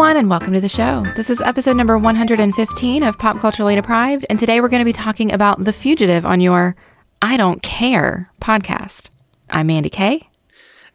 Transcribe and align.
Everyone, 0.00 0.16
and 0.16 0.30
welcome 0.30 0.54
to 0.54 0.62
the 0.62 0.66
show. 0.68 1.04
This 1.14 1.28
is 1.28 1.42
episode 1.42 1.76
number 1.76 1.98
115 1.98 3.02
of 3.02 3.18
Pop 3.18 3.38
Culturally 3.38 3.74
Deprived, 3.74 4.24
and 4.30 4.38
today 4.38 4.62
we're 4.62 4.70
going 4.70 4.80
to 4.80 4.86
be 4.86 4.94
talking 4.94 5.30
about 5.30 5.62
The 5.62 5.74
Fugitive 5.74 6.24
on 6.24 6.40
your 6.40 6.74
I 7.20 7.36
Don't 7.36 7.62
Care 7.62 8.32
podcast. 8.40 9.10
I'm 9.50 9.66
Mandy 9.66 9.90
Kay. 9.90 10.26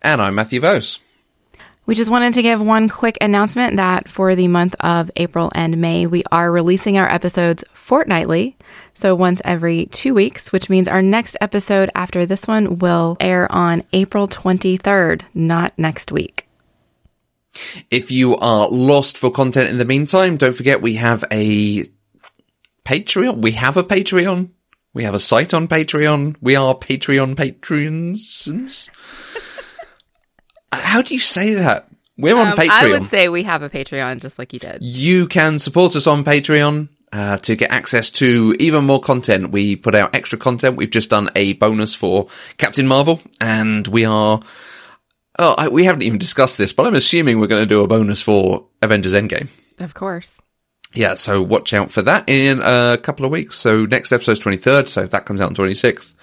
And 0.02 0.20
I'm 0.20 0.34
Matthew 0.34 0.60
Vose. 0.60 1.00
We 1.86 1.94
just 1.94 2.10
wanted 2.10 2.34
to 2.34 2.42
give 2.42 2.60
one 2.60 2.90
quick 2.90 3.20
announcement 3.22 3.76
that 3.76 4.10
for 4.10 4.34
the 4.34 4.48
month 4.48 4.74
of 4.80 5.12
April 5.18 5.52
and 5.54 5.78
May, 5.80 6.08
we 6.08 6.24
are 6.32 6.52
releasing 6.52 6.98
our 6.98 7.08
episodes 7.08 7.64
fortnightly. 7.74 8.58
So 8.96 9.14
once 9.14 9.40
every 9.46 9.86
two 9.86 10.16
weeks, 10.16 10.52
which 10.52 10.68
means 10.68 10.88
our 10.88 11.04
next 11.04 11.38
episode 11.40 11.92
after 11.94 12.26
this 12.26 12.48
one 12.48 12.80
will 12.80 13.18
air 13.20 13.48
on 13.52 13.84
April 13.94 14.28
23rd, 14.28 15.22
not 15.36 15.78
next 15.78 16.12
week. 16.12 16.45
If 17.92 18.12
you 18.12 18.36
are 18.38 18.68
lost 18.70 19.18
for 19.18 19.32
content 19.32 19.70
in 19.70 19.78
the 19.78 19.86
meantime, 19.86 20.38
don't 20.38 20.56
forget 20.56 20.82
we 20.82 20.96
have 20.96 21.24
a 21.32 21.86
Patreon. 22.86 23.38
We 23.38 23.52
have 23.54 23.78
a 23.78 23.84
Patreon. 23.84 24.50
We 24.94 25.04
have 25.04 25.14
a 25.14 25.20
site 25.20 25.54
on 25.54 25.68
Patreon. 25.68 26.36
We 26.42 26.56
are 26.56 26.74
Patreon 26.76 27.36
patrons. 27.36 28.90
How 30.72 31.02
do 31.02 31.14
you 31.14 31.20
say 31.20 31.54
that? 31.56 31.88
We're 32.18 32.38
on 32.38 32.48
Um, 32.50 32.58
Patreon. 32.58 32.70
I 32.70 32.88
would 32.92 33.08
say 33.08 33.28
we 33.30 33.44
have 33.44 33.62
a 33.62 33.70
Patreon 33.70 34.22
just 34.22 34.40
like 34.40 34.54
you 34.54 34.60
did. 34.60 34.78
you 34.82 35.28
can 35.28 35.60
support 35.60 35.96
us 35.96 36.08
on 36.08 36.24
Patreon 36.24 36.88
uh, 37.12 37.38
to 37.38 37.56
get 37.56 37.72
access 37.72 38.10
to 38.12 38.56
even 38.60 38.86
more 38.86 39.02
content. 39.02 39.52
We 39.52 39.76
put 39.76 39.96
out 39.96 40.16
extra 40.16 40.38
content. 40.38 40.78
We've 40.78 40.90
just 40.90 41.10
done 41.10 41.30
a 41.36 41.54
bonus 41.54 41.94
for 41.94 42.28
Captain 42.58 42.88
Marvel, 42.88 43.22
and 43.42 43.86
we 43.88 44.06
are. 44.06 44.40
Oh, 45.38 45.56
I, 45.58 45.68
we 45.68 45.84
haven't 45.84 46.04
even 46.04 46.20
discussed 46.20 46.58
this, 46.58 46.74
but 46.74 46.88
I'm 46.88 46.96
assuming 46.96 47.40
we're 47.40 47.48
going 47.48 47.64
to 47.64 47.68
do 47.68 47.82
a 47.82 47.88
bonus 47.88 48.22
for 48.22 48.68
Avengers 48.82 49.14
Endgame. 49.14 49.50
Of 49.80 49.94
course. 49.94 50.40
Yeah, 50.94 51.16
so 51.16 51.42
watch 51.42 51.74
out 51.74 51.92
for 51.92 52.02
that 52.04 52.30
in 52.30 52.62
a 52.64 52.98
couple 53.02 53.26
of 53.26 53.32
weeks. 53.32 53.58
So 53.58 53.86
next 53.86 54.12
episode's 54.12 54.40
23rd, 54.40 54.88
so 54.88 55.02
if 55.04 55.12
that 55.12 55.26
comes 55.26 55.42
out 55.42 55.50
on 55.50 55.56
26th, 55.56 56.16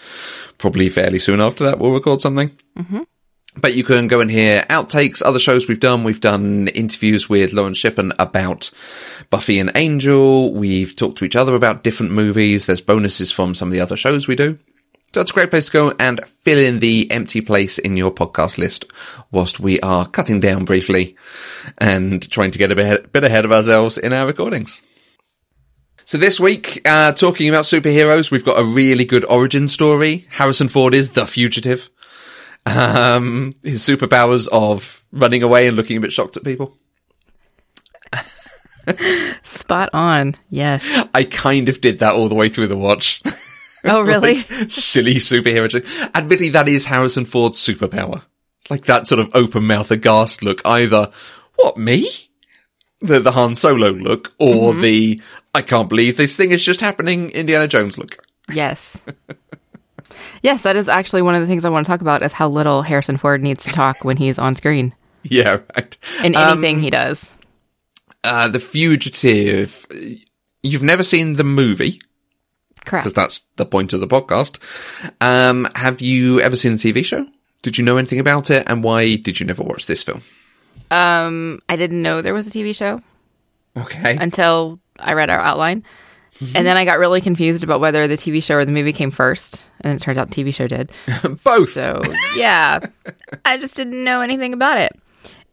probably 0.56 0.88
fairly 0.88 1.18
soon 1.18 1.40
after 1.40 1.64
that, 1.64 1.78
we'll 1.78 1.92
record 1.92 2.22
something. 2.22 2.50
Mm-hmm. 2.76 3.02
But 3.56 3.76
you 3.76 3.84
can 3.84 4.08
go 4.08 4.20
and 4.20 4.30
hear 4.30 4.62
outtakes, 4.70 5.20
other 5.20 5.38
shows 5.38 5.68
we've 5.68 5.78
done. 5.78 6.04
We've 6.04 6.20
done 6.20 6.68
interviews 6.68 7.28
with 7.28 7.52
Lauren 7.52 7.74
Shippen 7.74 8.14
about 8.18 8.70
Buffy 9.28 9.58
and 9.58 9.70
Angel. 9.74 10.54
We've 10.54 10.96
talked 10.96 11.18
to 11.18 11.26
each 11.26 11.36
other 11.36 11.54
about 11.54 11.84
different 11.84 12.12
movies. 12.12 12.64
There's 12.64 12.80
bonuses 12.80 13.30
from 13.30 13.54
some 13.54 13.68
of 13.68 13.72
the 13.72 13.80
other 13.80 13.96
shows 13.96 14.26
we 14.26 14.36
do. 14.36 14.58
So 15.14 15.20
it's 15.20 15.30
a 15.30 15.34
great 15.34 15.50
place 15.50 15.66
to 15.66 15.72
go 15.72 15.94
and 15.98 16.24
fill 16.24 16.58
in 16.58 16.78
the 16.78 17.10
empty 17.10 17.42
place 17.42 17.78
in 17.78 17.98
your 17.98 18.10
podcast 18.10 18.56
list 18.56 18.86
whilst 19.30 19.60
we 19.60 19.78
are 19.80 20.06
cutting 20.06 20.40
down 20.40 20.64
briefly 20.64 21.16
and 21.76 22.30
trying 22.30 22.50
to 22.52 22.58
get 22.58 22.72
a 22.72 22.74
bit, 22.74 23.12
bit 23.12 23.22
ahead 23.22 23.44
of 23.44 23.52
ourselves 23.52 23.98
in 23.98 24.14
our 24.14 24.26
recordings. 24.26 24.80
So 26.06 26.16
this 26.16 26.40
week, 26.40 26.80
uh, 26.86 27.12
talking 27.12 27.50
about 27.50 27.64
superheroes, 27.64 28.30
we've 28.30 28.44
got 28.44 28.58
a 28.58 28.64
really 28.64 29.04
good 29.04 29.26
origin 29.26 29.68
story. 29.68 30.26
Harrison 30.30 30.68
Ford 30.68 30.94
is 30.94 31.12
the 31.12 31.26
fugitive. 31.26 31.90
Um, 32.64 33.54
his 33.62 33.82
superpowers 33.82 34.48
of 34.50 35.02
running 35.12 35.42
away 35.42 35.66
and 35.66 35.76
looking 35.76 35.98
a 35.98 36.00
bit 36.00 36.12
shocked 36.12 36.38
at 36.38 36.44
people. 36.44 36.74
Spot 39.42 39.90
on. 39.92 40.36
Yes. 40.48 40.86
I 41.12 41.24
kind 41.24 41.68
of 41.68 41.82
did 41.82 41.98
that 41.98 42.14
all 42.14 42.30
the 42.30 42.34
way 42.34 42.48
through 42.48 42.68
the 42.68 42.78
watch. 42.78 43.22
Oh, 43.84 44.02
really? 44.06 44.34
Like, 44.36 44.70
silly 44.70 45.16
superhero. 45.16 45.68
joke. 45.68 45.84
Admittedly, 46.14 46.50
that 46.50 46.68
is 46.68 46.84
Harrison 46.84 47.24
Ford's 47.24 47.58
superpower. 47.58 48.22
Like 48.70 48.84
that 48.86 49.08
sort 49.08 49.20
of 49.20 49.30
open 49.34 49.66
mouth, 49.66 49.90
aghast 49.90 50.42
look. 50.42 50.60
Either, 50.64 51.10
what, 51.56 51.76
me? 51.76 52.08
The, 53.00 53.18
the 53.18 53.32
Han 53.32 53.56
Solo 53.56 53.90
look, 53.90 54.32
or 54.38 54.74
the, 54.74 55.20
I 55.54 55.62
can't 55.62 55.88
believe 55.88 56.16
this 56.16 56.36
thing 56.36 56.52
is 56.52 56.64
just 56.64 56.80
happening 56.80 57.30
Indiana 57.30 57.66
Jones 57.66 57.98
look. 57.98 58.24
yes. 58.52 59.00
Yes, 60.42 60.62
that 60.62 60.76
is 60.76 60.88
actually 60.88 61.22
one 61.22 61.34
of 61.34 61.40
the 61.40 61.46
things 61.46 61.64
I 61.64 61.70
want 61.70 61.86
to 61.86 61.90
talk 61.90 62.02
about 62.02 62.22
is 62.22 62.32
how 62.34 62.46
little 62.48 62.82
Harrison 62.82 63.16
Ford 63.16 63.42
needs 63.42 63.64
to 63.64 63.70
talk 63.72 64.04
when 64.04 64.18
he's 64.18 64.38
on 64.38 64.54
screen 64.54 64.94
Yeah, 65.22 65.60
right. 65.74 65.96
in 66.22 66.34
anything 66.36 66.80
he 66.80 66.90
does. 66.90 67.30
Uh, 68.22 68.48
the 68.48 68.60
Fugitive. 68.60 69.86
You've 70.62 70.82
never 70.82 71.02
seen 71.02 71.36
the 71.36 71.44
movie, 71.44 72.00
Correct. 72.84 73.04
because 73.04 73.14
that's 73.14 73.40
the 73.56 73.66
point 73.66 73.92
of 73.92 74.00
the 74.00 74.06
podcast. 74.08 74.58
Um, 75.20 75.66
have 75.76 76.00
you 76.00 76.40
ever 76.40 76.56
seen 76.56 76.76
the 76.76 76.78
TV 76.92 77.04
show? 77.04 77.26
Did 77.62 77.78
you 77.78 77.84
know 77.84 77.96
anything 77.96 78.18
about 78.20 78.50
it? 78.50 78.64
And 78.68 78.82
why 78.82 79.16
did 79.16 79.38
you 79.40 79.46
never 79.46 79.62
watch 79.62 79.86
this 79.86 80.02
film? 80.02 80.22
Um, 80.90 81.60
I 81.68 81.76
didn't 81.76 82.02
know 82.02 82.20
there 82.22 82.34
was 82.34 82.46
a 82.48 82.50
TV 82.50 82.74
show 82.74 83.00
Okay. 83.76 84.16
until 84.20 84.80
I 84.98 85.12
read 85.14 85.30
our 85.30 85.40
outline. 85.40 85.84
And 86.56 86.66
then 86.66 86.76
I 86.76 86.84
got 86.84 86.98
really 86.98 87.20
confused 87.20 87.62
about 87.62 87.78
whether 87.80 88.08
the 88.08 88.16
TV 88.16 88.42
show 88.42 88.56
or 88.56 88.64
the 88.64 88.72
movie 88.72 88.92
came 88.92 89.12
first. 89.12 89.64
And 89.82 89.94
it 89.94 90.02
turns 90.02 90.18
out 90.18 90.30
the 90.32 90.42
TV 90.44 90.52
show 90.52 90.66
did. 90.66 90.90
Both. 91.44 91.68
So, 91.70 92.00
yeah, 92.34 92.80
I 93.44 93.58
just 93.58 93.76
didn't 93.76 94.02
know 94.02 94.22
anything 94.22 94.52
about 94.52 94.78
it. 94.78 94.90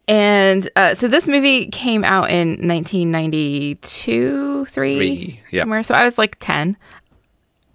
And 0.08 0.68
uh, 0.76 0.96
so 0.96 1.08
this 1.08 1.28
movie 1.28 1.68
came 1.68 2.04
out 2.04 2.32
in 2.32 2.68
1992, 2.68 4.66
three, 4.66 4.96
Three, 4.98 5.42
yeah. 5.52 5.62
somewhere. 5.62 5.84
So 5.84 5.94
I 5.96 6.06
was 6.06 6.18
like 6.18 6.38
10. 6.40 6.78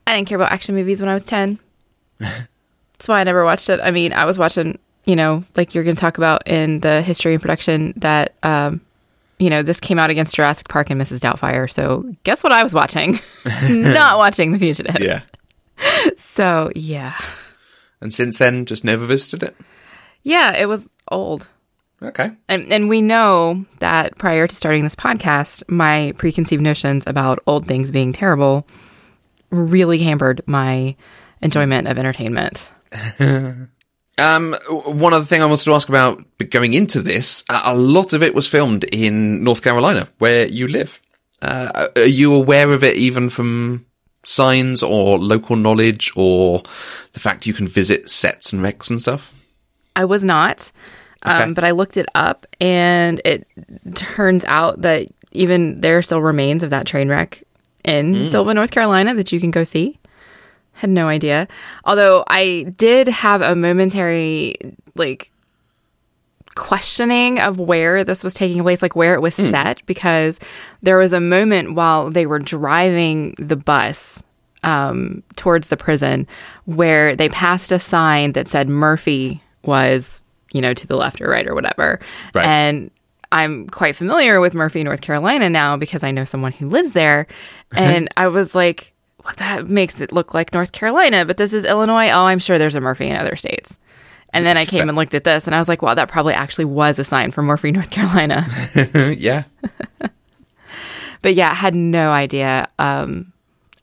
I 0.06 0.14
didn't 0.14 0.28
care 0.28 0.36
about 0.36 0.52
action 0.52 0.74
movies 0.74 1.00
when 1.00 1.08
I 1.08 1.14
was 1.14 1.24
10. 1.24 1.58
That's 2.18 3.08
why 3.08 3.20
I 3.20 3.24
never 3.24 3.44
watched 3.44 3.68
it. 3.70 3.80
I 3.82 3.90
mean, 3.90 4.12
I 4.12 4.24
was 4.24 4.38
watching, 4.38 4.78
you 5.04 5.16
know, 5.16 5.44
like 5.56 5.74
you're 5.74 5.84
going 5.84 5.96
to 5.96 6.00
talk 6.00 6.18
about 6.18 6.46
in 6.46 6.80
the 6.80 7.02
history 7.02 7.32
and 7.32 7.42
production 7.42 7.92
that, 7.96 8.34
um, 8.42 8.80
you 9.38 9.50
know, 9.50 9.62
this 9.62 9.80
came 9.80 9.98
out 9.98 10.10
against 10.10 10.36
Jurassic 10.36 10.68
Park 10.68 10.90
and 10.90 11.00
Mrs. 11.00 11.18
Doubtfire. 11.18 11.70
So 11.70 12.14
guess 12.22 12.42
what 12.42 12.52
I 12.52 12.62
was 12.62 12.72
watching? 12.72 13.18
Not 13.68 14.18
watching 14.18 14.52
The 14.52 14.58
Fugitive. 14.58 15.00
Yeah. 15.00 15.22
So 16.16 16.70
yeah. 16.76 17.18
And 18.00 18.14
since 18.14 18.38
then, 18.38 18.64
just 18.64 18.84
never 18.84 19.06
visited 19.06 19.42
it. 19.42 19.56
Yeah, 20.22 20.52
it 20.56 20.66
was 20.66 20.86
old. 21.10 21.48
Okay. 22.02 22.30
And, 22.48 22.72
and 22.72 22.88
we 22.88 23.02
know 23.02 23.64
that 23.80 24.16
prior 24.18 24.46
to 24.46 24.54
starting 24.54 24.84
this 24.84 24.94
podcast, 24.94 25.62
my 25.68 26.12
preconceived 26.16 26.62
notions 26.62 27.04
about 27.06 27.40
old 27.46 27.66
things 27.66 27.90
being 27.90 28.12
terrible 28.12 28.66
really 29.54 29.98
hampered 30.00 30.42
my 30.46 30.96
enjoyment 31.40 31.88
of 31.88 31.98
entertainment. 31.98 32.70
Um, 34.16 34.54
one 34.70 35.12
other 35.12 35.24
thing 35.24 35.42
I 35.42 35.46
wanted 35.46 35.64
to 35.64 35.72
ask 35.74 35.88
about 35.88 36.22
going 36.50 36.72
into 36.72 37.02
this, 37.02 37.42
a 37.50 37.74
lot 37.74 38.12
of 38.12 38.22
it 38.22 38.32
was 38.32 38.46
filmed 38.46 38.84
in 38.84 39.42
North 39.42 39.60
Carolina, 39.62 40.08
where 40.18 40.46
you 40.46 40.68
live. 40.68 41.00
Uh, 41.42 41.88
are 41.96 42.06
you 42.06 42.32
aware 42.32 42.70
of 42.70 42.84
it 42.84 42.96
even 42.96 43.28
from 43.28 43.84
signs 44.22 44.84
or 44.84 45.18
local 45.18 45.56
knowledge 45.56 46.12
or 46.14 46.62
the 47.12 47.18
fact 47.18 47.44
you 47.44 47.52
can 47.52 47.66
visit 47.66 48.08
sets 48.08 48.52
and 48.52 48.62
wrecks 48.62 48.88
and 48.88 49.00
stuff? 49.00 49.32
I 49.96 50.04
was 50.04 50.22
not, 50.22 50.70
Okay. 51.26 51.42
um, 51.42 51.52
but 51.54 51.64
I 51.64 51.72
looked 51.72 51.96
it 51.96 52.06
up, 52.14 52.46
and 52.60 53.20
it 53.24 53.48
turns 53.96 54.44
out 54.44 54.82
that 54.82 55.08
even 55.32 55.80
there 55.80 55.98
are 55.98 56.02
still 56.02 56.22
remains 56.22 56.62
of 56.62 56.70
that 56.70 56.86
train 56.86 57.08
wreck 57.08 57.42
in 57.84 58.28
Sylva, 58.28 58.54
North 58.54 58.70
Carolina, 58.70 59.14
that 59.14 59.32
you 59.32 59.40
can 59.40 59.50
go 59.50 59.64
see. 59.64 59.98
Had 60.72 60.90
no 60.90 61.06
idea. 61.06 61.46
Although 61.84 62.24
I 62.28 62.72
did 62.76 63.06
have 63.08 63.42
a 63.42 63.54
momentary 63.54 64.56
like 64.96 65.30
questioning 66.54 67.40
of 67.40 67.58
where 67.58 68.04
this 68.04 68.24
was 68.24 68.34
taking 68.34 68.62
place, 68.62 68.82
like 68.82 68.96
where 68.96 69.14
it 69.14 69.20
was 69.20 69.34
set, 69.34 69.84
because 69.86 70.40
there 70.82 70.98
was 70.98 71.12
a 71.12 71.20
moment 71.20 71.74
while 71.74 72.10
they 72.10 72.26
were 72.26 72.38
driving 72.38 73.34
the 73.38 73.56
bus 73.56 74.22
um, 74.62 75.22
towards 75.36 75.68
the 75.68 75.76
prison 75.76 76.26
where 76.64 77.14
they 77.14 77.28
passed 77.28 77.70
a 77.70 77.78
sign 77.78 78.32
that 78.32 78.48
said 78.48 78.68
Murphy 78.68 79.42
was, 79.62 80.22
you 80.52 80.60
know, 80.60 80.74
to 80.74 80.86
the 80.86 80.96
left 80.96 81.20
or 81.20 81.28
right 81.28 81.46
or 81.46 81.54
whatever. 81.54 82.00
Right. 82.34 82.46
And 82.46 82.90
I'm 83.34 83.68
quite 83.68 83.96
familiar 83.96 84.40
with 84.40 84.54
Murphy, 84.54 84.84
North 84.84 85.00
Carolina 85.00 85.50
now 85.50 85.76
because 85.76 86.04
I 86.04 86.12
know 86.12 86.24
someone 86.24 86.52
who 86.52 86.68
lives 86.68 86.92
there. 86.92 87.26
And 87.76 88.08
I 88.16 88.28
was 88.28 88.54
like, 88.54 88.94
well, 89.24 89.34
that 89.38 89.68
makes 89.68 90.00
it 90.00 90.12
look 90.12 90.32
like 90.32 90.54
North 90.54 90.70
Carolina, 90.70 91.24
but 91.24 91.38
this 91.38 91.52
is 91.52 91.64
Illinois. 91.64 92.08
Oh, 92.10 92.26
I'm 92.26 92.38
sure 92.38 92.56
there's 92.56 92.76
a 92.76 92.80
Murphy 92.80 93.08
in 93.08 93.16
other 93.16 93.34
states. 93.34 93.76
And 94.32 94.46
then 94.46 94.56
I 94.56 94.64
came 94.64 94.88
and 94.88 94.96
looked 94.96 95.14
at 95.14 95.24
this 95.24 95.46
and 95.46 95.56
I 95.56 95.58
was 95.58 95.66
like, 95.66 95.82
wow, 95.82 95.94
that 95.94 96.08
probably 96.08 96.34
actually 96.34 96.66
was 96.66 97.00
a 97.00 97.04
sign 97.04 97.32
for 97.32 97.42
Murphy, 97.42 97.72
North 97.72 97.90
Carolina. 97.90 98.46
yeah. 99.18 99.42
but 101.20 101.34
yeah, 101.34 101.50
I 101.50 101.54
had 101.54 101.74
no 101.74 102.10
idea. 102.10 102.68
Um, 102.78 103.32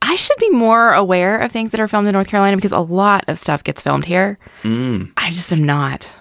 I 0.00 0.16
should 0.16 0.38
be 0.38 0.48
more 0.48 0.94
aware 0.94 1.38
of 1.38 1.52
things 1.52 1.72
that 1.72 1.80
are 1.80 1.88
filmed 1.88 2.08
in 2.08 2.14
North 2.14 2.28
Carolina 2.28 2.56
because 2.56 2.72
a 2.72 2.78
lot 2.78 3.24
of 3.28 3.38
stuff 3.38 3.62
gets 3.62 3.82
filmed 3.82 4.06
here. 4.06 4.38
I 5.18 5.28
just 5.28 5.52
am 5.52 5.64
not. 5.64 6.14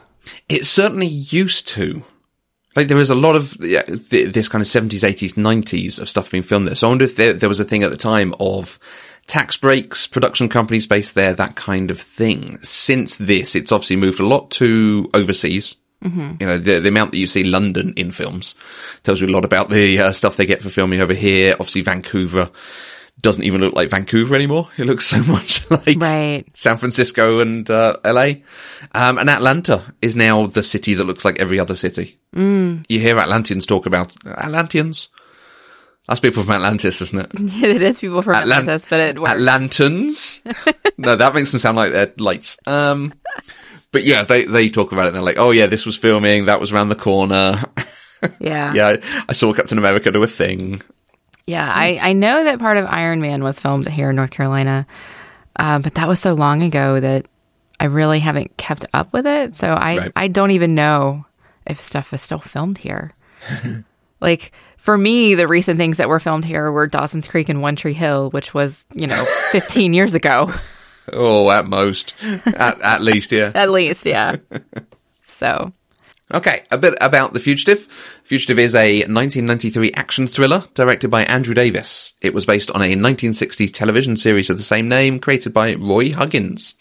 It 0.49 0.65
certainly 0.65 1.07
used 1.07 1.69
to. 1.69 2.03
Like 2.75 2.87
there 2.87 2.97
was 2.97 3.09
a 3.09 3.15
lot 3.15 3.35
of 3.35 3.55
yeah, 3.59 3.81
th- 3.81 4.33
this 4.33 4.47
kind 4.47 4.61
of 4.61 4.67
70s, 4.67 5.07
80s, 5.07 5.33
90s 5.33 5.99
of 5.99 6.09
stuff 6.09 6.31
being 6.31 6.43
filmed 6.43 6.67
there. 6.67 6.75
So 6.75 6.87
I 6.87 6.89
wonder 6.89 7.05
if 7.05 7.15
there, 7.15 7.33
there 7.33 7.49
was 7.49 7.59
a 7.59 7.65
thing 7.65 7.83
at 7.83 7.91
the 7.91 7.97
time 7.97 8.33
of 8.39 8.79
tax 9.27 9.57
breaks, 9.57 10.07
production 10.07 10.49
companies 10.49 10.87
based 10.87 11.15
there, 11.15 11.33
that 11.33 11.55
kind 11.55 11.91
of 11.91 11.99
thing. 11.99 12.59
Since 12.61 13.17
this, 13.17 13.55
it's 13.55 13.71
obviously 13.71 13.97
moved 13.97 14.19
a 14.19 14.25
lot 14.25 14.51
to 14.51 15.09
overseas 15.13 15.75
You 16.39 16.47
know, 16.47 16.57
the, 16.57 16.79
the 16.79 16.89
amount 16.89 17.11
that 17.11 17.19
you 17.19 17.27
see 17.27 17.43
London 17.43 17.93
in 17.95 18.11
films 18.11 18.55
tells 19.03 19.21
you 19.21 19.27
a 19.27 19.29
lot 19.29 19.45
about 19.45 19.69
the 19.69 19.99
uh, 19.99 20.11
stuff 20.11 20.35
they 20.35 20.47
get 20.47 20.63
for 20.63 20.69
filming 20.69 20.99
over 20.99 21.13
here. 21.13 21.51
Obviously, 21.53 21.81
Vancouver 21.81 22.49
doesn't 23.19 23.43
even 23.43 23.61
look 23.61 23.73
like 23.73 23.89
Vancouver 23.89 24.33
anymore. 24.35 24.69
It 24.77 24.85
looks 24.85 25.05
so 25.05 25.17
much 25.31 25.69
like 25.69 25.97
Right. 25.99 26.43
San 26.55 26.77
Francisco 26.77 27.39
and 27.39 27.69
uh, 27.69 27.97
LA. 28.05 28.33
Um, 28.93 29.17
and 29.17 29.29
Atlanta 29.29 29.93
is 30.01 30.15
now 30.15 30.47
the 30.47 30.63
city 30.63 30.93
that 30.95 31.03
looks 31.03 31.23
like 31.25 31.39
every 31.39 31.59
other 31.59 31.75
city. 31.75 32.19
Mm. 32.35 32.85
You 32.89 32.99
hear 32.99 33.17
Atlanteans 33.19 33.65
talk 33.65 33.85
about 33.85 34.15
Atlanteans. 34.25 35.09
That's 36.07 36.19
people 36.19 36.43
from 36.43 36.53
Atlantis, 36.55 37.01
isn't 37.01 37.19
it? 37.19 37.31
Yeah, 37.61 37.67
it 37.67 37.81
is 37.83 37.99
people 37.99 38.21
from 38.23 38.33
Atlant- 38.35 38.41
Atlantis, 38.41 38.85
but 38.89 38.99
it 38.99 39.19
works. 39.19 39.33
Atlantans. 39.33 40.41
no, 40.97 41.15
that 41.15 41.35
makes 41.35 41.51
them 41.51 41.59
sound 41.59 41.77
like 41.77 41.91
they're 41.91 42.11
lights. 42.17 42.57
Um, 42.65 43.13
but 43.91 44.03
yeah, 44.03 44.23
they, 44.23 44.45
they 44.45 44.69
talk 44.69 44.91
about 44.93 45.07
it. 45.07 45.13
They're 45.13 45.21
like, 45.21 45.37
oh 45.37 45.51
yeah, 45.51 45.67
this 45.67 45.85
was 45.85 45.97
filming. 45.97 46.45
That 46.45 46.59
was 46.59 46.71
around 46.71 46.89
the 46.89 46.95
corner. 46.95 47.63
yeah. 48.39 48.73
yeah, 48.73 48.97
I 49.29 49.33
saw 49.33 49.53
Captain 49.53 49.77
America 49.77 50.11
do 50.11 50.23
a 50.23 50.27
thing. 50.27 50.81
Yeah, 51.51 51.71
I, 51.71 51.99
I 52.01 52.13
know 52.13 52.43
that 52.45 52.59
part 52.59 52.77
of 52.77 52.85
Iron 52.85 53.21
Man 53.21 53.43
was 53.43 53.59
filmed 53.59 53.87
here 53.87 54.09
in 54.11 54.15
North 54.15 54.31
Carolina, 54.31 54.85
uh, 55.57 55.79
but 55.79 55.95
that 55.95 56.07
was 56.07 56.19
so 56.19 56.33
long 56.33 56.61
ago 56.63 56.99
that 56.99 57.25
I 57.79 57.85
really 57.85 58.19
haven't 58.19 58.55
kept 58.57 58.85
up 58.93 59.11
with 59.13 59.25
it. 59.27 59.55
So 59.55 59.67
I, 59.73 59.97
Right. 59.97 60.11
I 60.15 60.27
don't 60.27 60.51
even 60.51 60.75
know 60.75 61.25
if 61.67 61.79
stuff 61.81 62.13
is 62.13 62.21
still 62.21 62.39
filmed 62.39 62.77
here. 62.77 63.11
like 64.21 64.51
for 64.77 64.97
me, 64.97 65.35
the 65.35 65.47
recent 65.47 65.77
things 65.77 65.97
that 65.97 66.09
were 66.09 66.19
filmed 66.19 66.45
here 66.45 66.71
were 66.71 66.87
Dawson's 66.87 67.27
Creek 67.27 67.49
and 67.49 67.61
One 67.61 67.75
Tree 67.75 67.93
Hill, 67.93 68.29
which 68.31 68.53
was 68.53 68.85
you 68.93 69.07
know 69.07 69.25
15 69.51 69.93
years 69.93 70.13
ago 70.15 70.51
Oh, 71.13 71.49
at 71.51 71.65
most. 71.67 72.15
at, 72.45 72.79
at 72.81 73.01
least, 73.01 73.31
yeah. 73.31 73.51
at 73.55 73.71
least. 73.71 74.05
Yeah. 74.05 74.37
So 75.27 75.73
Okay, 76.33 76.63
a 76.71 76.77
bit 76.77 76.93
about 77.01 77.33
The 77.33 77.41
Fugitive. 77.41 77.79
Fugitive 78.23 78.57
is 78.57 78.73
a 78.73 78.99
1993 78.99 79.91
action 79.95 80.27
thriller 80.27 80.65
directed 80.73 81.09
by 81.09 81.23
Andrew 81.25 81.53
Davis. 81.53 82.13
It 82.21 82.33
was 82.33 82.45
based 82.45 82.71
on 82.71 82.81
a 82.81 82.95
1960s 82.95 83.71
television 83.73 84.15
series 84.15 84.49
of 84.49 84.55
the 84.55 84.63
same 84.63 84.87
name 84.87 85.19
created 85.19 85.53
by 85.53 85.75
Roy 85.75 86.13
Huggins. 86.13 86.75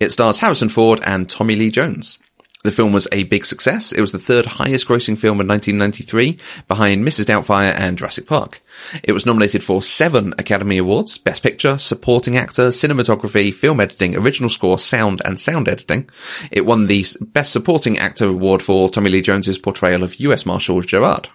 It 0.00 0.10
stars 0.10 0.38
Harrison 0.38 0.68
Ford 0.68 1.00
and 1.04 1.30
Tommy 1.30 1.54
Lee 1.54 1.70
Jones. 1.70 2.18
The 2.64 2.72
film 2.72 2.92
was 2.92 3.06
a 3.12 3.22
big 3.22 3.46
success. 3.46 3.92
It 3.92 4.00
was 4.00 4.10
the 4.10 4.18
third 4.18 4.44
highest 4.44 4.88
grossing 4.88 5.16
film 5.16 5.40
in 5.40 5.46
1993, 5.46 6.38
behind 6.66 7.04
Mrs. 7.04 7.26
Doubtfire 7.26 7.72
and 7.78 7.96
Jurassic 7.96 8.26
Park. 8.26 8.60
It 9.04 9.12
was 9.12 9.24
nominated 9.24 9.62
for 9.62 9.80
seven 9.80 10.34
Academy 10.38 10.78
Awards, 10.78 11.18
Best 11.18 11.44
Picture, 11.44 11.78
Supporting 11.78 12.36
Actor, 12.36 12.68
Cinematography, 12.68 13.54
Film 13.54 13.78
Editing, 13.78 14.16
Original 14.16 14.50
Score, 14.50 14.76
Sound, 14.76 15.22
and 15.24 15.38
Sound 15.38 15.68
Editing. 15.68 16.10
It 16.50 16.66
won 16.66 16.88
the 16.88 17.06
Best 17.20 17.52
Supporting 17.52 17.96
Actor 17.96 18.26
award 18.26 18.60
for 18.60 18.90
Tommy 18.90 19.10
Lee 19.10 19.22
Jones's 19.22 19.58
portrayal 19.58 20.02
of 20.02 20.18
US 20.18 20.44
Marshal 20.44 20.80
Gerard. 20.80 21.28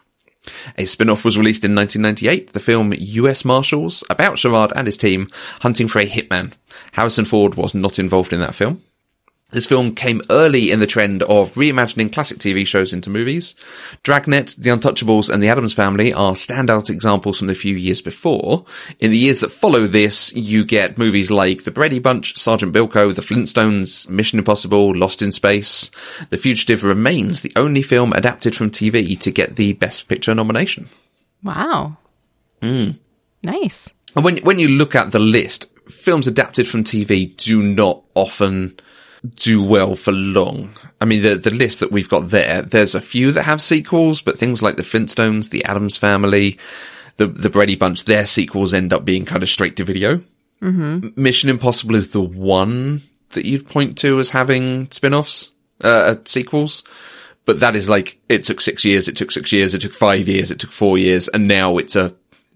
A 0.78 0.84
spin-off 0.84 1.24
was 1.24 1.38
released 1.38 1.64
in 1.64 1.74
1998, 1.74 2.52
the 2.52 2.60
film 2.60 2.94
US 2.98 3.46
Marshals, 3.46 4.04
about 4.10 4.36
Gerard 4.36 4.74
and 4.76 4.88
his 4.88 4.98
team 4.98 5.30
hunting 5.62 5.88
for 5.88 6.00
a 6.00 6.06
hitman. 6.06 6.52
Harrison 6.92 7.24
Ford 7.24 7.56
was 7.56 7.74
not 7.74 7.98
involved 7.98 8.34
in 8.34 8.42
that 8.42 8.56
film. 8.56 8.82
This 9.54 9.68
film 9.68 9.94
came 9.94 10.24
early 10.32 10.72
in 10.72 10.80
the 10.80 10.88
trend 10.88 11.22
of 11.22 11.54
reimagining 11.54 12.12
classic 12.12 12.40
TV 12.40 12.66
shows 12.66 12.92
into 12.92 13.12
movies. 13.12 13.54
Dragnet, 14.02 14.56
The 14.58 14.72
Untouchables, 14.72 15.30
and 15.30 15.44
The 15.44 15.48
Addams 15.48 15.74
Family 15.74 16.12
are 16.12 16.34
standout 16.34 16.90
examples 16.90 17.38
from 17.38 17.48
the 17.48 17.54
few 17.54 17.76
years 17.76 18.02
before. 18.02 18.66
In 19.00 19.12
the 19.12 19.18
years 19.18 19.42
that 19.42 19.52
follow 19.52 19.86
this, 19.86 20.34
you 20.34 20.66
get 20.66 20.98
movies 20.98 21.30
like 21.30 21.66
The 21.66 21.72
Brady 21.72 22.00
Bunch, 22.00 22.36
Sergeant 22.36 22.74
Bilko, 22.74 23.14
The 23.14 23.22
Flintstones, 23.22 24.10
Mission 24.10 24.40
Impossible, 24.40 24.96
Lost 24.96 25.22
in 25.22 25.32
Space. 25.32 25.92
The 26.32 26.38
Fugitive 26.38 26.84
remains 26.84 27.42
the 27.42 27.54
only 27.56 27.84
film 27.84 28.12
adapted 28.12 28.56
from 28.56 28.72
TV 28.72 29.20
to 29.20 29.30
get 29.30 29.56
the 29.56 29.74
Best 29.74 30.08
Picture 30.08 30.34
nomination. 30.34 30.90
wow, 31.44 31.96
hmm. 32.60 32.92
nice. 33.44 33.88
And 34.16 34.26
when 34.26 34.38
when 34.38 34.58
you 34.58 34.68
look 34.68 34.96
at 34.96 35.12
the 35.12 35.20
list, 35.20 35.68
films 35.90 36.28
adapted 36.28 36.68
from 36.68 36.84
TV 36.84 37.36
do 37.38 37.62
not 37.62 38.02
often 38.16 38.80
do 39.36 39.64
well 39.64 39.96
for 39.96 40.12
long. 40.12 40.72
I 41.00 41.06
mean, 41.06 41.24
the 41.24 41.36
the 41.36 41.50
list 41.50 41.80
that 41.80 41.92
we've 41.92 42.10
got 42.10 42.30
there, 42.30 42.62
there's 42.62 42.96
a 42.96 43.02
few 43.02 43.32
that 43.32 43.44
have 43.44 43.62
sequels, 43.62 44.22
but 44.22 44.38
things 44.38 44.62
like 44.62 44.76
the 44.76 44.84
Flintstones, 44.84 45.50
the 45.50 45.64
Addams 45.66 45.98
Family, 45.98 46.58
the 47.18 47.28
the 47.28 47.50
Brady 47.50 47.76
Bunch, 47.76 48.06
their 48.06 48.26
sequels 48.26 48.74
end 48.74 48.94
up 48.94 49.06
being 49.06 49.26
kind 49.26 49.44
of 49.44 49.50
straight 49.50 49.76
to 49.78 49.84
video. 49.84 50.22
Mm-hmm. 50.62 51.22
Mission 51.22 51.50
Impossible 51.50 51.96
is 51.96 52.12
the 52.14 52.22
one 52.22 53.02
that 53.32 53.46
you'd 53.46 53.68
point 53.68 53.98
to 53.98 54.20
as 54.20 54.30
having 54.30 54.90
spin-offs, 54.92 55.52
uh, 55.82 56.16
sequels. 56.26 56.84
But 57.46 57.60
that 57.60 57.76
is 57.76 57.90
like, 57.90 58.18
it 58.30 58.46
took 58.46 58.62
six 58.62 58.86
years, 58.86 59.10
it 59.10 59.18
took 59.18 59.30
six 59.30 59.52
years, 59.52 59.74
it 59.74 59.82
took 59.82 59.94
five 59.94 60.30
years, 60.30 60.50
it 60.50 60.60
took 60.60 60.72
four 60.72 60.98
years, 60.98 61.28
and 61.28 61.46
now 61.46 61.78
it's 61.78 61.96
a 61.96 62.16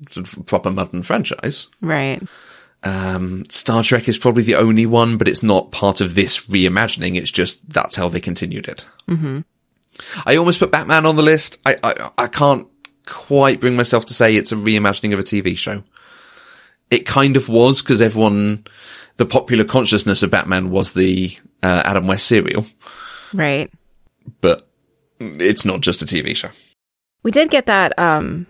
sort 0.10 0.31
of 0.31 0.46
proper 0.46 0.72
modern 0.72 1.02
franchise. 1.02 1.68
Right. 1.81 2.24
Um, 2.88 3.44
Star 3.50 3.84
Trek 3.84 4.07
is 4.07 4.18
probably 4.18 4.44
the 4.44 4.56
only 4.56 4.86
one, 4.86 5.18
but 5.18 5.28
it's 5.28 5.44
not 5.44 5.72
part 5.72 6.00
of 6.01 6.16
this 6.16 6.42
reimagining. 6.45 7.16
It's 7.18 7.31
just 7.31 7.68
that's 7.69 7.95
how 7.95 8.07
they 8.10 8.19
continued 8.19 8.68
it. 8.68 8.86
Mm-hmm. 9.10 9.39
I 10.25 10.36
almost 10.38 10.60
put 10.60 10.72
Batman 10.72 11.06
on 11.06 11.16
the 11.16 11.24
list. 11.24 11.57
I, 11.66 11.75
I 11.84 12.12
I 12.18 12.28
can't 12.28 12.68
quite 13.06 13.60
bring 13.60 13.75
myself 13.75 14.06
to 14.06 14.13
say 14.13 14.36
it's 14.36 14.51
a 14.51 14.56
reimagining 14.56 15.13
of 15.13 15.19
a 15.19 15.24
TV 15.24 15.57
show. 15.57 15.84
It 16.89 17.06
kind 17.06 17.36
of 17.36 17.50
was 17.50 17.81
because 17.81 18.00
everyone, 18.01 18.66
the 19.18 19.25
popular 19.25 19.66
consciousness 19.66 20.24
of 20.24 20.31
Batman 20.31 20.69
was 20.69 20.94
the 20.94 21.38
uh, 21.63 21.81
Adam 21.86 22.07
West 22.07 22.28
serial, 22.28 22.66
Right. 23.33 23.69
but 24.40 24.68
it's 25.19 25.66
not 25.66 25.81
just 25.81 26.01
a 26.01 26.06
TV 26.06 26.36
show. 26.36 26.50
We 27.24 27.31
did 27.31 27.50
get 27.50 27.66
that 27.66 27.98
um 28.00 28.45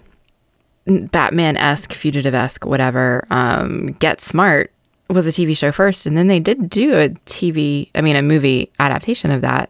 Batman 0.87 1.57
esque, 1.57 1.93
fugitive 1.93 2.33
esque, 2.33 2.65
whatever. 2.65 3.25
Um 3.29 3.87
Get 3.99 4.21
Smart 4.21 4.71
was 5.09 5.25
a 5.27 5.31
TV 5.31 5.55
show 5.57 5.71
first, 5.71 6.05
and 6.05 6.17
then 6.17 6.27
they 6.27 6.39
did 6.39 6.69
do 6.69 6.95
a 6.97 7.09
TV 7.25 7.89
I 7.95 8.01
mean 8.01 8.15
a 8.15 8.21
movie 8.21 8.71
adaptation 8.79 9.31
of 9.31 9.41
that 9.41 9.69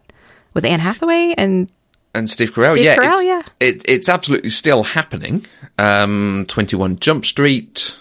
with 0.54 0.64
Anne 0.64 0.80
Hathaway 0.80 1.34
and 1.36 1.70
and 2.14 2.28
Steve 2.28 2.52
Carell. 2.52 2.72
Steve 2.72 2.84
yeah, 2.84 2.96
Carell, 2.96 3.14
it's, 3.18 3.24
yeah. 3.24 3.42
It, 3.60 3.82
it's 3.86 4.08
absolutely 4.08 4.50
still 4.50 4.82
happening. 4.82 5.44
Um, 5.78 6.46
21 6.48 6.98
Jump 6.98 7.24
Street, 7.26 7.96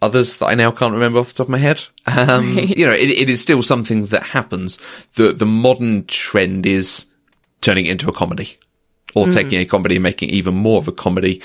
others 0.00 0.38
that 0.38 0.46
I 0.46 0.54
now 0.54 0.70
can't 0.70 0.94
remember 0.94 1.18
off 1.18 1.28
the 1.28 1.34
top 1.34 1.46
of 1.48 1.50
my 1.50 1.58
head. 1.58 1.82
Um, 2.06 2.56
Right. 2.56 2.76
you 2.78 2.86
know, 2.86 2.92
it, 2.92 3.10
it 3.10 3.28
is 3.28 3.40
still 3.40 3.62
something 3.62 4.06
that 4.06 4.22
happens. 4.22 4.78
The, 5.14 5.32
the 5.32 5.46
modern 5.46 6.06
trend 6.06 6.64
is 6.64 7.06
turning 7.60 7.86
it 7.86 7.90
into 7.92 8.08
a 8.08 8.12
comedy 8.12 8.56
or 9.14 9.26
hmm. 9.26 9.30
taking 9.30 9.60
a 9.60 9.64
comedy 9.64 9.96
and 9.96 10.02
making 10.02 10.30
even 10.30 10.54
more 10.54 10.78
of 10.78 10.88
a 10.88 10.92
comedy. 10.92 11.42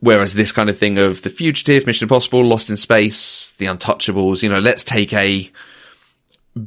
Whereas 0.00 0.34
this 0.34 0.52
kind 0.52 0.68
of 0.68 0.78
thing 0.78 0.98
of 0.98 1.22
The 1.22 1.30
Fugitive, 1.30 1.86
Mission 1.86 2.04
Impossible, 2.04 2.44
Lost 2.44 2.70
in 2.70 2.76
Space, 2.76 3.50
The 3.52 3.66
Untouchables, 3.66 4.42
you 4.42 4.48
know, 4.48 4.58
let's 4.58 4.84
take 4.84 5.12
a 5.12 5.50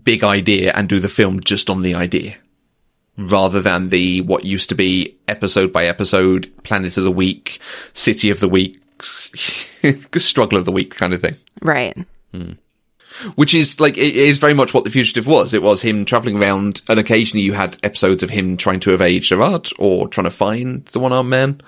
big 0.03 0.23
idea 0.23 0.71
and 0.73 0.89
do 0.89 0.99
the 0.99 1.09
film 1.09 1.39
just 1.39 1.69
on 1.69 1.81
the 1.81 1.95
idea 1.95 2.35
rather 3.17 3.61
than 3.61 3.89
the 3.89 4.21
what 4.21 4.45
used 4.45 4.69
to 4.69 4.75
be 4.75 5.17
episode 5.27 5.73
by 5.73 5.85
episode, 5.85 6.51
planet 6.63 6.97
of 6.97 7.03
the 7.03 7.11
week, 7.11 7.59
city 7.93 8.29
of 8.29 8.39
the 8.39 8.49
week, 8.49 8.79
struggle 10.17 10.59
of 10.59 10.65
the 10.65 10.71
week 10.71 10.95
kind 10.95 11.13
of 11.13 11.21
thing. 11.21 11.35
right. 11.61 11.97
Hmm. 12.31 12.53
Which 13.35 13.53
is 13.53 13.79
like 13.79 13.97
it 13.97 14.15
is 14.15 14.37
very 14.37 14.53
much 14.53 14.73
what 14.73 14.83
the 14.83 14.91
fugitive 14.91 15.27
was. 15.27 15.53
It 15.53 15.63
was 15.63 15.81
him 15.81 16.05
traveling 16.05 16.37
around, 16.37 16.81
and 16.87 16.99
occasionally 16.99 17.43
you 17.43 17.53
had 17.53 17.77
episodes 17.83 18.23
of 18.23 18.29
him 18.29 18.57
trying 18.57 18.79
to 18.81 18.93
evade 18.93 19.23
Gerard 19.23 19.69
or 19.79 20.07
trying 20.07 20.25
to 20.25 20.31
find 20.31 20.85
the 20.85 20.99
one 20.99 21.13
armed 21.13 21.29
man. 21.29 21.61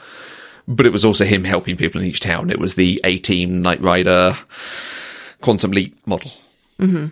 But 0.68 0.86
it 0.86 0.94
was 0.94 1.03
also 1.03 1.25
him 1.25 1.44
helping 1.44 1.77
people 1.77 2.00
in 2.01 2.08
each 2.08 2.20
town. 2.20 2.51
It 2.51 2.60
was 2.60 2.75
the 2.75 3.01
A 3.03 3.18
Team 3.18 3.63
Knight 3.63 3.82
Rider 3.82 4.38
Quantum 5.41 5.72
Leap 5.72 5.98
model. 6.06 6.32
Mm-hmm. 6.79 7.08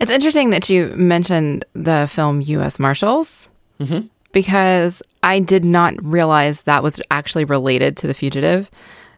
It's 0.00 0.10
interesting 0.10 0.50
that 0.50 0.70
you 0.70 0.88
mentioned 0.96 1.64
the 1.72 2.06
film 2.08 2.40
U.S. 2.40 2.78
Marshals 2.78 3.48
mm-hmm. 3.80 4.06
because 4.32 5.02
I 5.22 5.40
did 5.40 5.64
not 5.64 5.94
realize 6.04 6.62
that 6.62 6.82
was 6.82 7.00
actually 7.10 7.44
related 7.44 7.96
to 7.98 8.06
The 8.06 8.14
Fugitive. 8.14 8.70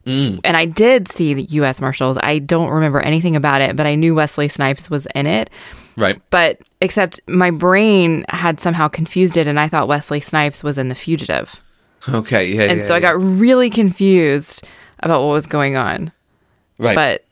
Mm. 0.09 0.41
And 0.43 0.57
I 0.57 0.65
did 0.65 1.07
see 1.09 1.35
the 1.35 1.43
U.S. 1.43 1.83
Marshals. 1.83 2.17
I 2.23 2.38
don't 2.38 2.71
remember 2.71 2.99
anything 3.00 3.37
about 3.37 3.61
it, 3.61 3.77
but 3.77 3.87
I 3.87 3.95
knew 3.95 4.15
Wesley 4.15 4.49
Snipes 4.49 4.88
was 4.88 5.07
in 5.15 5.27
it. 5.27 5.50
Right. 5.99 6.19
But 6.31 6.61
except 6.81 7.21
my 7.27 7.50
brain 7.50 8.25
had 8.31 8.59
somehow 8.59 8.88
confused 8.88 9.37
it, 9.37 9.47
and 9.47 9.61
I 9.61 9.69
thought 9.69 9.87
Wesley 9.87 10.21
Snipes 10.21 10.65
was 10.65 10.79
in 10.79 10.88
The 10.88 10.95
Fugitive. 10.95 11.62
Okay. 12.09 12.47
Yeah. 12.47 12.62
And 12.62 12.81
yeah, 12.81 12.87
so 12.87 12.95
I 12.95 13.00
got 13.00 13.21
really 13.21 13.69
confused 13.69 14.65
about 15.00 15.21
what 15.21 15.33
was 15.33 15.47
going 15.47 15.77
on. 15.77 16.11
right. 16.79 16.95
But 16.95 17.25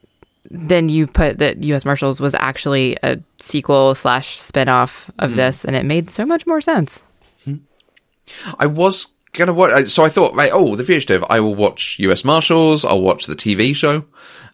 then 0.50 0.90
you 0.90 1.06
put 1.06 1.38
that 1.38 1.64
U.S. 1.64 1.86
Marshals 1.86 2.20
was 2.20 2.34
actually 2.34 2.98
a 3.02 3.18
sequel 3.40 3.94
slash 3.94 4.36
spinoff 4.36 5.08
of 5.18 5.30
mm. 5.30 5.36
this, 5.36 5.64
and 5.64 5.74
it 5.74 5.86
made 5.86 6.10
so 6.10 6.26
much 6.26 6.46
more 6.46 6.60
sense. 6.60 7.02
Hmm. 7.44 7.56
I 8.58 8.66
was 8.66 9.08
gonna 9.36 9.52
watch, 9.52 9.88
so 9.88 10.04
I 10.04 10.08
thought, 10.08 10.34
right, 10.34 10.50
oh, 10.52 10.76
The 10.76 10.84
Fugitive, 10.84 11.24
I 11.28 11.40
will 11.40 11.54
watch 11.54 11.98
US 12.00 12.24
Marshals, 12.24 12.84
I'll 12.84 13.00
watch 13.00 13.26
the 13.26 13.36
TV 13.36 13.74
show. 13.74 14.04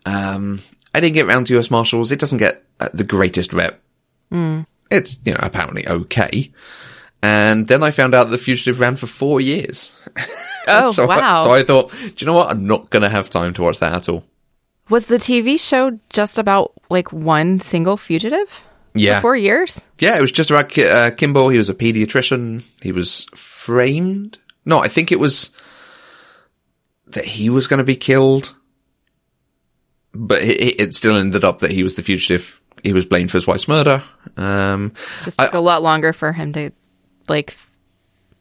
Um, 0.05 0.61
I 0.95 1.01
didn't 1.01 1.15
get 1.15 1.27
around 1.27 1.47
to 1.47 1.59
US 1.59 1.71
Marshals, 1.71 2.11
it 2.13 2.19
doesn't 2.19 2.39
get 2.39 2.65
uh, 2.81 2.89
the 2.93 3.05
greatest 3.05 3.53
rep. 3.53 3.81
It's, 4.91 5.19
you 5.25 5.33
know, 5.33 5.41
apparently 5.43 5.87
okay. 5.87 6.53
And 7.23 7.69
then 7.69 7.83
I 7.83 7.91
found 7.91 8.15
out 8.15 8.31
the 8.31 8.39
Fugitive 8.39 8.81
ran 8.81 8.97
for 8.97 9.07
four 9.07 9.41
years. 9.41 9.95
Oh, 10.69 10.93
so 10.93 11.07
wow. 11.09 11.43
I, 11.43 11.45
so 11.45 11.53
I 11.55 11.63
thought, 11.65 11.91
do 11.91 12.13
you 12.19 12.27
know 12.27 12.35
what? 12.35 12.49
I'm 12.49 12.69
not 12.69 12.89
going 12.89 13.03
to 13.03 13.09
have 13.09 13.29
time 13.29 13.53
to 13.55 13.63
watch 13.63 13.81
that 13.81 13.93
at 13.93 14.09
all. 14.09 14.23
Was 14.89 15.07
the 15.07 15.17
TV 15.17 15.59
show 15.59 15.99
just 16.09 16.39
about 16.39 16.73
like 16.89 17.13
one 17.13 17.59
single 17.59 17.97
fugitive? 17.97 18.63
Yeah. 18.95 19.17
For 19.17 19.23
four 19.23 19.37
years? 19.37 19.85
Yeah, 19.99 20.17
it 20.19 20.21
was 20.21 20.31
just 20.31 20.51
about 20.51 20.79
uh, 20.79 21.11
Kimball. 21.13 21.49
He 21.49 21.59
was 21.59 21.69
a 21.69 21.75
pediatrician. 21.75 22.63
He 22.81 22.93
was 22.93 23.27
framed. 23.35 24.39
No, 24.65 24.79
I 24.79 24.89
think 24.89 25.13
it 25.13 25.19
was 25.21 25.51
that 27.09 27.25
he 27.25 27.51
was 27.51 27.67
going 27.67 27.79
to 27.79 27.85
be 27.85 27.97
killed, 27.97 28.55
but 30.15 30.43
it, 30.43 30.81
it 30.81 30.95
still 30.95 31.17
ended 31.17 31.45
up 31.45 31.61
that 31.61 31.71
he 31.71 31.83
was 31.83 31.97
the 31.97 32.03
fugitive. 32.03 32.61
He 32.83 32.93
was 32.93 33.07
blamed 33.07 33.31
for 33.31 33.37
his 33.39 33.47
wife's 33.47 33.69
murder. 33.69 34.03
Um, 34.37 34.93
Just 35.23 35.39
took 35.39 35.55
a 35.55 35.61
lot 35.61 35.83
longer 35.83 36.13
for 36.13 36.33
him 36.33 36.53
to 36.55 36.71
like 37.29 37.51
f- 37.51 37.71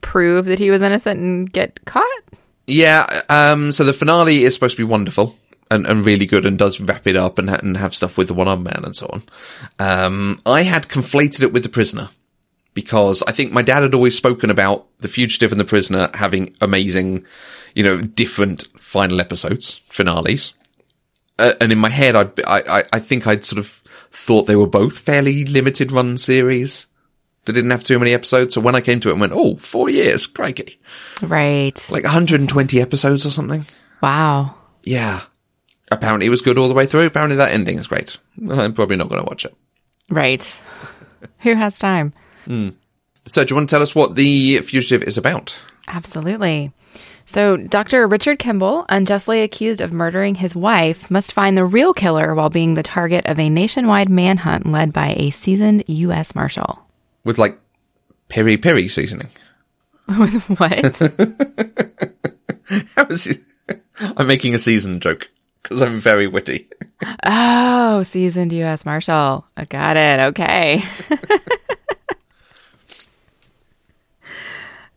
prove 0.02 0.46
that 0.46 0.60
he 0.60 0.72
was 0.72 0.82
innocent 0.82 1.20
and 1.20 1.52
get 1.52 1.84
caught. 1.86 2.06
yeah. 2.68 3.06
Um, 3.30 3.72
so 3.72 3.84
the 3.84 3.94
finale 3.94 4.44
is 4.44 4.54
supposed 4.54 4.76
to 4.78 4.84
be 4.86 4.90
wonderful 4.90 5.36
and, 5.70 5.86
and 5.86 6.06
really 6.06 6.26
good 6.26 6.46
and 6.46 6.58
does 6.58 6.80
wrap 6.80 7.06
it 7.08 7.16
up 7.16 7.38
and, 7.38 7.50
ha- 7.50 7.60
and 7.62 7.78
have 7.78 7.94
stuff 7.94 8.18
with 8.18 8.28
the 8.28 8.34
one-armed 8.34 8.64
man 8.64 8.82
and 8.84 8.96
so 8.96 9.08
on. 9.12 9.24
Um, 9.80 10.40
I 10.46 10.64
had 10.64 10.88
conflated 10.88 11.42
it 11.44 11.54
with 11.54 11.64
the 11.64 11.70
prisoner. 11.70 12.10
Because 12.74 13.24
I 13.24 13.32
think 13.32 13.52
my 13.52 13.62
dad 13.62 13.84
had 13.84 13.94
always 13.94 14.16
spoken 14.16 14.50
about 14.50 14.88
the 15.00 15.08
fugitive 15.08 15.52
and 15.52 15.60
the 15.60 15.66
prisoner 15.66 16.10
having 16.14 16.56
amazing, 16.62 17.26
you 17.76 17.84
know, 17.84 18.02
different 18.02 18.68
final 18.80 19.20
episodes, 19.20 19.82
finales. 19.90 20.54
Uh, 21.38 21.54
and 21.60 21.72
in 21.72 21.80
my 21.80 21.90
head, 21.90 22.16
I'd, 22.16 22.40
I, 22.42 22.62
I, 22.68 22.84
I 22.94 23.00
think 23.00 23.28
I'd 23.28 23.46
sort 23.46 23.60
of 23.60 23.82
thought 24.12 24.44
they 24.44 24.56
were 24.56 24.68
both 24.68 24.98
fairly 24.98 25.46
limited 25.46 25.92
run 25.92 26.18
series. 26.18 26.86
They 27.46 27.54
didn't 27.54 27.72
have 27.72 27.84
too 27.84 27.98
many 27.98 28.14
episodes. 28.14 28.54
So 28.54 28.62
when 28.62 28.76
I 28.76 28.82
came 28.82 29.00
to 29.00 29.10
it 29.10 29.14
and 29.14 29.22
went, 29.22 29.34
oh, 29.34 29.56
four 29.58 29.90
years, 29.90 30.28
crikey. 30.28 30.80
Right. 31.22 31.78
Like 31.90 32.04
120 32.04 32.82
episodes 32.82 33.26
or 33.26 33.32
something. 33.32 33.66
Wow. 34.02 34.56
Yeah. 34.84 35.22
Apparently 35.92 36.28
it 36.28 36.30
was 36.30 36.42
good 36.42 36.58
all 36.58 36.68
the 36.68 36.74
way 36.74 36.86
through. 36.86 37.06
Apparently 37.06 37.38
that 37.38 37.52
ending 37.52 37.80
is 37.80 37.88
great. 37.88 38.18
I'm 38.50 38.74
probably 38.74 38.96
not 38.96 39.10
going 39.10 39.22
to 39.22 39.28
watch 39.28 39.46
it. 39.46 39.56
Right. 40.10 40.42
Who 41.42 41.54
has 41.54 41.80
time? 41.80 42.14
Hmm. 42.46 42.70
So 43.28 43.44
do 43.44 43.52
you 43.52 43.56
want 43.56 43.70
to 43.70 43.76
tell 43.76 43.82
us 43.82 43.94
what 43.94 44.16
The 44.16 44.60
Fugitive 44.60 45.04
is 45.04 45.18
about? 45.18 45.60
Absolutely. 45.88 46.72
So, 47.26 47.56
Dr. 47.56 48.08
Richard 48.08 48.40
Kimball, 48.40 48.86
unjustly 48.90 49.42
accused 49.42 49.80
of 49.80 49.94
murdering 49.94 50.36
his 50.36 50.54
wife, 50.56 51.10
must 51.10 51.32
find 51.32 51.56
the 51.56 51.64
real 51.64 51.94
killer 51.94 52.36
while 52.36 52.50
being 52.50 52.74
the 52.74 52.84
target 52.84 53.26
of 53.26 53.40
a 53.40 53.50
nationwide 53.50 54.10
manhunt 54.10 54.66
led 54.66 54.92
by 54.92 55.14
a 55.18 55.30
seasoned 55.30 55.84
U.S. 55.88 56.36
Marshal. 56.36 56.86
With 57.24 57.38
like 57.38 57.58
peri 58.28 58.58
peri 58.58 58.88
seasoning. 58.88 59.30
With 60.20 60.60
what? 60.60 60.98
How 62.96 63.06
is 63.06 63.28
it? 63.28 63.40
I'm 64.18 64.28
making 64.28 64.56
a 64.56 64.60
season 64.60 65.00
joke 65.00 65.30
because 65.64 65.82
I'm 65.82 66.02
very 66.02 66.28
witty. 66.28 66.68
oh, 67.24 68.04
seasoned 68.04 68.52
U.S. 68.54 68.84
Marshal. 68.86 69.46
I 69.56 69.66
got 69.66 69.96
it. 69.96 70.20
Okay. 70.20 70.84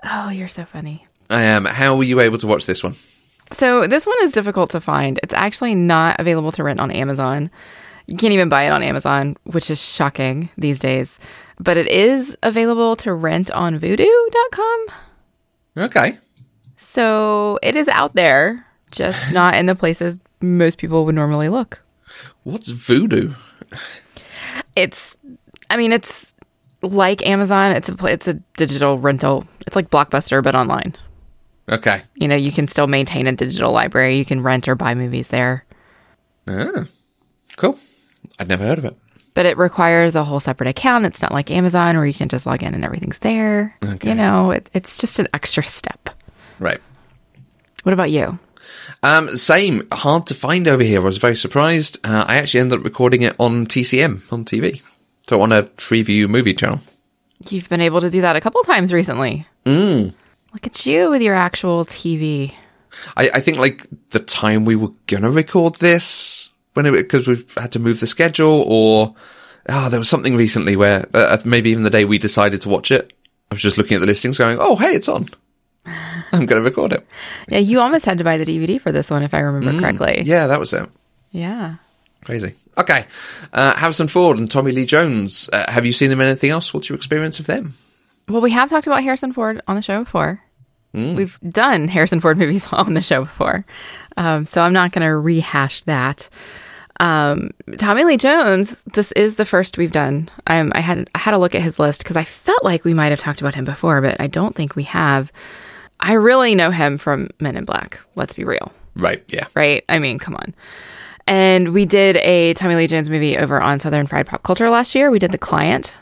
oh, 0.04 0.28
you're 0.30 0.48
so 0.48 0.64
funny. 0.64 1.06
I 1.30 1.42
am. 1.42 1.64
How 1.64 1.96
were 1.96 2.04
you 2.04 2.20
able 2.20 2.38
to 2.38 2.46
watch 2.46 2.66
this 2.66 2.82
one? 2.82 2.94
So 3.52 3.86
this 3.86 4.06
one 4.06 4.16
is 4.22 4.32
difficult 4.32 4.70
to 4.70 4.80
find. 4.80 5.18
It's 5.22 5.34
actually 5.34 5.74
not 5.74 6.16
available 6.18 6.52
to 6.52 6.62
rent 6.64 6.80
on 6.80 6.90
Amazon. 6.90 7.50
You 8.06 8.16
can't 8.16 8.32
even 8.32 8.48
buy 8.48 8.64
it 8.64 8.72
on 8.72 8.82
Amazon, 8.82 9.36
which 9.44 9.70
is 9.70 9.82
shocking 9.82 10.50
these 10.58 10.78
days. 10.78 11.18
But 11.58 11.76
it 11.76 11.86
is 11.88 12.36
available 12.42 12.96
to 12.96 13.14
rent 13.14 13.50
on 13.50 13.78
vudu.com. 13.78 14.86
Okay. 15.76 16.18
So 16.76 17.58
it 17.62 17.76
is 17.76 17.88
out 17.88 18.14
there, 18.14 18.66
just 18.90 19.32
not 19.32 19.54
in 19.54 19.66
the 19.66 19.74
places 19.74 20.18
most 20.40 20.78
people 20.78 21.04
would 21.04 21.14
normally 21.14 21.48
look. 21.48 21.82
What's 22.42 22.68
voodoo? 22.68 23.32
It's 24.76 25.16
I 25.70 25.76
mean 25.76 25.92
it's 25.92 26.33
like 26.84 27.26
Amazon, 27.26 27.72
it's 27.72 27.88
a 27.88 28.06
it's 28.06 28.28
a 28.28 28.34
digital 28.56 28.98
rental. 28.98 29.46
It's 29.66 29.76
like 29.76 29.90
Blockbuster 29.90 30.42
but 30.42 30.54
online. 30.54 30.94
Okay. 31.68 32.02
You 32.16 32.28
know, 32.28 32.36
you 32.36 32.52
can 32.52 32.68
still 32.68 32.86
maintain 32.86 33.26
a 33.26 33.32
digital 33.32 33.72
library. 33.72 34.16
You 34.18 34.24
can 34.24 34.42
rent 34.42 34.68
or 34.68 34.74
buy 34.74 34.94
movies 34.94 35.28
there. 35.30 35.64
Ah, 36.46 36.84
cool. 37.56 37.78
I'd 38.38 38.48
never 38.48 38.64
heard 38.66 38.78
of 38.78 38.84
it. 38.84 38.96
but 39.34 39.46
it 39.46 39.56
requires 39.56 40.14
a 40.14 40.24
whole 40.24 40.40
separate 40.40 40.68
account. 40.68 41.06
It's 41.06 41.22
not 41.22 41.32
like 41.32 41.50
Amazon 41.50 41.96
where 41.96 42.06
you 42.06 42.12
can 42.12 42.28
just 42.28 42.46
log 42.46 42.62
in 42.62 42.74
and 42.74 42.84
everything's 42.84 43.18
there. 43.20 43.74
Okay. 43.82 44.08
You 44.10 44.14
know, 44.14 44.50
it, 44.50 44.68
it's 44.74 44.98
just 44.98 45.18
an 45.18 45.26
extra 45.32 45.62
step. 45.62 46.10
Right. 46.60 46.80
What 47.82 47.92
about 47.94 48.10
you? 48.10 48.38
Um, 49.02 49.28
same. 49.36 49.86
Hard 49.92 50.26
to 50.28 50.34
find 50.34 50.68
over 50.68 50.82
here. 50.82 51.00
I 51.00 51.04
was 51.04 51.16
very 51.18 51.36
surprised. 51.36 51.98
Uh, 52.04 52.24
I 52.28 52.36
actually 52.36 52.60
ended 52.60 52.78
up 52.80 52.84
recording 52.84 53.22
it 53.22 53.34
on 53.38 53.66
TCM 53.66 54.30
on 54.32 54.44
TV. 54.44 54.82
So 55.28 55.40
on 55.40 55.52
a 55.52 55.64
Freeview 55.64 56.28
movie 56.28 56.54
channel. 56.54 56.80
You've 57.48 57.68
been 57.68 57.80
able 57.80 58.00
to 58.00 58.10
do 58.10 58.20
that 58.22 58.36
a 58.36 58.40
couple 58.40 58.62
times 58.62 58.92
recently. 58.92 59.46
Mm. 59.66 60.14
Look 60.52 60.66
at 60.66 60.86
you 60.86 61.10
with 61.10 61.22
your 61.22 61.34
actual 61.34 61.84
TV. 61.84 62.54
I, 63.16 63.28
I 63.34 63.40
think 63.40 63.58
like 63.58 63.86
the 64.10 64.20
time 64.20 64.64
we 64.64 64.76
were 64.76 64.92
gonna 65.08 65.30
record 65.30 65.74
this 65.76 66.50
when 66.74 66.86
it 66.86 66.92
because 66.92 67.26
we've 67.26 67.52
had 67.54 67.72
to 67.72 67.78
move 67.80 67.98
the 68.00 68.06
schedule 68.06 68.62
or 68.68 69.14
oh 69.68 69.88
there 69.90 69.98
was 69.98 70.08
something 70.08 70.36
recently 70.36 70.76
where 70.76 71.06
uh, 71.12 71.38
maybe 71.44 71.70
even 71.70 71.82
the 71.82 71.90
day 71.90 72.04
we 72.04 72.18
decided 72.18 72.60
to 72.62 72.68
watch 72.68 72.92
it 72.92 73.12
I 73.50 73.54
was 73.56 73.62
just 73.62 73.78
looking 73.78 73.96
at 73.96 74.00
the 74.00 74.06
listings 74.06 74.38
going 74.38 74.58
oh 74.60 74.76
hey 74.76 74.94
it's 74.94 75.08
on 75.08 75.26
I'm 76.32 76.46
gonna 76.46 76.60
record 76.62 76.92
it 76.92 77.04
Yeah, 77.48 77.58
you 77.58 77.80
almost 77.80 78.04
had 78.06 78.18
to 78.18 78.24
buy 78.24 78.36
the 78.36 78.44
DVD 78.44 78.80
for 78.80 78.92
this 78.92 79.10
one, 79.10 79.24
if 79.24 79.34
I 79.34 79.40
remember 79.40 79.80
correctly. 79.80 80.22
yeah 80.24 80.46
that 80.46 80.60
was 80.60 80.72
it 80.72 80.88
Yeah. 81.32 81.76
crazy 82.24 82.54
okay 82.78 83.06
uh, 83.52 83.76
Harrison 83.76 84.08
Ford 84.08 84.38
and 84.38 84.50
Tommy 84.50 84.72
Lee 84.72 84.86
Jones 84.86 85.48
uh, 85.52 85.70
have 85.70 85.86
you 85.86 85.92
seen 85.92 86.10
them 86.10 86.20
in 86.20 86.28
anything 86.28 86.50
else 86.50 86.72
what's 86.74 86.88
your 86.88 86.96
experience 86.96 87.38
of 87.40 87.46
them 87.46 87.74
Well, 88.28 88.40
we 88.40 88.52
have 88.52 88.70
talked 88.70 88.86
about 88.86 89.02
Harrison 89.02 89.32
Ford 89.32 89.60
on 89.68 89.76
the 89.76 89.82
show 89.82 90.04
before. 90.04 90.40
We've 90.94 91.38
done 91.40 91.88
Harrison 91.88 92.20
Ford 92.20 92.38
movies 92.38 92.66
on 92.72 92.94
the 92.94 93.02
show 93.02 93.24
before. 93.24 93.66
Um, 94.16 94.46
so 94.46 94.62
I'm 94.62 94.72
not 94.72 94.92
going 94.92 95.06
to 95.06 95.16
rehash 95.16 95.82
that. 95.84 96.28
Um, 97.00 97.50
Tommy 97.76 98.04
Lee 98.04 98.16
Jones, 98.16 98.84
this 98.94 99.10
is 99.12 99.34
the 99.34 99.44
first 99.44 99.76
we've 99.76 99.92
done. 99.92 100.30
Um, 100.46 100.70
I 100.74 100.80
had 100.80 101.10
I 101.14 101.18
had 101.18 101.34
a 101.34 101.38
look 101.38 101.54
at 101.56 101.62
his 101.62 101.78
list 101.80 102.02
because 102.02 102.16
I 102.16 102.22
felt 102.22 102.62
like 102.64 102.84
we 102.84 102.94
might 102.94 103.10
have 103.10 103.18
talked 103.18 103.40
about 103.40 103.56
him 103.56 103.64
before, 103.64 104.00
but 104.00 104.20
I 104.20 104.28
don't 104.28 104.54
think 104.54 104.76
we 104.76 104.84
have. 104.84 105.32
I 105.98 106.12
really 106.12 106.54
know 106.54 106.70
him 106.70 106.96
from 106.96 107.28
Men 107.40 107.56
in 107.56 107.64
Black. 107.64 107.98
Let's 108.14 108.34
be 108.34 108.44
real, 108.44 108.72
right 108.94 109.22
yeah 109.28 109.46
right? 109.54 109.84
I 109.88 109.98
mean, 109.98 110.18
come 110.20 110.36
on. 110.36 110.54
And 111.26 111.72
we 111.72 111.86
did 111.86 112.16
a 112.16 112.54
Tommy 112.54 112.74
Lee 112.76 112.86
Jones 112.86 113.08
movie 113.08 113.38
over 113.38 113.60
on 113.60 113.80
Southern 113.80 114.06
Fried 114.06 114.26
Pop 114.26 114.42
Culture 114.42 114.68
last 114.68 114.94
year. 114.94 115.10
We 115.10 115.18
did 115.18 115.32
The 115.32 115.38
Client, 115.38 115.96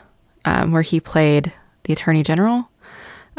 um, 0.45 0.71
where 0.71 0.81
he 0.81 0.99
played 0.99 1.53
the 1.83 1.93
Attorney 1.93 2.23
General. 2.23 2.69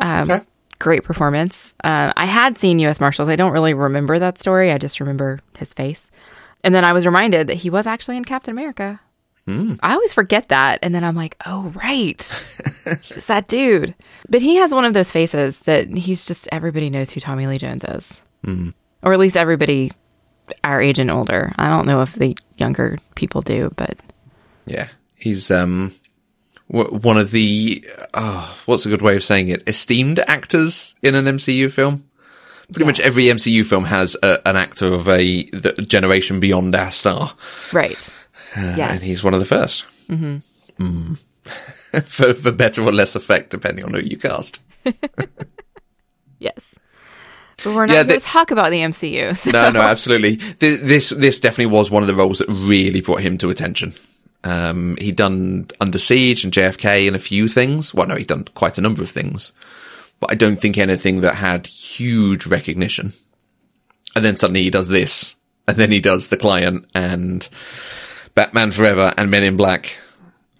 okay 0.00 0.40
Great 0.80 1.04
performance. 1.04 1.72
Uh, 1.84 2.12
I 2.16 2.26
had 2.26 2.58
seen 2.58 2.78
U.S. 2.80 3.00
Marshals. 3.00 3.28
I 3.28 3.36
don't 3.36 3.52
really 3.52 3.74
remember 3.74 4.18
that 4.18 4.38
story. 4.38 4.72
I 4.72 4.76
just 4.76 5.00
remember 5.00 5.40
his 5.56 5.72
face. 5.72 6.10
And 6.62 6.74
then 6.74 6.84
I 6.84 6.92
was 6.92 7.06
reminded 7.06 7.46
that 7.46 7.58
he 7.58 7.70
was 7.70 7.86
actually 7.86 8.16
in 8.16 8.24
Captain 8.24 8.52
America. 8.52 9.00
I 9.82 9.94
always 9.94 10.12
forget 10.12 10.48
that. 10.48 10.80
And 10.82 10.94
then 10.94 11.04
I'm 11.04 11.14
like, 11.14 11.36
oh, 11.46 11.72
right. 11.76 12.20
he 13.02 13.14
was 13.14 13.26
that 13.26 13.46
dude. 13.46 13.94
But 14.28 14.42
he 14.42 14.56
has 14.56 14.74
one 14.74 14.84
of 14.84 14.94
those 14.94 15.12
faces 15.12 15.60
that 15.60 15.88
he's 15.88 16.26
just, 16.26 16.48
everybody 16.50 16.90
knows 16.90 17.10
who 17.10 17.20
Tommy 17.20 17.46
Lee 17.46 17.58
Jones 17.58 17.84
is. 17.84 18.20
Or 19.02 19.12
at 19.12 19.18
least 19.18 19.36
everybody 19.36 19.92
our 20.62 20.80
age 20.82 20.98
and 20.98 21.10
older. 21.10 21.52
I 21.58 21.68
don't 21.68 21.86
know 21.86 22.02
if 22.02 22.14
the 22.14 22.36
younger 22.56 22.98
people 23.14 23.40
do, 23.42 23.72
but 23.76 23.98
yeah 24.66 24.88
he's 25.14 25.50
um 25.50 25.92
w- 26.70 26.98
one 26.98 27.16
of 27.18 27.30
the 27.30 27.84
oh, 28.14 28.56
what's 28.66 28.86
a 28.86 28.88
good 28.88 29.02
way 29.02 29.16
of 29.16 29.24
saying 29.24 29.48
it 29.48 29.62
esteemed 29.68 30.18
actors 30.20 30.94
in 31.02 31.14
an 31.14 31.24
MCU 31.26 31.70
film 31.70 32.04
pretty 32.72 32.84
much 32.86 32.98
every 33.00 33.24
MCU 33.24 33.64
film 33.64 33.84
has 33.84 34.16
a, 34.22 34.46
an 34.48 34.56
actor 34.56 34.86
of 34.92 35.06
a 35.08 35.44
the 35.50 35.72
generation 35.86 36.40
beyond 36.40 36.74
our 36.74 36.90
star 36.90 37.34
right. 37.72 37.98
Uh, 38.56 38.74
Yes. 38.76 38.90
and 38.92 39.02
he's 39.02 39.22
one 39.24 39.34
of 39.34 39.40
the 39.46 39.54
1st 39.54 39.84
Mm-hmm. 40.78 41.14
for, 42.00 42.34
for 42.34 42.50
better 42.52 42.82
or 42.82 42.92
less 42.92 43.14
effect, 43.16 43.50
depending 43.50 43.84
on 43.84 43.92
who 43.94 44.00
you 44.00 44.16
cast. 44.16 44.60
Yes. 46.38 46.73
But 47.64 47.74
we're 47.74 47.86
not 47.86 47.94
Yeah, 47.94 48.04
going 48.04 48.20
to 48.20 48.24
talk 48.24 48.50
about 48.50 48.70
the 48.70 48.78
MCU. 48.80 49.36
So. 49.36 49.50
No, 49.50 49.70
no, 49.70 49.80
absolutely. 49.80 50.36
Th- 50.36 50.80
This 50.80 51.08
this 51.10 51.40
definitely 51.40 51.74
was 51.74 51.90
one 51.90 52.02
of 52.02 52.06
the 52.06 52.14
roles 52.14 52.38
that 52.38 52.48
really 52.48 53.00
brought 53.00 53.20
him 53.22 53.38
to 53.38 53.50
attention. 53.50 53.94
Um, 54.44 54.96
he'd 55.00 55.16
done 55.16 55.68
Under 55.80 55.98
Siege 55.98 56.44
and 56.44 56.52
JFK 56.52 57.06
and 57.06 57.16
a 57.16 57.20
few 57.20 57.48
things. 57.48 57.94
Well, 57.94 58.06
no, 58.06 58.14
he'd 58.16 58.26
done 58.26 58.44
quite 58.54 58.76
a 58.76 58.82
number 58.82 59.02
of 59.02 59.10
things, 59.10 59.52
but 60.20 60.30
I 60.30 60.34
don't 60.34 60.60
think 60.60 60.76
anything 60.76 61.22
that 61.22 61.34
had 61.36 61.66
huge 61.66 62.44
recognition. 62.46 63.14
And 64.14 64.24
then 64.24 64.36
suddenly 64.36 64.62
he 64.62 64.70
does 64.70 64.86
this, 64.88 65.34
and 65.66 65.76
then 65.78 65.90
he 65.90 66.00
does 66.00 66.28
The 66.28 66.36
Client 66.36 66.84
and 66.94 67.48
Batman 68.34 68.70
Forever 68.70 69.14
and 69.16 69.30
Men 69.30 69.42
in 69.42 69.56
Black 69.56 69.96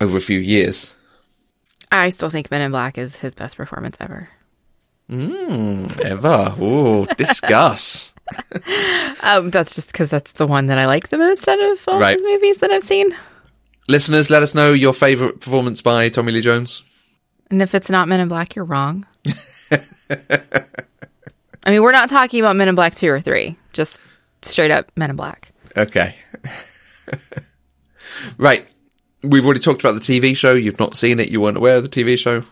over 0.00 0.16
a 0.16 0.20
few 0.20 0.38
years. 0.38 0.90
I 1.92 2.08
still 2.11 2.30
think 2.30 2.50
Men 2.50 2.62
in 2.62 2.70
Black 2.73 2.96
is 2.99 3.16
his 3.16 3.34
best 3.34 3.56
performance 3.56 3.96
ever. 4.00 4.28
Ever. 5.11 6.54
Ooh, 6.61 7.06
discuss. 7.16 8.12
Um, 9.23 9.50
that's 9.50 9.75
just 9.75 9.92
because 9.92 10.11
that's 10.11 10.32
the 10.32 10.46
one 10.46 10.66
that 10.66 10.78
I 10.78 10.87
like 10.87 11.08
the 11.08 11.18
most 11.18 11.46
out 11.46 11.61
of 11.61 11.84
all 11.88 12.00
Right. 12.00 12.16
these 12.16 12.25
movies 12.25 12.56
that 12.58 12.70
I've 12.70 12.82
seen. 12.82 13.14
Listeners, 13.88 14.30
let 14.30 14.42
us 14.42 14.54
know 14.54 14.73
your 14.73 14.92
favourite 14.94 15.40
performance 15.40 15.82
by 15.82 16.08
Tommy 16.08 16.32
Lee 16.32 16.40
Jones. 16.40 16.82
And 17.50 17.61
if 17.62 17.75
it's 17.75 17.90
not 17.90 18.08
Men 18.08 18.20
in 18.20 18.28
Black, 18.28 18.56
you're 18.56 18.64
wrong. 18.64 19.06
I 19.70 21.70
mean, 21.70 21.82
we're 21.82 21.92
not 21.92 22.08
talking 22.08 22.40
about 22.40 22.56
Men 22.56 22.68
in 22.68 22.75
Black 22.75 22.94
2 22.94 23.08
or 23.11 23.20
3, 23.20 23.56
just 23.73 24.00
straight 24.42 24.70
up 24.70 24.90
Men 24.96 25.11
in 25.11 25.16
Black. 25.16 25.52
Okay. 25.76 26.14
right. 28.38 28.66
We've 29.23 29.44
already 29.44 29.61
talked 29.61 29.80
about 29.82 29.92
the 29.94 30.00
TV 30.00 30.37
show. 30.37 30.54
You've 30.54 30.78
not 30.78 30.96
seen 30.96 31.18
it. 31.20 31.28
You 31.30 31.40
weren't 31.40 31.56
aware 31.56 31.76
of 31.76 31.82
the 31.82 31.88
TV 32.04 32.18
show. 32.18 32.42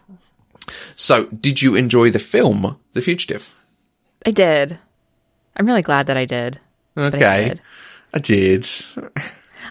So, 0.97 1.26
did 1.26 1.61
you 1.62 1.75
enjoy 1.75 2.11
the 2.11 2.19
film, 2.19 2.78
The 2.92 3.00
Fugitive? 3.02 3.49
I 4.26 4.31
did. 4.31 4.78
I'm 5.57 5.66
really 5.66 5.83
glad 5.83 6.07
that 6.07 6.16
I 6.16 6.25
did. 6.25 6.61
but 6.95 7.14
I 7.14 7.19
Okay. 7.19 7.49
did. 7.49 7.61
I 8.14 8.19
did. 8.19 8.66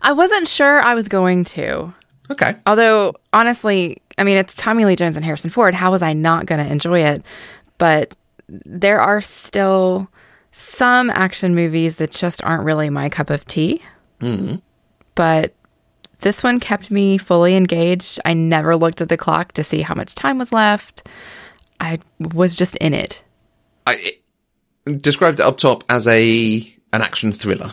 I 0.02 0.12
wasn't 0.14 0.48
sure 0.48 0.82
I 0.82 0.96
was 0.96 1.08
going 1.08 1.44
to. 1.46 1.94
Okay. 2.32 2.56
Although, 2.66 3.14
honestly, 3.34 4.02
I 4.18 4.24
mean, 4.24 4.38
it's 4.38 4.56
Tommy 4.56 4.86
Lee 4.86 4.96
Jones 4.96 5.16
and 5.18 5.26
Harrison 5.26 5.50
Ford. 5.50 5.74
How 5.76 5.92
was 5.92 6.02
I 6.02 6.14
not 6.14 6.46
going 6.46 6.66
to 6.66 6.72
enjoy 6.72 7.02
it? 7.02 7.24
But 7.78 8.16
there 8.48 9.00
are 9.02 9.22
still 9.22 10.10
some 10.52 11.10
action 11.10 11.56
movies 11.56 11.98
that 11.98 12.12
just 12.12 12.44
aren't 12.44 12.64
really 12.64 12.90
my 12.90 13.10
cup 13.10 13.30
of 13.30 13.46
tea. 13.46 13.82
Hmm. 14.20 14.56
But 15.16 15.54
this 16.22 16.44
one 16.44 16.60
kept 16.60 16.92
me 16.92 17.18
fully 17.18 17.56
engaged. 17.56 18.20
I 18.26 18.34
never 18.34 18.76
looked 18.76 19.02
at 19.02 19.10
the 19.10 19.18
clock 19.18 19.52
to 19.54 19.64
see 19.64 19.82
how 19.82 19.96
much 19.96 20.16
time 20.16 20.38
was 20.38 20.54
left. 20.54 21.08
I 21.80 22.00
was 22.20 22.56
just 22.56 22.76
in 22.78 22.94
it. 22.94 23.24
I 23.86 24.14
it 24.86 24.98
described 24.98 25.40
it 25.40 25.46
up 25.46 25.58
top 25.58 25.84
as 25.90 26.08
a 26.08 26.68
an 26.94 27.02
action 27.02 27.32
thriller. 27.32 27.72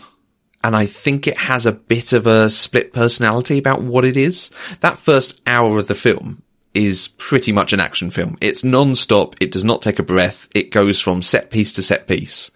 And 0.65 0.75
I 0.75 0.87
think 0.87 1.27
it 1.27 1.39
has 1.39 1.67
a 1.67 1.73
bit 1.73 2.13
of 2.13 2.27
a 2.27 2.51
split 2.51 2.93
personality 2.93 3.59
about 3.59 3.83
what 3.83 4.05
it 4.05 4.17
is. 4.17 4.51
That 4.81 4.99
first 4.99 5.41
hour 5.47 5.79
of 5.79 5.87
the 5.87 5.95
film 5.95 6.43
is 6.75 7.09
pretty 7.09 7.53
much 7.53 7.73
an 7.73 7.81
action 7.81 8.11
film. 8.11 8.37
It's 8.41 8.65
non-stop. 8.65 9.37
It 9.41 9.53
does 9.53 9.65
not 9.65 9.83
take 9.83 10.01
a 10.01 10.03
breath. 10.03 10.49
It 10.55 10.71
goes 10.71 11.01
from 11.01 11.23
set 11.23 11.51
piece 11.51 11.73
to 11.75 11.83
set 11.83 12.09
piece. 12.09 12.51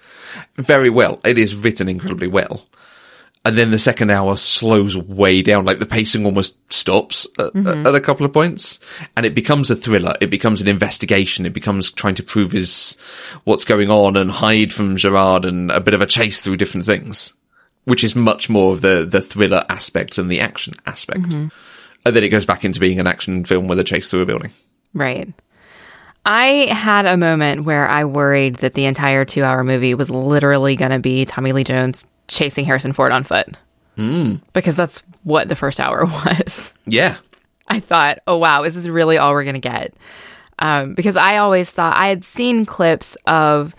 Very 0.56 0.90
well. 0.90 1.20
It 1.24 1.38
is 1.38 1.54
written 1.54 1.88
incredibly 1.88 2.26
well. 2.26 2.66
And 3.44 3.58
then 3.58 3.72
the 3.72 3.78
second 3.78 4.10
hour 4.10 4.36
slows 4.36 4.96
way 4.96 5.42
down, 5.42 5.64
like 5.64 5.80
the 5.80 5.86
pacing 5.86 6.24
almost 6.24 6.54
stops 6.72 7.26
at, 7.40 7.52
mm-hmm. 7.52 7.86
at 7.86 7.94
a 7.94 8.00
couple 8.00 8.24
of 8.24 8.32
points, 8.32 8.78
and 9.16 9.26
it 9.26 9.34
becomes 9.34 9.68
a 9.68 9.74
thriller. 9.74 10.14
It 10.20 10.30
becomes 10.30 10.60
an 10.60 10.68
investigation. 10.68 11.44
It 11.44 11.52
becomes 11.52 11.90
trying 11.90 12.14
to 12.16 12.22
prove 12.22 12.52
his 12.52 12.96
what's 13.42 13.64
going 13.64 13.90
on 13.90 14.16
and 14.16 14.30
hide 14.30 14.72
from 14.72 14.96
Gerard, 14.96 15.44
and 15.44 15.72
a 15.72 15.80
bit 15.80 15.94
of 15.94 16.00
a 16.00 16.06
chase 16.06 16.40
through 16.40 16.56
different 16.56 16.86
things, 16.86 17.34
which 17.84 18.04
is 18.04 18.14
much 18.14 18.48
more 18.48 18.74
of 18.74 18.80
the 18.80 19.04
the 19.04 19.20
thriller 19.20 19.64
aspect 19.68 20.14
than 20.14 20.28
the 20.28 20.40
action 20.40 20.74
aspect. 20.86 21.22
Mm-hmm. 21.22 21.48
And 22.06 22.16
then 22.16 22.22
it 22.22 22.28
goes 22.28 22.46
back 22.46 22.64
into 22.64 22.78
being 22.78 23.00
an 23.00 23.08
action 23.08 23.44
film 23.44 23.66
with 23.66 23.80
a 23.80 23.84
chase 23.84 24.08
through 24.08 24.22
a 24.22 24.26
building. 24.26 24.52
Right. 24.94 25.32
I 26.24 26.68
had 26.70 27.06
a 27.06 27.16
moment 27.16 27.64
where 27.64 27.88
I 27.88 28.04
worried 28.04 28.56
that 28.56 28.74
the 28.74 28.84
entire 28.84 29.24
two 29.24 29.42
hour 29.42 29.64
movie 29.64 29.94
was 29.94 30.10
literally 30.10 30.76
going 30.76 30.92
to 30.92 31.00
be 31.00 31.24
Tommy 31.24 31.52
Lee 31.52 31.64
Jones 31.64 32.06
chasing 32.34 32.64
Harrison 32.64 32.92
Ford 32.92 33.12
on 33.12 33.24
foot. 33.24 33.48
Mm. 33.98 34.40
Because 34.52 34.74
that's 34.74 35.02
what 35.22 35.48
the 35.48 35.54
first 35.56 35.78
hour 35.78 36.04
was. 36.26 36.72
Yeah, 36.86 37.16
I 37.68 37.78
thought, 37.80 38.18
oh, 38.26 38.38
wow, 38.38 38.62
is 38.64 38.74
this 38.74 38.86
really 38.86 39.18
all 39.18 39.32
we're 39.32 39.44
going 39.44 39.54
to 39.54 39.60
get? 39.60 39.94
Um, 40.58 40.94
because 40.94 41.16
I 41.16 41.38
always 41.38 41.70
thought 41.70 41.96
I 41.96 42.08
had 42.08 42.24
seen 42.24 42.64
clips 42.64 43.16
of 43.26 43.74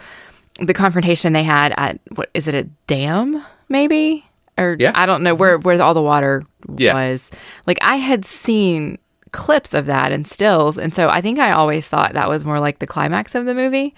the 0.60 0.74
confrontation 0.74 1.34
they 1.34 1.44
had 1.44 1.74
at, 1.78 2.00
what 2.16 2.30
is 2.34 2.48
it, 2.48 2.54
a 2.56 2.64
dam, 2.88 3.44
maybe? 3.70 4.26
Or 4.58 4.76
Yeah. 4.80 4.92
I 4.94 5.06
don't 5.06 5.24
know 5.24 5.34
where, 5.34 5.58
where 5.58 5.82
all 5.82 5.94
the 5.94 6.02
water 6.02 6.44
Yeah. 6.78 6.94
was. 6.94 7.32
Like, 7.66 7.78
I 7.82 7.96
had 7.98 8.24
seen 8.26 8.98
clips 9.32 9.74
of 9.74 9.88
that 9.88 10.12
and 10.12 10.28
stills. 10.28 10.78
And 10.78 10.94
so 10.94 11.10
I 11.10 11.22
think 11.22 11.40
I 11.40 11.52
always 11.52 11.88
thought 11.88 12.14
that 12.14 12.30
was 12.30 12.46
more 12.46 12.60
like 12.60 12.78
the 12.80 12.86
climax 12.88 13.34
of 13.34 13.46
the 13.46 13.56
movie. 13.56 13.96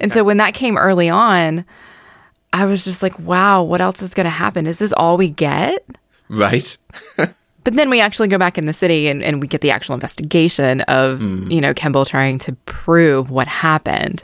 And 0.00 0.12
so 0.12 0.24
when 0.24 0.38
that 0.38 0.54
came 0.54 0.76
early 0.76 1.08
on, 1.08 1.64
I 2.52 2.66
was 2.66 2.84
just 2.84 3.02
like, 3.02 3.18
wow, 3.18 3.62
what 3.62 3.80
else 3.80 4.02
is 4.02 4.14
going 4.14 4.24
to 4.24 4.30
happen? 4.30 4.66
Is 4.66 4.78
this 4.78 4.92
all 4.92 5.16
we 5.16 5.30
get? 5.30 5.84
right. 6.28 6.76
But 7.64 7.74
then 7.74 7.90
we 7.90 8.00
actually 8.00 8.28
go 8.28 8.38
back 8.38 8.58
in 8.58 8.66
the 8.66 8.72
city 8.72 9.06
and, 9.08 9.22
and 9.22 9.40
we 9.40 9.46
get 9.46 9.60
the 9.60 9.70
actual 9.70 9.94
investigation 9.94 10.80
of, 10.82 11.20
mm. 11.20 11.50
you 11.50 11.60
know, 11.60 11.72
Kimball 11.72 12.04
trying 12.04 12.38
to 12.38 12.54
prove 12.64 13.30
what 13.30 13.46
happened, 13.46 14.22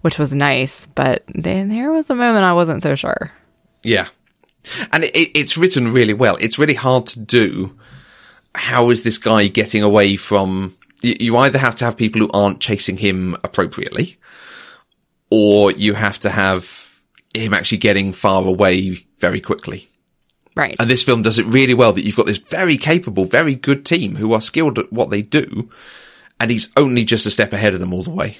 which 0.00 0.18
was 0.18 0.34
nice. 0.34 0.86
But 0.94 1.22
then 1.34 1.68
there 1.68 1.92
was 1.92 2.08
a 2.08 2.14
moment 2.14 2.46
I 2.46 2.54
wasn't 2.54 2.82
so 2.82 2.94
sure. 2.94 3.30
Yeah. 3.82 4.08
And 4.92 5.04
it, 5.04 5.14
it, 5.14 5.38
it's 5.38 5.58
written 5.58 5.92
really 5.92 6.14
well. 6.14 6.36
It's 6.40 6.58
really 6.58 6.74
hard 6.74 7.06
to 7.08 7.20
do. 7.20 7.78
How 8.54 8.90
is 8.90 9.02
this 9.02 9.18
guy 9.18 9.48
getting 9.48 9.82
away 9.82 10.16
from? 10.16 10.74
You 11.02 11.36
either 11.36 11.58
have 11.58 11.76
to 11.76 11.84
have 11.84 11.96
people 11.96 12.22
who 12.22 12.30
aren't 12.32 12.60
chasing 12.60 12.96
him 12.96 13.36
appropriately, 13.44 14.16
or 15.30 15.70
you 15.70 15.94
have 15.94 16.18
to 16.20 16.30
have 16.30 16.66
him 17.34 17.54
actually 17.54 17.78
getting 17.78 18.12
far 18.12 18.44
away 18.44 19.06
very 19.18 19.40
quickly. 19.40 19.86
Right. 20.56 20.76
And 20.80 20.90
this 20.90 21.04
film 21.04 21.22
does 21.22 21.38
it 21.38 21.46
really 21.46 21.74
well 21.74 21.92
that 21.92 22.04
you've 22.04 22.16
got 22.16 22.26
this 22.26 22.38
very 22.38 22.76
capable, 22.76 23.24
very 23.26 23.54
good 23.54 23.86
team 23.86 24.16
who 24.16 24.32
are 24.32 24.40
skilled 24.40 24.78
at 24.78 24.92
what 24.92 25.10
they 25.10 25.22
do, 25.22 25.70
and 26.40 26.50
he's 26.50 26.68
only 26.76 27.04
just 27.04 27.26
a 27.26 27.30
step 27.30 27.52
ahead 27.52 27.74
of 27.74 27.80
them 27.80 27.92
all 27.92 28.02
the 28.02 28.10
way. 28.10 28.38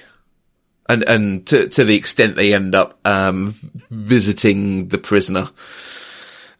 And 0.89 1.07
and 1.07 1.47
to 1.47 1.69
to 1.69 1.85
the 1.85 1.95
extent 1.95 2.35
they 2.35 2.53
end 2.53 2.75
up 2.75 2.99
um 3.07 3.55
visiting 3.89 4.87
the 4.89 4.97
prisoner 4.97 5.49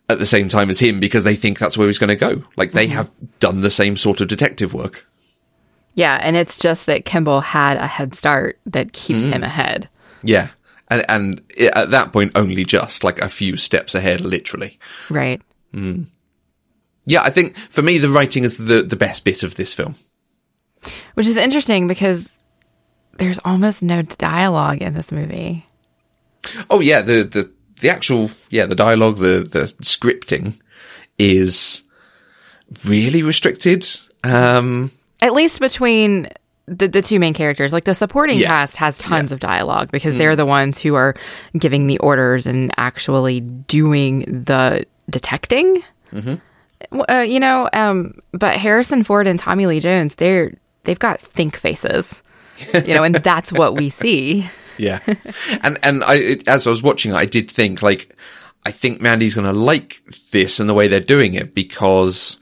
at 0.07 0.19
the 0.19 0.25
same 0.25 0.49
time 0.49 0.69
as 0.69 0.79
him 0.79 0.99
because 0.99 1.23
they 1.23 1.35
think 1.35 1.59
that's 1.59 1.77
where 1.77 1.87
he's 1.87 1.99
going 1.99 2.09
to 2.09 2.15
go. 2.15 2.43
Like 2.55 2.71
they 2.71 2.87
have 2.87 3.11
done 3.39 3.61
the 3.61 3.71
same 3.71 3.97
sort 3.97 4.21
of 4.21 4.27
detective 4.27 4.73
work. 4.73 5.05
yeah. 5.95 6.19
And 6.21 6.35
it's 6.35 6.57
just 6.57 6.85
that 6.85 7.05
Kimball 7.05 7.41
had 7.41 7.77
a 7.77 7.87
head 7.87 8.15
start 8.15 8.59
that 8.67 8.93
keeps 8.93 9.23
him 9.23 9.43
ahead. 9.43 9.89
Yeah. 10.23 10.49
And 10.89 11.05
and 11.09 11.41
at 11.59 11.91
that 11.91 12.11
point 12.11 12.31
only 12.35 12.65
just 12.65 13.03
like 13.03 13.19
a 13.19 13.29
few 13.29 13.57
steps 13.57 13.93
ahead 13.95 14.21
literally. 14.21 14.79
Right. 15.09 15.41
Yeah, 17.05 17.21
I 17.21 17.29
think 17.29 17.57
for 17.57 17.81
me 17.81 17.97
the 17.97 18.09
writing 18.09 18.43
is 18.43 18.57
the 18.57 18.81
the 18.81 18.95
best 18.95 19.23
bit 19.23 19.43
of 19.43 19.55
this 19.55 19.73
film. 19.73 19.95
Which 21.13 21.27
is 21.27 21.35
interesting 21.35 21.87
because 21.87 22.31
there's 23.17 23.39
almost 23.45 23.83
no 23.83 24.01
dialogue 24.01 24.81
in 24.81 24.93
this 24.93 25.11
movie. 25.11 25.65
Oh 26.69 26.79
yeah, 26.79 27.01
the 27.01 27.23
the 27.23 27.51
the 27.81 27.89
actual 27.89 28.31
yeah 28.49 28.65
the 28.65 28.75
dialogue 28.75 29.17
the 29.17 29.47
the 29.49 29.73
scripting 29.83 30.59
is 31.17 31.83
really 32.85 33.23
restricted. 33.23 33.87
Um, 34.23 34.91
At 35.21 35.33
least 35.33 35.59
between 35.59 36.29
the, 36.77 36.87
the 36.87 37.01
two 37.01 37.19
main 37.19 37.33
characters. 37.33 37.73
Like 37.73 37.83
the 37.85 37.95
supporting 37.95 38.39
Yeah. 38.39 38.47
cast 38.47 38.75
has 38.77 38.97
tons 38.99 39.31
of 39.31 39.39
dialogue 39.39 39.91
because 39.91 40.15
they're 40.17 40.35
the 40.35 40.45
ones 40.45 40.79
who 40.79 40.95
are 40.95 41.15
giving 41.57 41.87
the 41.87 41.97
orders 41.99 42.45
and 42.47 42.71
actually 42.77 43.39
doing 43.41 44.43
the 44.45 44.85
detecting. 45.09 45.83
Mm-hmm. 46.13 46.35
Uh, 47.09 47.21
you 47.21 47.39
know, 47.39 47.69
um, 47.73 48.13
but 48.31 48.55
Harrison 48.55 49.03
Ford 49.03 49.27
and 49.27 49.37
Tommy 49.37 49.65
Lee 49.65 49.79
Jones, 49.79 50.15
they're 50.15 50.53
they've 50.83 50.97
got 50.99 51.19
think 51.19 51.57
faces. 51.57 52.21
You 52.73 52.93
know, 52.93 53.03
and 53.03 53.15
that's 53.23 53.51
what 53.51 53.75
we 53.75 53.89
see. 53.89 54.49
yeah, 54.77 54.99
and 55.61 55.77
and 55.83 56.03
I 56.05 56.37
as 56.47 56.65
I 56.65 56.69
was 56.69 56.81
watching 56.81 57.13
I 57.13 57.25
did 57.25 57.51
think 57.51 57.81
like 57.81 58.15
I 58.65 58.71
think 58.71 59.01
Mandy's 59.01 59.35
going 59.35 59.45
to 59.47 59.53
like 59.53 60.01
this 60.31 60.59
and 60.59 60.69
the 60.69 60.73
way 60.73 60.87
they're 60.87 60.99
doing 61.01 61.33
it 61.33 61.53
because 61.53 62.37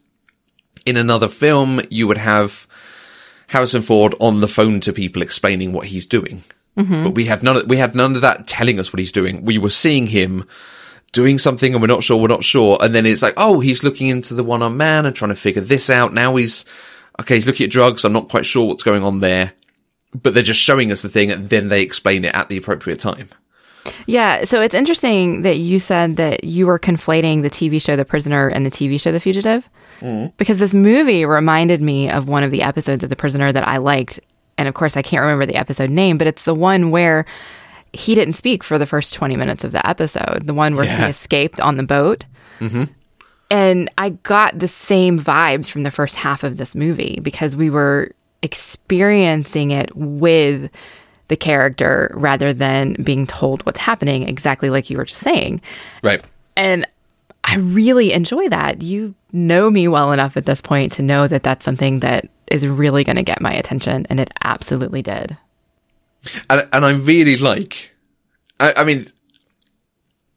in 0.85 0.97
another 0.97 1.27
film 1.27 1.81
you 1.89 2.05
would 2.07 2.17
have 2.17 2.66
Harrison 3.47 3.81
Ford 3.81 4.13
on 4.19 4.41
the 4.41 4.47
phone 4.47 4.79
to 4.81 4.93
people 4.93 5.21
explaining 5.21 5.73
what 5.73 5.88
he's 5.88 6.05
doing. 6.05 6.43
Mm-hmm. 6.77 7.05
But 7.05 7.15
we 7.15 7.25
had 7.25 7.41
none 7.43 7.57
of, 7.57 7.67
we 7.67 7.77
had 7.77 7.95
none 7.95 8.15
of 8.15 8.21
that 8.21 8.47
telling 8.47 8.79
us 8.79 8.93
what 8.93 8.99
he's 8.99 9.12
doing. 9.12 9.43
We 9.43 9.57
were 9.57 9.69
seeing 9.69 10.07
him 10.07 10.45
doing 11.12 11.39
something 11.39 11.73
and 11.73 11.81
we're 11.81 11.88
not 11.88 12.03
sure, 12.03 12.17
we're 12.17 12.27
not 12.27 12.43
sure. 12.43 12.77
And 12.81 12.93
then 12.93 13.05
it's 13.05 13.21
like, 13.21 13.33
oh, 13.38 13.60
he's 13.60 13.83
looking 13.83 14.07
into 14.07 14.33
the 14.33 14.43
one 14.43 14.62
armed 14.62 14.77
man 14.77 15.05
and 15.05 15.15
trying 15.15 15.29
to 15.29 15.36
figure 15.36 15.62
this 15.62 15.89
out. 15.89 16.13
Now 16.13 16.36
he's, 16.36 16.65
okay, 17.19 17.36
he's 17.36 17.47
looking 17.47 17.65
at 17.65 17.71
drugs. 17.71 18.05
I'm 18.05 18.13
not 18.13 18.29
quite 18.29 18.45
sure 18.45 18.67
what's 18.67 18.83
going 18.83 19.03
on 19.03 19.21
there. 19.21 19.53
But 20.13 20.33
they're 20.33 20.43
just 20.43 20.60
showing 20.60 20.91
us 20.91 21.01
the 21.01 21.10
thing 21.10 21.31
and 21.31 21.49
then 21.49 21.69
they 21.69 21.81
explain 21.81 22.25
it 22.25 22.36
at 22.36 22.49
the 22.49 22.57
appropriate 22.57 22.99
time. 22.99 23.29
Yeah, 24.05 24.45
so 24.45 24.62
it's 24.62 24.73
interesting 24.73 25.41
that 25.43 25.57
you 25.57 25.79
said 25.79 26.17
that 26.17 26.43
you 26.43 26.67
were 26.67 26.79
conflating 26.79 27.41
the 27.41 27.49
TV 27.49 27.81
show 27.81 27.95
The 27.95 28.05
Prisoner 28.05 28.47
and 28.47 28.65
the 28.65 28.71
TV 28.71 28.99
show 28.99 29.12
The 29.12 29.19
Fugitive. 29.19 29.69
Because 30.38 30.60
this 30.60 30.73
movie 30.73 31.25
reminded 31.25 31.81
me 31.81 32.10
of 32.10 32.27
one 32.27 32.43
of 32.43 32.51
the 32.51 32.62
episodes 32.62 33.03
of 33.03 33.10
The 33.10 33.15
Prisoner 33.15 33.51
that 33.51 33.67
I 33.67 33.77
liked. 33.77 34.19
And 34.57 34.67
of 34.67 34.73
course, 34.73 34.97
I 34.97 35.01
can't 35.01 35.21
remember 35.21 35.45
the 35.45 35.55
episode 35.55 35.89
name, 35.89 36.17
but 36.17 36.27
it's 36.27 36.45
the 36.45 36.55
one 36.55 36.91
where 36.91 37.25
he 37.93 38.15
didn't 38.15 38.33
speak 38.36 38.63
for 38.63 38.77
the 38.77 38.86
first 38.86 39.13
20 39.13 39.36
minutes 39.36 39.63
of 39.63 39.71
the 39.71 39.88
episode, 39.88 40.45
the 40.45 40.53
one 40.53 40.75
where 40.75 40.86
Yeah. 40.86 41.05
he 41.05 41.10
escaped 41.12 41.60
on 41.60 41.77
the 41.77 41.83
boat. 41.83 42.25
Mm-hmm. 42.60 42.83
And 43.49 43.89
I 43.97 44.10
got 44.10 44.60
the 44.60 44.67
same 44.67 45.19
vibes 45.19 45.69
from 45.69 45.83
the 45.83 45.91
first 45.91 46.17
half 46.17 46.43
of 46.43 46.57
this 46.57 46.75
movie 46.75 47.19
because 47.21 47.55
we 47.55 47.69
were 47.69 48.12
experiencing 48.41 49.71
it 49.71 49.95
with 49.95 50.69
the 51.29 51.36
character 51.36 52.12
rather 52.13 52.53
than 52.53 52.93
being 53.03 53.25
told 53.27 53.65
what's 53.65 53.79
happening, 53.79 54.27
exactly 54.27 54.69
like 54.69 54.89
you 54.89 54.97
were 54.97 55.05
just 55.05 55.21
saying. 55.21 55.62
Right. 56.03 56.23
And 56.55 56.86
I 57.47 57.55
really 57.55 58.12
enjoy 58.12 58.49
that. 58.49 58.81
You 58.81 59.15
know 59.31 59.69
me 59.69 59.88
well 59.88 60.12
enough 60.12 60.36
at 60.36 60.45
this 60.45 60.62
point 60.62 60.91
to 60.93 61.01
know 61.01 61.27
that 61.27 61.43
that's 61.43 61.63
something 61.63 62.01
that 62.01 62.29
is 62.51 62.67
really 62.67 63.05
going 63.05 63.15
to 63.15 63.23
get 63.23 63.41
my 63.41 63.53
attention, 63.53 64.05
and 64.10 64.19
it 64.19 64.29
absolutely 64.43 65.01
did. 65.01 65.38
And, 66.49 66.67
and 66.73 66.86
I 66.86 66.91
really 66.91 67.38
like, 67.38 67.91
I, 68.60 68.73
I 68.77 68.83
mean, 68.83 69.10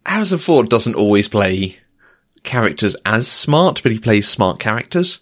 Harrison 0.06 0.38
Ford 0.38 0.68
doesn't 0.68 0.94
always 0.94 1.28
play 1.28 1.76
characters 2.44 2.94
as 3.04 3.26
smart, 3.26 3.82
but 3.82 3.92
he 3.92 3.98
plays 3.98 4.28
smart 4.28 4.60
characters. 4.60 5.20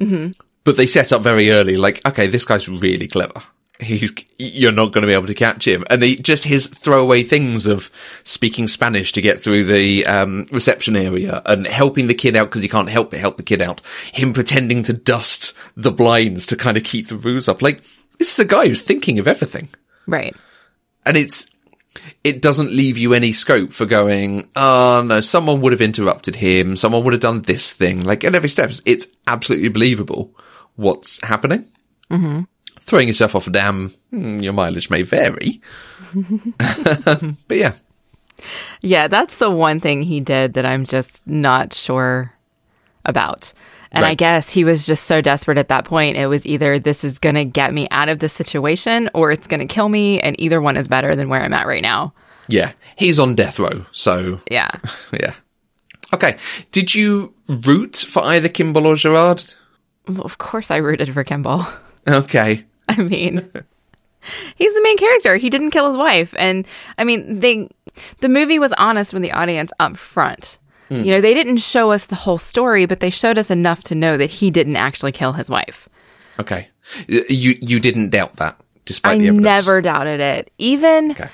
Mm-hmm. 0.00 0.40
But 0.62 0.76
they 0.76 0.86
set 0.86 1.12
up 1.12 1.22
very 1.22 1.50
early, 1.50 1.76
like, 1.76 2.06
okay, 2.06 2.28
this 2.28 2.44
guy's 2.44 2.68
really 2.68 3.08
clever. 3.08 3.42
He's, 3.78 4.12
you're 4.38 4.72
not 4.72 4.92
going 4.92 5.02
to 5.02 5.08
be 5.08 5.12
able 5.12 5.26
to 5.26 5.34
catch 5.34 5.66
him. 5.66 5.84
And 5.90 6.02
he, 6.02 6.16
just 6.16 6.44
his 6.44 6.66
throwaway 6.66 7.22
things 7.22 7.66
of 7.66 7.90
speaking 8.24 8.66
Spanish 8.66 9.12
to 9.12 9.20
get 9.20 9.42
through 9.42 9.64
the, 9.64 10.06
um, 10.06 10.46
reception 10.50 10.96
area 10.96 11.42
and 11.44 11.66
helping 11.66 12.06
the 12.06 12.14
kid 12.14 12.36
out 12.36 12.48
because 12.48 12.62
he 12.62 12.68
can't 12.68 12.88
help 12.88 13.10
but 13.10 13.20
help 13.20 13.36
the 13.36 13.42
kid 13.42 13.60
out. 13.60 13.82
Him 14.12 14.32
pretending 14.32 14.82
to 14.84 14.92
dust 14.92 15.52
the 15.76 15.92
blinds 15.92 16.46
to 16.48 16.56
kind 16.56 16.76
of 16.76 16.84
keep 16.84 17.08
the 17.08 17.16
ruse 17.16 17.48
up. 17.48 17.60
Like, 17.60 17.82
this 18.18 18.32
is 18.32 18.38
a 18.38 18.44
guy 18.44 18.68
who's 18.68 18.82
thinking 18.82 19.18
of 19.18 19.28
everything. 19.28 19.68
Right. 20.06 20.34
And 21.04 21.16
it's, 21.16 21.46
it 22.24 22.42
doesn't 22.42 22.72
leave 22.72 22.98
you 22.98 23.14
any 23.14 23.32
scope 23.32 23.72
for 23.72 23.86
going, 23.86 24.48
oh 24.56 25.04
no, 25.06 25.20
someone 25.20 25.60
would 25.60 25.72
have 25.72 25.80
interrupted 25.80 26.36
him. 26.36 26.76
Someone 26.76 27.04
would 27.04 27.12
have 27.12 27.22
done 27.22 27.42
this 27.42 27.70
thing. 27.70 28.02
Like 28.02 28.24
at 28.24 28.34
every 28.34 28.48
step, 28.48 28.70
it's 28.84 29.06
absolutely 29.26 29.68
believable 29.68 30.34
what's 30.76 31.24
happening. 31.24 31.66
Mm-hmm. 32.10 32.42
Throwing 32.86 33.08
yourself 33.08 33.34
off 33.34 33.46
a 33.46 33.50
dam, 33.50 33.90
hmm, 34.10 34.36
your 34.38 34.52
mileage 34.52 34.90
may 34.90 35.02
vary. 35.02 35.60
Um, 36.14 37.36
but 37.48 37.56
yeah. 37.56 37.74
Yeah, 38.80 39.08
that's 39.08 39.38
the 39.38 39.50
one 39.50 39.80
thing 39.80 40.02
he 40.02 40.20
did 40.20 40.54
that 40.54 40.64
I'm 40.64 40.84
just 40.84 41.26
not 41.26 41.74
sure 41.74 42.32
about. 43.04 43.52
And 43.92 44.02
right. 44.02 44.10
I 44.10 44.14
guess 44.14 44.50
he 44.50 44.64
was 44.64 44.86
just 44.86 45.04
so 45.04 45.20
desperate 45.20 45.58
at 45.58 45.68
that 45.68 45.84
point. 45.84 46.16
It 46.16 46.26
was 46.26 46.44
either 46.46 46.78
this 46.78 47.02
is 47.02 47.18
going 47.18 47.34
to 47.34 47.44
get 47.44 47.72
me 47.72 47.88
out 47.90 48.08
of 48.08 48.18
the 48.18 48.28
situation 48.28 49.08
or 49.14 49.32
it's 49.32 49.46
going 49.46 49.60
to 49.60 49.66
kill 49.66 49.88
me. 49.88 50.20
And 50.20 50.38
either 50.40 50.60
one 50.60 50.76
is 50.76 50.86
better 50.88 51.14
than 51.14 51.28
where 51.28 51.42
I'm 51.42 51.54
at 51.54 51.66
right 51.66 51.82
now. 51.82 52.12
Yeah. 52.48 52.72
He's 52.96 53.18
on 53.18 53.34
death 53.34 53.58
row. 53.58 53.86
So. 53.92 54.40
Yeah. 54.50 54.70
yeah. 55.12 55.34
Okay. 56.12 56.36
Did 56.72 56.94
you 56.94 57.32
root 57.48 57.96
for 58.08 58.22
either 58.24 58.48
Kimball 58.48 58.86
or 58.86 58.96
Gerard? 58.96 59.42
Well, 60.08 60.22
of 60.22 60.38
course 60.38 60.70
I 60.70 60.76
rooted 60.76 61.12
for 61.12 61.24
Kimball. 61.24 61.66
Okay. 62.08 62.64
I 62.88 63.02
mean, 63.02 63.50
he's 64.54 64.74
the 64.74 64.82
main 64.82 64.96
character. 64.96 65.36
He 65.36 65.50
didn't 65.50 65.70
kill 65.70 65.88
his 65.88 65.96
wife. 65.96 66.34
And 66.38 66.66
I 66.98 67.04
mean, 67.04 67.40
they, 67.40 67.68
the 68.20 68.28
movie 68.28 68.58
was 68.58 68.72
honest 68.74 69.12
with 69.12 69.22
the 69.22 69.32
audience 69.32 69.72
up 69.78 69.96
front. 69.96 70.58
Mm. 70.90 71.04
You 71.04 71.14
know, 71.14 71.20
they 71.20 71.34
didn't 71.34 71.58
show 71.58 71.90
us 71.90 72.06
the 72.06 72.14
whole 72.14 72.38
story, 72.38 72.86
but 72.86 73.00
they 73.00 73.10
showed 73.10 73.38
us 73.38 73.50
enough 73.50 73.82
to 73.84 73.94
know 73.94 74.16
that 74.16 74.30
he 74.30 74.50
didn't 74.50 74.76
actually 74.76 75.12
kill 75.12 75.32
his 75.32 75.50
wife. 75.50 75.88
Okay. 76.38 76.68
You, 77.08 77.56
you 77.60 77.80
didn't 77.80 78.10
doubt 78.10 78.36
that 78.36 78.60
despite 78.84 79.16
I 79.16 79.18
the 79.18 79.28
evidence. 79.28 79.44
never 79.44 79.80
doubted 79.80 80.20
it. 80.20 80.52
Even, 80.58 81.12
okay. 81.12 81.28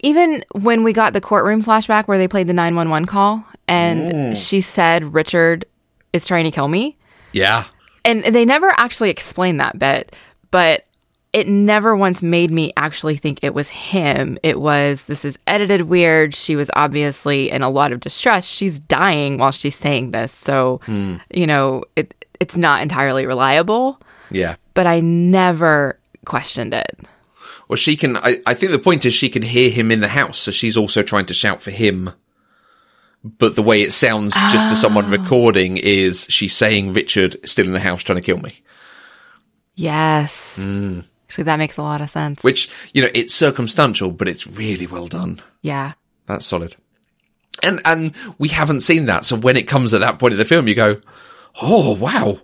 even 0.00 0.44
when 0.52 0.84
we 0.84 0.92
got 0.92 1.12
the 1.12 1.20
courtroom 1.20 1.64
flashback 1.64 2.06
where 2.06 2.18
they 2.18 2.28
played 2.28 2.46
the 2.46 2.54
911 2.54 3.06
call 3.06 3.44
and 3.66 4.12
mm. 4.12 4.36
she 4.48 4.60
said, 4.60 5.12
Richard 5.12 5.64
is 6.12 6.24
trying 6.24 6.44
to 6.44 6.52
kill 6.52 6.68
me. 6.68 6.96
Yeah 7.32 7.64
and 8.06 8.22
they 8.24 8.44
never 8.44 8.72
actually 8.76 9.10
explained 9.10 9.60
that 9.60 9.78
bit, 9.78 10.14
but 10.56 10.86
it 11.34 11.46
never 11.46 11.94
once 11.94 12.22
made 12.22 12.50
me 12.50 12.72
actually 12.78 13.16
think 13.18 13.40
it 13.42 13.52
was 13.52 13.68
him. 13.68 14.38
It 14.42 14.58
was 14.58 15.04
this 15.04 15.22
is 15.22 15.36
edited 15.46 15.82
weird. 15.82 16.34
She 16.34 16.56
was 16.56 16.70
obviously 16.72 17.50
in 17.50 17.60
a 17.60 17.68
lot 17.68 17.92
of 17.92 18.00
distress. 18.00 18.46
She's 18.46 18.78
dying 18.78 19.36
while 19.36 19.52
she's 19.52 19.76
saying 19.76 20.12
this. 20.12 20.32
So, 20.32 20.80
hmm. 20.86 21.16
you 21.30 21.46
know, 21.46 21.84
it 21.94 22.14
it's 22.40 22.56
not 22.56 22.80
entirely 22.80 23.26
reliable. 23.26 24.00
Yeah. 24.30 24.56
But 24.72 24.86
I 24.86 25.00
never 25.00 25.98
questioned 26.24 26.72
it. 26.72 27.00
Well, 27.68 27.76
she 27.76 27.98
can 27.98 28.16
I, 28.16 28.40
I 28.46 28.54
think 28.54 28.72
the 28.72 28.78
point 28.78 29.04
is 29.04 29.12
she 29.12 29.28
can 29.28 29.42
hear 29.42 29.68
him 29.68 29.90
in 29.90 30.00
the 30.00 30.08
house, 30.08 30.38
so 30.38 30.52
she's 30.52 30.78
also 30.78 31.02
trying 31.02 31.26
to 31.26 31.34
shout 31.34 31.60
for 31.60 31.70
him 31.70 32.14
but 33.38 33.56
the 33.56 33.62
way 33.62 33.82
it 33.82 33.92
sounds 33.92 34.32
just 34.32 34.68
oh. 34.68 34.70
to 34.70 34.76
someone 34.76 35.10
recording 35.10 35.76
is 35.76 36.26
she's 36.30 36.56
saying 36.56 36.94
Richard 36.94 37.36
still 37.46 37.66
in 37.66 37.72
the 37.72 37.80
house 37.80 38.02
trying 38.02 38.16
to 38.16 38.24
kill 38.24 38.38
me. 38.38 38.62
Yes. 39.76 40.58
Mm. 40.58 41.06
Actually, 41.28 41.44
that 41.44 41.58
makes 41.58 41.76
a 41.76 41.82
lot 41.82 42.00
of 42.00 42.10
sense. 42.10 42.42
Which, 42.42 42.70
you 42.92 43.02
know, 43.02 43.08
it's 43.14 43.34
circumstantial, 43.34 44.10
but 44.10 44.28
it's 44.28 44.46
really 44.46 44.86
well 44.86 45.06
done. 45.06 45.40
Yeah. 45.62 45.92
That's 46.26 46.46
solid. 46.46 46.76
And, 47.62 47.80
and 47.84 48.14
we 48.38 48.48
haven't 48.48 48.80
seen 48.80 49.06
that. 49.06 49.24
So 49.24 49.36
when 49.36 49.56
it 49.56 49.68
comes 49.68 49.94
at 49.94 50.00
that 50.00 50.18
point 50.18 50.32
of 50.32 50.38
the 50.38 50.44
film, 50.44 50.66
you 50.68 50.74
go, 50.74 51.00
Oh, 51.60 51.94
wow. 51.94 52.40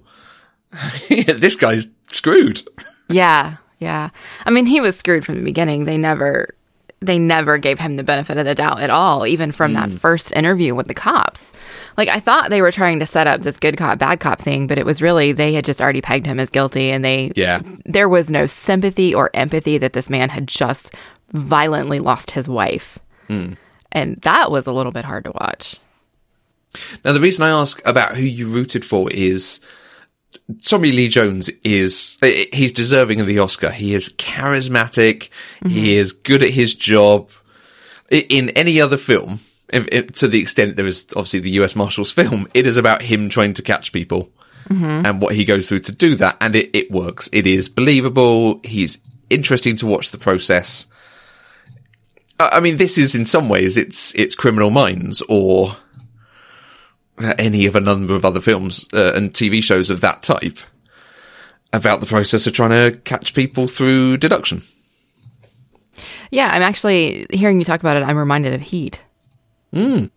this 1.09 1.57
guy's 1.57 1.88
screwed. 2.09 2.62
Yeah. 3.09 3.57
Yeah. 3.79 4.11
I 4.47 4.51
mean, 4.51 4.66
he 4.66 4.81
was 4.81 4.97
screwed 4.97 5.25
from 5.25 5.37
the 5.37 5.45
beginning. 5.45 5.85
They 5.85 5.99
never 5.99 6.55
they 7.05 7.19
never 7.19 7.59
gave 7.59 7.79
him 7.79 7.97
the 7.97 8.05
benefit 8.05 8.38
of 8.38 8.45
the 8.45 8.55
doubt 8.55 8.81
at 8.81 8.91
all, 8.91 9.27
even 9.27 9.53
from 9.53 9.73
mm. 9.73 9.75
that 9.75 9.93
first 9.93 10.33
interview 10.35 10.75
with 10.75 10.88
the 10.88 10.95
cops. 10.95 11.53
Like, 11.97 12.09
I 12.09 12.21
thought 12.21 12.51
they 12.51 12.62
were 12.62 12.73
trying 12.73 13.01
to 13.01 13.07
set 13.07 13.27
up 13.27 13.43
this 13.43 13.59
good 13.59 13.77
cop, 13.77 13.99
bad 13.99 14.21
cop 14.21 14.41
thing, 14.41 14.67
but 14.67 14.79
it 14.79 14.87
was 14.87 15.03
really 15.03 15.33
they 15.33 15.53
had 15.55 15.65
just 15.65 15.83
already 15.83 16.01
pegged 16.01 16.27
him 16.27 16.41
as 16.41 16.51
guilty, 16.51 16.91
and 16.91 17.05
they, 17.05 17.33
yeah, 17.37 17.61
there 17.85 18.09
was 18.09 18.31
no 18.31 18.47
sympathy 18.47 19.15
or 19.15 19.31
empathy 19.35 19.79
that 19.79 19.93
this 19.93 20.09
man 20.09 20.29
had 20.31 20.49
just 20.49 20.95
violently 21.33 21.99
lost 21.99 22.33
his 22.33 22.49
wife. 22.49 22.99
Mm. 23.29 23.57
And 23.91 24.17
that 24.23 24.51
was 24.51 24.67
a 24.67 24.73
little 24.73 24.93
bit 24.93 25.05
hard 25.05 25.25
to 25.25 25.33
watch. 25.33 25.79
Now, 27.05 27.12
the 27.12 27.21
reason 27.21 27.45
I 27.45 27.51
ask 27.51 27.87
about 27.87 28.17
who 28.17 28.23
you 28.23 28.49
rooted 28.49 28.85
for 28.85 29.11
is 29.11 29.61
Tommy 30.64 30.92
Lee 30.92 31.09
Jones 31.09 31.49
is, 31.64 32.18
he's 32.53 32.73
deserving 32.73 33.21
of 33.21 33.27
the 33.27 33.38
Oscar. 33.38 33.71
He 33.71 33.95
is 33.95 34.09
charismatic. 34.11 35.29
Mm-hmm. 35.62 35.68
He 35.68 35.97
is 35.97 36.12
good 36.12 36.42
at 36.42 36.51
his 36.51 36.75
job. 36.75 37.31
In 38.11 38.51
any 38.51 38.81
other 38.81 38.97
film, 38.97 39.40
if, 39.68 39.88
if, 39.90 40.12
to 40.12 40.29
the 40.29 40.40
extent 40.40 40.77
there 40.77 40.87
is 40.87 41.07
obviously 41.16 41.40
the 41.40 41.51
US 41.62 41.75
Marshals 41.75 42.12
film, 42.12 42.49
it 42.55 42.66
is 42.66 42.77
about 42.77 43.03
him 43.03 43.29
trying 43.29 43.55
to 43.55 43.62
catch 43.62 43.92
people 43.92 44.31
mm-hmm. 44.68 45.07
and 45.07 45.21
what 45.21 45.35
he 45.35 45.45
goes 45.45 45.68
through 45.68 45.81
to 45.81 45.92
do 45.92 46.14
that. 46.16 46.37
And 46.40 46.55
it, 46.55 46.71
it 46.77 46.90
works. 46.90 47.29
It 47.33 47.47
is 47.47 47.68
believable. 47.68 48.61
He's 48.64 48.99
interesting 49.31 49.77
to 49.77 49.87
watch 49.87 50.11
the 50.11 50.18
process. 50.18 50.87
I 52.38 52.61
mean, 52.61 52.77
this 52.77 52.99
is 52.99 53.14
in 53.14 53.25
some 53.25 53.49
ways, 53.49 53.77
it's, 53.77 54.14
it's 54.14 54.35
Criminal 54.35 54.71
Minds 54.71 55.23
or 55.29 55.77
any 57.24 57.66
of 57.66 57.74
a 57.76 57.80
number 57.80 58.14
of 58.14 58.24
other 58.24 58.40
films 58.40 58.88
uh, 58.92 59.12
and 59.14 59.32
TV 59.32 59.62
shows 59.62 59.90
of 59.90 60.00
that 60.00 60.22
type 60.22 60.58
about 61.72 62.00
the 62.00 62.06
process 62.06 62.46
of 62.46 62.52
trying 62.52 62.70
to 62.70 62.98
catch 63.04 63.35
people 63.35 63.66
through 63.66 64.18
deduction. 64.18 64.62
Yeah, 66.30 66.48
I'm 66.52 66.62
actually 66.62 67.26
hearing 67.30 67.58
you 67.58 67.64
talk 67.64 67.80
about 67.80 67.96
it. 67.96 68.02
I'm 68.02 68.16
reminded 68.16 68.54
of 68.54 68.61
Heat. 68.61 69.02
Mm. 69.72 70.11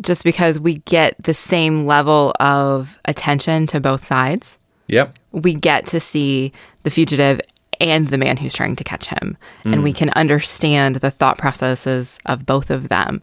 Just 0.00 0.24
because 0.24 0.58
we 0.58 0.78
get 0.78 1.16
the 1.22 1.34
same 1.34 1.86
level 1.86 2.34
of 2.40 2.98
attention 3.04 3.66
to 3.68 3.80
both 3.80 4.04
sides. 4.04 4.58
Yep. 4.88 5.18
We 5.32 5.54
get 5.54 5.86
to 5.86 6.00
see 6.00 6.52
the 6.82 6.90
fugitive 6.90 7.40
and 7.82 8.06
the 8.06 8.16
man 8.16 8.36
who's 8.36 8.54
trying 8.54 8.76
to 8.76 8.84
catch 8.84 9.06
him. 9.06 9.36
Mm. 9.64 9.72
And 9.72 9.82
we 9.82 9.92
mm. 9.92 9.96
can 9.96 10.10
understand 10.10 10.96
the 10.96 11.10
thought 11.10 11.36
processes 11.36 12.18
of 12.26 12.46
both 12.46 12.70
of 12.70 12.88
them. 12.88 13.22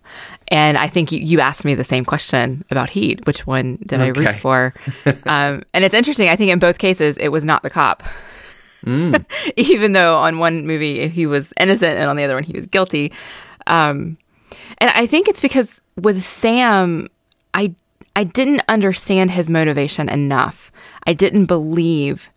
And 0.49 0.77
I 0.77 0.89
think 0.89 1.13
you, 1.13 1.19
you 1.19 1.39
asked 1.39 1.63
me 1.63 1.75
the 1.75 1.85
same 1.85 2.03
question 2.03 2.65
about 2.69 2.89
Heat. 2.89 3.25
Which 3.25 3.47
one 3.47 3.77
did 3.85 4.01
okay. 4.01 4.19
I 4.19 4.31
root 4.31 4.35
for? 4.35 4.73
um, 5.25 5.63
and 5.73 5.85
it's 5.85 5.93
interesting. 5.93 6.27
I 6.27 6.35
think 6.35 6.51
in 6.51 6.59
both 6.59 6.77
cases, 6.77 7.15
it 7.17 7.29
was 7.29 7.45
not 7.45 7.63
the 7.63 7.69
cop. 7.69 8.03
Mm. 8.85 9.25
Even 9.55 9.93
though 9.93 10.17
on 10.17 10.39
one 10.39 10.67
movie 10.67 11.07
he 11.07 11.25
was 11.25 11.53
innocent 11.57 11.97
and 11.97 12.09
on 12.09 12.17
the 12.17 12.25
other 12.25 12.35
one 12.35 12.43
he 12.43 12.53
was 12.53 12.65
guilty. 12.65 13.13
Um, 13.65 14.17
and 14.79 14.91
I 14.91 15.05
think 15.07 15.29
it's 15.29 15.41
because 15.41 15.79
with 15.95 16.21
Sam, 16.21 17.07
I 17.53 17.75
I 18.13 18.25
didn't 18.25 18.63
understand 18.67 19.31
his 19.31 19.49
motivation 19.49 20.09
enough. 20.09 20.69
I 21.07 21.13
didn't 21.13 21.45
believe 21.45 22.29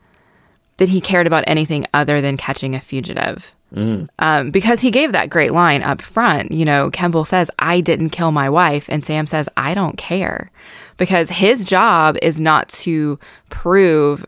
that 0.78 0.88
he 0.88 1.00
cared 1.00 1.26
about 1.26 1.44
anything 1.46 1.86
other 1.92 2.20
than 2.20 2.36
catching 2.36 2.74
a 2.74 2.80
fugitive. 2.80 3.54
Mm. 3.74 4.08
Um, 4.18 4.50
because 4.50 4.80
he 4.80 4.90
gave 4.90 5.12
that 5.12 5.30
great 5.30 5.52
line 5.52 5.82
up 5.82 6.02
front. 6.02 6.52
You 6.52 6.64
know, 6.64 6.90
Kimball 6.90 7.24
says, 7.24 7.50
I 7.58 7.80
didn't 7.80 8.10
kill 8.10 8.32
my 8.32 8.50
wife. 8.50 8.86
And 8.88 9.04
Sam 9.04 9.26
says, 9.26 9.48
I 9.56 9.74
don't 9.74 9.96
care. 9.96 10.50
Because 10.96 11.30
his 11.30 11.64
job 11.64 12.16
is 12.20 12.40
not 12.40 12.68
to 12.70 13.18
prove 13.48 14.26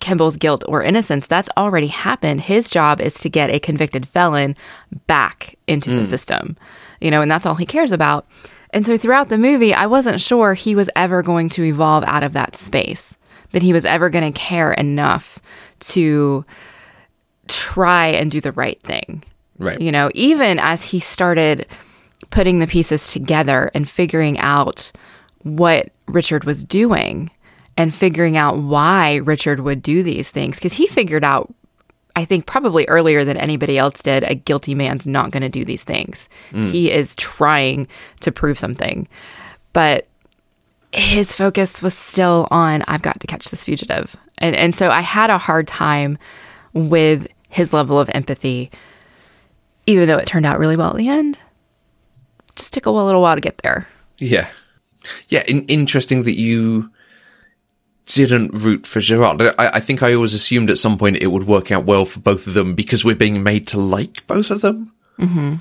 Kimball's 0.00 0.36
guilt 0.36 0.64
or 0.68 0.82
innocence. 0.82 1.26
That's 1.26 1.48
already 1.56 1.86
happened. 1.86 2.42
His 2.42 2.68
job 2.68 3.00
is 3.00 3.14
to 3.20 3.30
get 3.30 3.50
a 3.50 3.60
convicted 3.60 4.06
felon 4.06 4.56
back 5.06 5.56
into 5.66 5.90
mm. 5.90 6.00
the 6.00 6.06
system, 6.06 6.56
you 7.00 7.10
know, 7.10 7.22
and 7.22 7.30
that's 7.30 7.46
all 7.46 7.54
he 7.54 7.66
cares 7.66 7.92
about. 7.92 8.26
And 8.72 8.86
so 8.86 8.96
throughout 8.96 9.28
the 9.28 9.38
movie, 9.38 9.74
I 9.74 9.86
wasn't 9.86 10.20
sure 10.20 10.54
he 10.54 10.74
was 10.74 10.88
ever 10.96 11.22
going 11.22 11.48
to 11.50 11.64
evolve 11.64 12.04
out 12.04 12.22
of 12.22 12.32
that 12.32 12.56
space 12.56 13.16
that 13.50 13.62
he 13.62 13.72
was 13.72 13.84
ever 13.84 14.08
going 14.08 14.32
to 14.32 14.38
care 14.38 14.72
enough 14.72 15.38
to 15.80 16.44
try 17.48 18.06
and 18.06 18.30
do 18.30 18.40
the 18.40 18.52
right 18.52 18.80
thing. 18.80 19.22
Right. 19.58 19.80
You 19.80 19.92
know, 19.92 20.10
even 20.14 20.58
as 20.58 20.84
he 20.84 21.00
started 21.00 21.66
putting 22.30 22.60
the 22.60 22.66
pieces 22.66 23.12
together 23.12 23.70
and 23.74 23.88
figuring 23.88 24.38
out 24.38 24.90
what 25.42 25.90
Richard 26.06 26.44
was 26.44 26.64
doing 26.64 27.30
and 27.76 27.94
figuring 27.94 28.36
out 28.36 28.58
why 28.58 29.16
Richard 29.16 29.60
would 29.60 29.82
do 29.82 30.02
these 30.02 30.30
things, 30.30 30.56
because 30.56 30.74
he 30.74 30.86
figured 30.86 31.24
out, 31.24 31.52
I 32.14 32.24
think, 32.24 32.46
probably 32.46 32.86
earlier 32.88 33.24
than 33.24 33.36
anybody 33.36 33.78
else 33.78 34.02
did, 34.02 34.24
a 34.24 34.34
guilty 34.34 34.74
man's 34.74 35.06
not 35.06 35.30
going 35.30 35.42
to 35.42 35.48
do 35.48 35.64
these 35.64 35.84
things. 35.84 36.28
Mm. 36.50 36.70
He 36.70 36.90
is 36.90 37.16
trying 37.16 37.88
to 38.20 38.30
prove 38.30 38.58
something. 38.58 39.08
But 39.72 40.06
his 40.92 41.34
focus 41.34 41.80
was 41.80 41.94
still 41.94 42.46
on 42.50 42.82
I've 42.86 43.02
got 43.02 43.18
to 43.20 43.26
catch 43.26 43.48
this 43.48 43.64
fugitive. 43.64 44.14
And 44.38 44.54
and 44.54 44.74
so 44.74 44.90
I 44.90 45.00
had 45.00 45.30
a 45.30 45.38
hard 45.38 45.66
time 45.66 46.18
with 46.74 47.28
his 47.48 47.72
level 47.72 47.98
of 47.98 48.10
empathy, 48.14 48.70
even 49.86 50.06
though 50.06 50.18
it 50.18 50.26
turned 50.26 50.46
out 50.46 50.58
really 50.58 50.76
well 50.76 50.90
at 50.90 50.96
the 50.96 51.08
end. 51.08 51.38
Just 52.56 52.74
took 52.74 52.86
a 52.86 52.90
little 52.90 53.22
while 53.22 53.34
to 53.34 53.40
get 53.40 53.58
there. 53.58 53.88
Yeah. 54.18 54.48
Yeah, 55.28 55.42
in- 55.48 55.64
interesting 55.64 56.24
that 56.24 56.38
you 56.38 56.90
didn't 58.06 58.52
root 58.52 58.86
for 58.86 59.00
Gerard. 59.00 59.42
I, 59.42 59.52
I 59.58 59.80
think 59.80 60.02
I 60.02 60.14
always 60.14 60.34
assumed 60.34 60.70
at 60.70 60.78
some 60.78 60.98
point 60.98 61.16
it 61.16 61.28
would 61.28 61.46
work 61.46 61.70
out 61.70 61.84
well 61.84 62.04
for 62.04 62.20
both 62.20 62.46
of 62.46 62.54
them 62.54 62.74
because 62.74 63.04
we're 63.04 63.14
being 63.14 63.42
made 63.42 63.68
to 63.68 63.78
like 63.78 64.26
both 64.26 64.50
of 64.50 64.60
them. 64.60 64.92
Mm-hmm. 65.18 65.56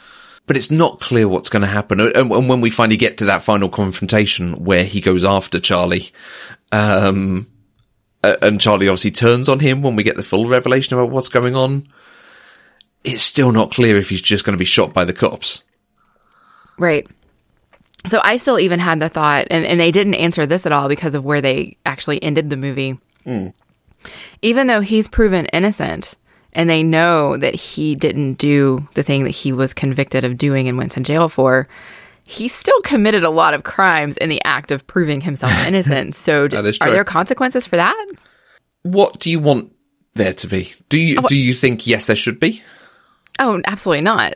But 0.48 0.58
it's 0.58 0.72
not 0.72 1.00
clear 1.00 1.28
what's 1.28 1.50
going 1.50 1.62
to 1.62 1.68
happen. 1.68 2.00
And, 2.00 2.16
and 2.16 2.50
when 2.50 2.62
we 2.62 2.70
finally 2.70 2.98
get 2.98 3.20
to 3.20 3.26
that 3.26 3.44
final 3.44 3.70
confrontation 3.70 4.66
where 4.66 4.84
he 4.84 5.00
goes 5.00 5.24
after 5.24 5.60
Charlie, 5.60 6.12
um, 6.72 7.48
and 8.24 8.60
Charlie 8.60 8.88
obviously 8.88 9.12
turns 9.12 9.48
on 9.48 9.60
him 9.60 9.82
when 9.82 9.96
we 9.96 10.04
get 10.04 10.16
the 10.16 10.24
full 10.24 10.48
revelation 10.48 10.98
about 10.98 11.12
what's 11.12 11.30
going 11.30 11.56
on, 11.56 11.88
it's 13.04 13.24
still 13.24 13.52
not 13.52 13.72
clear 13.72 13.98
if 13.98 14.10
he's 14.10 14.22
just 14.22 14.44
going 14.44 14.54
to 14.54 14.60
be 14.60 14.66
shot 14.66 14.94
by 14.94 15.06
the 15.06 15.14
cops. 15.14 15.64
Right. 16.78 17.08
So 18.08 18.20
I 18.24 18.38
still 18.38 18.60
even 18.60 18.80
had 18.80 19.00
the 19.00 19.10
thought, 19.10 19.48
and, 19.52 19.66
and 19.66 19.80
they 19.80 19.92
didn't 19.92 20.16
answer 20.16 20.46
this 20.46 20.66
at 20.66 20.72
all 20.72 20.90
because 20.90 21.14
of 21.14 21.24
where 21.24 21.42
they 21.42 21.78
actually 21.86 22.22
ended 22.24 22.50
the 22.50 22.58
movie. 22.58 22.98
Even 24.42 24.68
though 24.68 24.82
he's 24.82 25.08
proven 25.08 25.46
innocent 25.48 26.16
and 26.54 26.70
they 26.70 26.82
know 26.82 27.38
that 27.38 27.54
he 27.56 27.96
didn't 27.96 28.34
do 28.36 28.88
the 28.96 29.04
thing 29.04 29.24
that 29.26 29.30
he 29.30 29.52
was 29.52 29.74
convicted 29.74 30.24
of 30.24 30.38
doing 30.38 30.68
and 30.68 30.78
went 30.78 30.94
to 30.94 31.00
jail 31.02 31.30
for, 31.30 31.68
he 32.26 32.48
still 32.48 32.82
committed 32.82 33.24
a 33.24 33.30
lot 33.30 33.54
of 33.54 33.64
crimes 33.64 34.18
in 34.18 34.30
the 34.30 34.42
act 34.44 34.72
of 34.72 34.88
proving 34.88 35.22
himself 35.22 35.52
innocent. 35.68 36.16
So, 36.16 36.48
d- 36.48 36.58
are 36.58 36.92
there 36.92 37.04
consequences 37.04 37.68
for 37.68 37.76
that? 37.76 38.08
What 38.84 39.20
do 39.20 39.30
you 39.30 39.40
want 39.40 39.72
there 40.16 40.34
to 40.34 40.48
be? 40.48 40.74
Do 40.90 40.98
you, 40.98 41.20
uh, 41.20 41.28
do 41.28 41.36
you 41.36 41.54
think 41.54 41.86
yes, 41.86 42.08
there 42.08 42.16
should 42.16 42.40
be? 42.40 42.64
Oh, 43.38 43.62
absolutely 43.66 44.02
not. 44.02 44.36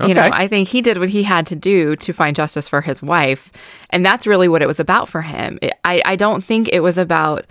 You 0.00 0.14
know, 0.14 0.28
I 0.32 0.48
think 0.48 0.68
he 0.68 0.82
did 0.82 0.98
what 0.98 1.08
he 1.08 1.22
had 1.22 1.46
to 1.46 1.56
do 1.56 1.94
to 1.96 2.12
find 2.12 2.34
justice 2.34 2.68
for 2.68 2.80
his 2.80 3.00
wife. 3.00 3.52
And 3.90 4.04
that's 4.04 4.26
really 4.26 4.48
what 4.48 4.60
it 4.60 4.66
was 4.66 4.80
about 4.80 5.08
for 5.08 5.22
him. 5.22 5.58
It, 5.62 5.72
I, 5.84 6.02
I 6.04 6.16
don't 6.16 6.42
think 6.42 6.68
it 6.72 6.80
was 6.80 6.98
about 6.98 7.46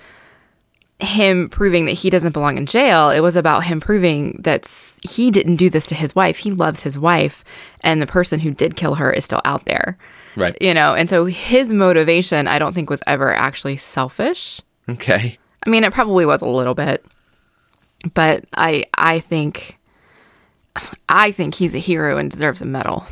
him 0.99 1.49
proving 1.49 1.85
that 1.85 1.93
he 1.93 2.09
doesn't 2.09 2.33
belong 2.33 2.57
in 2.57 2.65
jail. 2.65 3.09
It 3.09 3.21
was 3.21 3.35
about 3.35 3.63
him 3.63 3.79
proving 3.79 4.41
that 4.43 4.67
he 5.09 5.31
didn't 5.31 5.57
do 5.57 5.69
this 5.69 5.87
to 5.87 5.95
his 5.95 6.15
wife. 6.15 6.37
He 6.37 6.51
loves 6.51 6.83
his 6.83 6.97
wife, 6.97 7.43
and 7.81 8.01
the 8.01 8.07
person 8.07 8.39
who 8.39 8.51
did 8.51 8.75
kill 8.75 8.95
her 8.95 9.11
is 9.11 9.25
still 9.25 9.41
out 9.45 9.65
there. 9.65 9.97
Right. 10.35 10.57
You 10.59 10.73
know, 10.73 10.93
and 10.93 11.09
so 11.09 11.25
his 11.25 11.71
motivation, 11.71 12.47
I 12.47 12.59
don't 12.59 12.73
think, 12.73 12.89
was 12.89 13.03
ever 13.05 13.33
actually 13.33 13.77
selfish. 13.77 14.61
Okay. 14.89 15.37
I 15.65 15.69
mean, 15.69 15.83
it 15.83 15.93
probably 15.93 16.25
was 16.25 16.41
a 16.41 16.47
little 16.47 16.73
bit, 16.73 17.05
but 18.13 18.45
I 18.53 18.85
I 18.95 19.19
think 19.19 19.77
I 21.09 21.31
think 21.31 21.55
he's 21.55 21.75
a 21.75 21.79
hero 21.79 22.17
and 22.17 22.29
deserves 22.31 22.61
a 22.61 22.65
medal. 22.65 23.05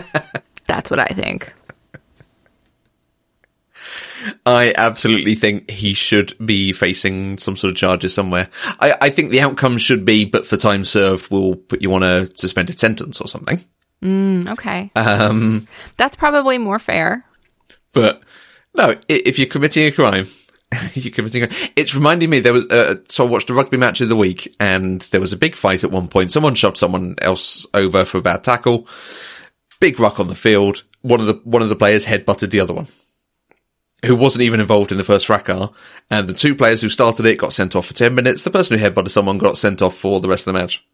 That's 0.66 0.90
what 0.90 0.98
I 0.98 1.06
think. 1.06 1.52
I 4.44 4.74
absolutely 4.76 5.36
think 5.36 5.70
he 5.70 5.94
should 5.94 6.34
be 6.44 6.72
facing 6.72 7.38
some 7.38 7.56
sort 7.56 7.70
of 7.70 7.76
charges 7.76 8.12
somewhere. 8.12 8.48
I, 8.80 8.94
I 9.00 9.10
think 9.10 9.30
the 9.30 9.40
outcome 9.40 9.78
should 9.78 10.04
be, 10.04 10.24
but 10.24 10.46
for 10.46 10.56
time 10.56 10.84
served, 10.84 11.30
we'll 11.30 11.54
put 11.54 11.82
you 11.82 11.94
on 11.94 12.02
a 12.02 12.26
suspended 12.36 12.78
sentence 12.80 13.20
or 13.20 13.28
something. 13.28 13.60
Okay, 14.04 14.90
Um, 14.96 15.66
that's 15.96 16.16
probably 16.16 16.58
more 16.58 16.78
fair. 16.78 17.24
but 17.92 18.22
no, 18.74 18.94
if 19.08 19.38
you're 19.38 19.48
committing 19.48 19.86
a 19.86 19.92
crime, 19.92 20.26
committing 21.12 21.44
a, 21.44 21.48
it's 21.76 21.94
reminding 21.94 22.28
me 22.28 22.40
there 22.40 22.52
was, 22.52 22.66
uh, 22.66 22.96
so 23.08 23.26
I 23.26 23.28
watched 23.28 23.50
a 23.50 23.54
rugby 23.54 23.76
match 23.76 24.00
of 24.00 24.08
the 24.08 24.16
week 24.16 24.54
and 24.60 25.00
there 25.02 25.20
was 25.20 25.32
a 25.32 25.36
big 25.36 25.56
fight 25.56 25.84
at 25.84 25.90
one 25.90 26.08
point. 26.08 26.32
Someone 26.32 26.54
shoved 26.54 26.76
someone 26.76 27.16
else 27.22 27.66
over 27.72 28.04
for 28.04 28.18
a 28.18 28.22
bad 28.22 28.44
tackle. 28.44 28.86
Big 29.80 29.98
ruck 29.98 30.20
on 30.20 30.28
the 30.28 30.34
field. 30.34 30.84
One 31.02 31.20
of 31.20 31.26
the, 31.26 31.40
one 31.44 31.62
of 31.62 31.68
the 31.68 31.76
players 31.76 32.04
headbutted 32.04 32.50
the 32.50 32.60
other 32.60 32.74
one. 32.74 32.86
Who 34.04 34.14
wasn't 34.14 34.42
even 34.42 34.60
involved 34.60 34.92
in 34.92 34.98
the 34.98 35.04
first 35.04 35.26
fracas, 35.26 35.70
and 36.08 36.28
the 36.28 36.34
two 36.34 36.54
players 36.54 36.80
who 36.80 36.88
started 36.88 37.26
it 37.26 37.36
got 37.36 37.52
sent 37.52 37.74
off 37.74 37.86
for 37.86 37.94
10 37.94 38.14
minutes. 38.14 38.44
The 38.44 38.50
person 38.50 38.78
who 38.78 38.84
headbutted 38.84 39.10
someone 39.10 39.38
got 39.38 39.58
sent 39.58 39.82
off 39.82 39.96
for 39.96 40.20
the 40.20 40.28
rest 40.28 40.46
of 40.46 40.52
the 40.52 40.60
match. 40.60 40.84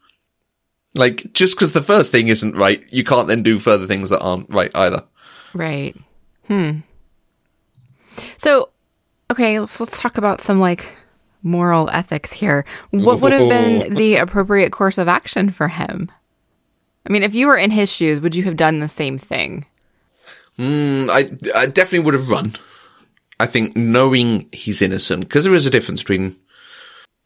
Like, 0.94 1.32
just 1.34 1.54
because 1.54 1.72
the 1.72 1.82
first 1.82 2.12
thing 2.12 2.28
isn't 2.28 2.56
right, 2.56 2.82
you 2.90 3.04
can't 3.04 3.28
then 3.28 3.42
do 3.42 3.58
further 3.58 3.86
things 3.86 4.08
that 4.08 4.22
aren't 4.22 4.48
right 4.48 4.70
either. 4.74 5.04
Right. 5.52 5.94
Hmm. 6.46 6.78
So, 8.38 8.70
okay, 9.30 9.60
let's 9.60 9.80
let's 9.80 10.00
talk 10.00 10.18
about 10.18 10.40
some 10.40 10.60
like 10.60 10.96
moral 11.42 11.90
ethics 11.90 12.32
here. 12.32 12.64
What 12.90 13.20
would 13.20 13.32
have 13.32 13.48
been 13.48 13.94
the 13.96 14.16
appropriate 14.16 14.72
course 14.72 14.98
of 14.98 15.08
action 15.08 15.50
for 15.50 15.68
him? 15.68 16.10
I 17.06 17.12
mean, 17.12 17.22
if 17.22 17.34
you 17.34 17.48
were 17.48 17.56
in 17.56 17.70
his 17.70 17.92
shoes, 17.92 18.20
would 18.20 18.34
you 18.34 18.44
have 18.44 18.56
done 18.56 18.80
the 18.80 18.88
same 18.88 19.18
thing? 19.18 19.66
Mm, 20.58 21.10
I, 21.10 21.58
I 21.58 21.66
definitely 21.66 22.00
would 22.00 22.14
have 22.14 22.30
run. 22.30 22.54
I 23.38 23.46
think 23.46 23.76
knowing 23.76 24.48
he's 24.52 24.80
innocent, 24.80 25.20
because 25.24 25.44
there 25.44 25.54
is 25.54 25.66
a 25.66 25.70
difference 25.70 26.00
between 26.00 26.36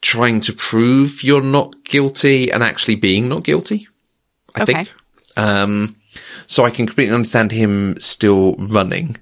trying 0.01 0.41
to 0.43 0.53
prove 0.53 1.23
you're 1.23 1.43
not 1.43 1.85
guilty 1.85 2.51
and 2.51 2.63
actually 2.63 2.95
being 2.97 3.29
not 3.29 3.45
guilty. 3.45 3.87
I 4.55 4.63
Okay. 4.63 4.73
think. 4.73 4.93
Um, 5.37 5.97
so 6.47 6.65
I 6.65 6.71
can 6.71 6.87
completely 6.87 7.15
understand 7.15 7.53
him 7.53 8.01
still 8.01 8.55
running. 8.57 9.17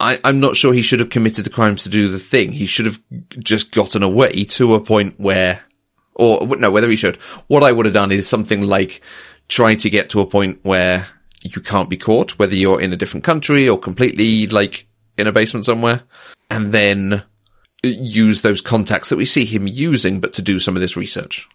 I, 0.00 0.18
I'm 0.24 0.40
not 0.40 0.56
sure 0.56 0.72
he 0.72 0.82
should 0.82 1.00
have 1.00 1.10
committed 1.10 1.44
the 1.44 1.50
crimes 1.50 1.84
to 1.84 1.90
do 1.90 2.08
the 2.08 2.18
thing. 2.18 2.52
He 2.52 2.66
should 2.66 2.86
have 2.86 2.98
just 3.38 3.70
gotten 3.70 4.02
away 4.02 4.44
to 4.44 4.74
a 4.74 4.80
point 4.80 5.20
where, 5.20 5.62
or 6.14 6.46
no, 6.56 6.70
whether 6.70 6.88
he 6.88 6.96
should. 6.96 7.16
What 7.48 7.62
I 7.62 7.70
would 7.70 7.84
have 7.84 7.94
done 7.94 8.10
is 8.10 8.26
something 8.26 8.62
like 8.62 9.02
trying 9.48 9.76
to 9.78 9.90
get 9.90 10.10
to 10.10 10.20
a 10.20 10.26
point 10.26 10.60
where 10.62 11.06
you 11.42 11.60
can't 11.60 11.90
be 11.90 11.98
caught, 11.98 12.38
whether 12.38 12.54
you're 12.54 12.80
in 12.80 12.94
a 12.94 12.96
different 12.96 13.24
country 13.24 13.68
or 13.68 13.78
completely 13.78 14.46
like 14.46 14.86
in 15.18 15.26
a 15.26 15.32
basement 15.32 15.66
somewhere, 15.66 16.02
and 16.50 16.72
then 16.72 17.22
use 17.82 18.42
those 18.42 18.60
contacts 18.60 19.10
that 19.10 19.16
we 19.16 19.26
see 19.26 19.44
him 19.44 19.66
using, 19.66 20.18
but 20.18 20.32
to 20.34 20.42
do 20.42 20.58
some 20.58 20.76
of 20.76 20.80
this 20.80 20.96
research. 20.96 21.46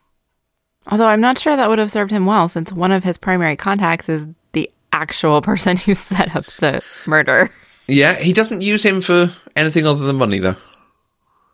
Although 0.87 1.07
I'm 1.07 1.21
not 1.21 1.39
sure 1.39 1.55
that 1.55 1.69
would 1.69 1.79
have 1.79 1.91
served 1.91 2.11
him 2.11 2.27
well, 2.27 2.47
since 2.47 2.71
one 2.71 2.91
of 2.91 3.03
his 3.03 3.17
primary 3.17 3.55
contacts 3.55 4.07
is 4.07 4.27
the 4.51 4.69
actual 4.91 5.41
person 5.41 5.77
who 5.85 5.95
set 5.95 6.35
up 6.35 6.45
the 6.59 6.83
murder. 7.07 7.49
Yeah, 7.87 8.15
he 8.15 8.33
doesn't 8.33 8.61
use 8.61 8.83
him 8.83 9.01
for 9.01 9.31
anything 9.55 9.85
other 9.85 10.05
than 10.05 10.15
money 10.15 10.39
though. 10.39 10.55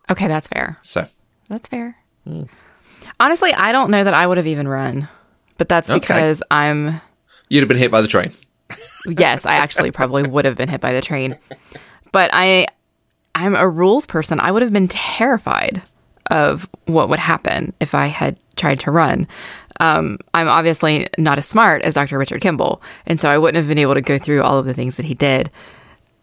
Okay, 0.10 0.28
that's 0.28 0.48
fair. 0.48 0.78
So 0.82 1.06
That's 1.50 1.68
fair. 1.68 1.98
Honestly, 3.20 3.54
I 3.54 3.72
don't 3.72 3.92
know 3.92 4.04
that 4.04 4.14
I 4.14 4.26
would 4.28 4.38
have 4.38 4.48
even 4.48 4.68
run, 4.68 5.08
but 5.58 5.70
that's 5.70 5.90
Okay. 5.90 6.00
because 6.00 6.42
I'm 6.52 7.02
you'd 7.50 7.62
have 7.62 7.68
been 7.68 7.78
hit 7.78 7.92
by 7.92 8.02
the 8.02 8.08
train. 8.08 8.32
yes, 9.08 9.46
I 9.46 9.56
actually 9.56 9.92
probably 9.92 10.24
would 10.24 10.46
have 10.46 10.56
been 10.58 10.70
hit 10.70 10.82
by 10.82 10.94
the 10.94 11.02
train. 11.02 11.38
But 12.12 12.30
I 12.34 12.68
I'm 13.36 13.56
a 13.56 13.68
rules 13.68 14.06
person. 14.06 14.40
I 14.40 14.52
would 14.52 14.62
have 14.62 14.74
been 14.74 14.88
terrified 14.88 15.82
of 16.30 16.68
what 16.86 17.10
would 17.10 17.20
happen 17.20 17.74
if 17.80 17.94
I 17.96 18.08
had 18.08 18.38
tried 18.56 18.80
to 18.82 18.92
run. 18.92 19.28
Um, 19.80 20.20
I'm 20.34 20.48
obviously 20.48 21.08
not 21.18 21.38
as 21.38 21.46
smart 21.48 21.82
as 21.82 21.96
Dr. 21.96 22.18
Richard 22.18 22.42
Kimball, 22.42 22.82
and 23.08 23.20
so 23.20 23.30
I 23.30 23.38
wouldn't 23.38 23.58
have 23.58 23.68
been 23.68 23.80
able 23.80 23.96
to 23.96 24.02
go 24.02 24.18
through 24.20 24.44
all 24.44 24.58
of 24.60 24.66
the 24.66 24.74
things 24.74 24.96
that 24.98 25.06
he 25.06 25.14
did. 25.16 25.50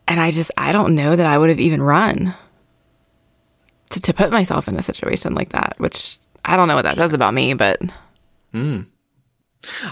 And 0.09 0.21
I 0.21 0.33
just 0.33 0.51
I 0.57 0.73
don't 0.73 0.95
know 0.95 1.15
that 1.15 1.27
I 1.27 1.39
would 1.39 1.51
have 1.51 1.61
even 1.61 1.83
run 1.83 2.35
to 3.91 4.01
to 4.01 4.13
put 4.13 4.33
myself 4.33 4.67
in 4.67 4.77
a 4.77 4.83
situation 4.83 5.35
like 5.35 5.51
that, 5.51 5.75
which 5.79 6.19
I 6.45 6.57
don't 6.57 6.67
know 6.67 6.75
what 6.77 6.83
that 6.83 6.97
says 6.97 7.13
about 7.13 7.35
me, 7.35 7.55
but 7.55 7.81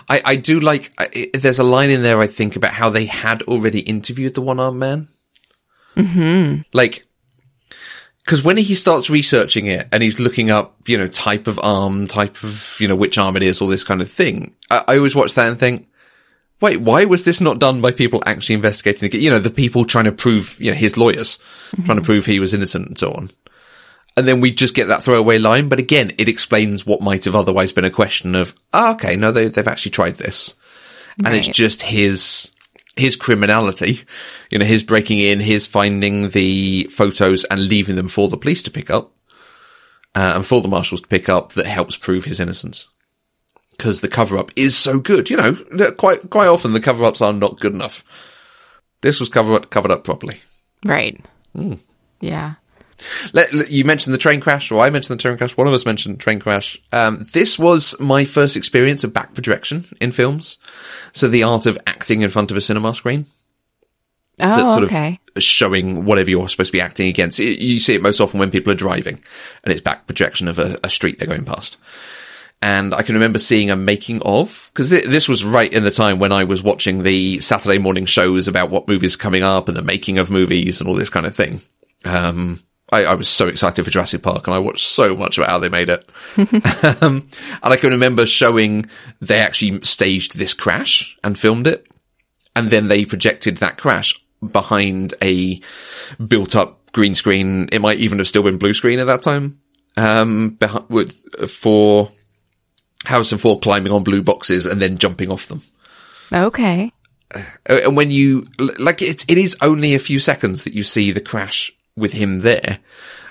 I, 0.09 0.23
I 0.25 0.37
do 0.37 0.61
like, 0.61 0.91
I, 0.99 1.31
there's 1.35 1.59
a 1.59 1.65
line 1.65 1.91
in 1.91 2.03
there, 2.03 2.21
I 2.21 2.27
think, 2.27 2.57
about 2.57 2.73
how 2.73 2.89
they 2.89 3.07
had 3.07 3.43
already 3.43 3.81
interviewed 3.81 4.35
the 4.35 4.41
one 4.41 4.61
armed 4.61 4.79
man. 4.79 5.09
Mm-hmm. 5.97 6.63
Like, 6.73 7.05
cause 8.27 8.43
when 8.43 8.57
he 8.57 8.75
starts 8.75 9.11
researching 9.11 9.67
it 9.67 9.89
and 9.93 10.03
he's 10.03 10.21
looking 10.21 10.51
up, 10.51 10.77
you 10.89 10.97
know, 10.97 11.09
type 11.09 11.47
of 11.47 11.59
arm, 11.63 12.07
type 12.07 12.43
of, 12.43 12.77
you 12.81 12.89
know, 12.89 12.97
which 12.97 13.19
arm 13.19 13.37
it 13.37 13.43
is, 13.43 13.61
all 13.61 13.69
this 13.69 13.85
kind 13.85 14.01
of 14.01 14.11
thing, 14.11 14.55
I, 14.71 14.85
I 14.89 14.97
always 14.97 15.15
watch 15.15 15.35
that 15.35 15.49
and 15.49 15.59
think, 15.59 15.89
wait, 16.61 16.81
why 16.81 17.05
was 17.05 17.25
this 17.25 17.41
not 17.41 17.59
done 17.59 17.81
by 17.81 17.91
people 17.91 18.23
actually 18.27 18.55
investigating 18.55 19.09
it? 19.09 19.21
You 19.21 19.31
know, 19.31 19.39
the 19.39 19.51
people 19.51 19.85
trying 19.85 20.07
to 20.07 20.13
prove, 20.13 20.59
you 20.61 20.71
know, 20.71 20.77
his 20.77 20.97
lawyers, 20.97 21.39
trying 21.85 21.99
to 21.99 22.05
prove 22.05 22.27
he 22.27 22.41
was 22.41 22.55
innocent 22.55 22.89
and 22.89 22.99
so 22.99 23.13
on. 23.13 23.31
And 24.17 24.27
then 24.27 24.41
we 24.41 24.51
just 24.51 24.75
get 24.75 24.89
that 24.89 25.03
throwaway 25.03 25.39
line. 25.39 25.69
But 25.69 25.79
again, 25.79 26.13
it 26.17 26.29
explains 26.29 26.87
what 26.87 27.03
might 27.03 27.27
have 27.27 27.37
otherwise 27.37 27.73
been 27.73 27.85
a 27.85 27.91
question 27.91 28.35
of, 28.35 28.55
oh, 28.73 28.93
okay, 28.95 29.15
no, 29.17 29.31
they, 29.31 29.49
they've 29.49 29.69
actually 29.69 29.91
tried 29.91 30.17
this. 30.17 30.55
And 31.25 31.35
it's 31.35 31.49
just 31.49 31.83
his, 31.83 32.51
his 32.97 33.17
criminality, 33.17 34.01
you 34.51 34.59
know, 34.59 34.65
his 34.65 34.83
breaking 34.83 35.19
in, 35.19 35.41
his 35.41 35.67
finding 35.67 36.31
the 36.31 36.85
photos 36.85 37.45
and 37.45 37.69
leaving 37.69 37.97
them 37.97 38.09
for 38.09 38.29
the 38.29 38.37
police 38.37 38.63
to 38.65 38.71
pick 38.71 38.91
up, 38.91 39.13
uh, 40.15 40.33
and 40.37 40.47
for 40.47 40.61
the 40.61 40.69
marshals 40.69 41.03
to 41.03 41.09
pick 41.09 41.29
up 41.29 41.53
that 41.55 41.67
helps 41.67 41.97
prove 41.97 42.25
his 42.25 42.41
innocence. 42.41 42.89
Cause 43.79 44.01
the 44.01 44.09
cover 44.09 44.39
up 44.39 44.51
is 44.57 44.77
so 44.77 44.99
good, 44.99 45.29
you 45.29 45.37
know, 45.37 45.55
quite, 45.99 46.31
quite 46.31 46.47
often 46.49 46.73
the 46.73 46.81
cover 46.81 47.05
ups 47.05 47.21
are 47.21 47.33
not 47.33 47.61
good 47.61 47.75
enough. 47.75 48.03
This 49.03 49.21
was 49.21 49.29
covered, 49.29 49.71
covered 49.71 49.91
up 49.91 50.03
properly. 50.05 50.41
Right. 50.85 51.23
Hmm. 51.55 51.75
Yeah. 52.21 52.55
Let, 53.35 53.53
let- 53.53 53.71
you 53.71 53.85
mentioned 53.85 54.15
the 54.15 54.19
train 54.19 54.41
crash, 54.41 54.71
or 54.73 54.83
I 54.83 54.89
mentioned 54.89 55.19
the 55.19 55.23
train 55.23 55.37
crash. 55.37 55.55
One 55.59 55.67
of 55.69 55.75
us 55.75 55.85
mentioned 55.85 56.19
train 56.21 56.39
crash. 56.41 56.79
Um, 56.93 57.25
this 57.35 57.59
was 57.59 57.95
my 58.01 58.25
first 58.25 58.57
experience 58.57 59.05
of 59.05 59.13
back 59.13 59.35
projection 59.35 59.85
in 60.01 60.13
films. 60.13 60.57
So 61.13 61.29
the 61.29 61.43
art 61.43 61.67
of 61.67 61.77
acting 61.87 62.23
in 62.23 62.31
front 62.31 62.51
of 62.51 62.57
a 62.57 62.63
cinema 62.63 62.95
screen. 62.95 63.27
That's 64.39 64.63
Oh, 64.63 64.73
sort 64.79 64.85
okay. 64.85 65.21
of 65.35 65.43
showing 65.43 66.05
whatever 66.07 66.31
you're 66.31 66.49
supposed 66.49 66.69
to 66.69 66.73
be 66.73 66.81
acting 66.81 67.09
against. 67.09 67.39
You- 67.39 67.49
You 67.51 67.79
see 67.81 67.95
it 67.95 68.03
most 68.03 68.21
often 68.21 68.41
when 68.41 68.51
people 68.51 68.73
are 68.73 68.77
driving, 68.77 69.21
and 69.65 69.73
it's 69.73 69.83
back 69.83 70.07
projection 70.07 70.49
of 70.49 70.59
a, 70.59 70.79
a 70.83 70.89
street 70.89 71.19
they're 71.19 71.29
going 71.29 71.45
past. 71.45 71.77
And 72.63 72.95
I 72.95 73.03
can 73.03 73.15
remember 73.15 73.39
seeing 73.39 73.71
a 73.71 73.77
making 73.77 74.23
of, 74.23 74.71
because 74.73 74.89
th- 74.89 75.05
this 75.05 75.29
was 75.29 75.45
right 75.45 75.73
in 75.73 75.85
the 75.85 75.91
time 75.91 76.19
when 76.19 76.33
I 76.33 76.45
was 76.45 76.63
watching 76.63 77.03
the 77.03 77.41
Saturday 77.41 77.79
morning 77.79 78.07
shows 78.07 78.49
about 78.49 78.71
what 78.71 78.89
movies 78.89 79.15
coming 79.15 79.43
up 79.43 79.69
and 79.69 79.77
the 79.77 79.83
making 79.83 80.19
of 80.19 80.31
movies 80.31 80.81
and 80.81 80.89
all 80.89 80.97
this 80.97 81.11
kind 81.11 81.27
of 81.27 81.37
thing. 81.37 81.61
Um, 82.05 82.61
I, 82.91 83.05
I 83.05 83.15
was 83.15 83.29
so 83.29 83.49
excited 83.49 83.85
for 83.85 83.91
Jurassic 83.91 84.23
Park 84.23 84.47
and 84.47 84.55
I 84.55 84.59
watched 84.59 84.87
so 84.87 85.17
much 85.17 85.39
about 85.39 85.51
how 85.51 85.59
they 85.59 85.69
made 85.69 85.91
it. 85.91 86.09
um, 87.03 87.29
and 87.63 87.73
I 87.73 87.77
can 87.77 87.91
remember 87.91 88.27
showing 88.27 88.89
they 89.21 89.41
actually 89.41 89.83
staged 89.83 90.39
this 90.39 90.55
crash 90.55 91.17
and 91.23 91.39
filmed 91.39 91.67
it. 91.67 91.87
And 92.55 92.71
then 92.71 92.89
they 92.89 93.05
projected 93.05 93.59
that 93.59 93.77
crash 93.77 94.19
behind 94.41 95.15
a 95.21 95.61
built 96.27 96.57
up 96.57 96.91
green 96.93 97.15
screen. 97.15 97.69
It 97.71 97.83
might 97.83 97.99
even 97.99 98.19
have 98.19 98.29
still 98.29 98.43
been 98.43 98.57
blue 98.57 98.73
screen 98.73 98.99
at 98.99 99.09
that 99.09 99.23
time. 99.23 99.61
Um, 99.99 100.57
behi- 100.59 100.89
with, 100.89 101.51
for 101.51 102.11
Harrison 103.05 103.39
Ford 103.39 103.63
climbing 103.63 103.93
on 103.93 104.03
blue 104.05 104.23
boxes 104.23 104.67
and 104.67 104.81
then 104.81 104.99
jumping 104.99 105.31
off 105.31 105.47
them. 105.47 105.63
Okay. 106.33 106.93
Uh, 107.35 107.43
And 107.69 107.97
when 107.97 108.11
you, 108.11 108.47
like, 108.79 109.03
it, 109.03 109.25
it 109.29 109.39
is 109.39 109.57
only 109.61 109.95
a 109.95 109.99
few 110.01 110.19
seconds 110.19 110.65
that 110.65 110.75
you 110.75 110.83
see 110.83 111.13
the 111.13 111.21
crash 111.21 111.73
with 111.97 112.13
him 112.13 112.41
there. 112.41 112.79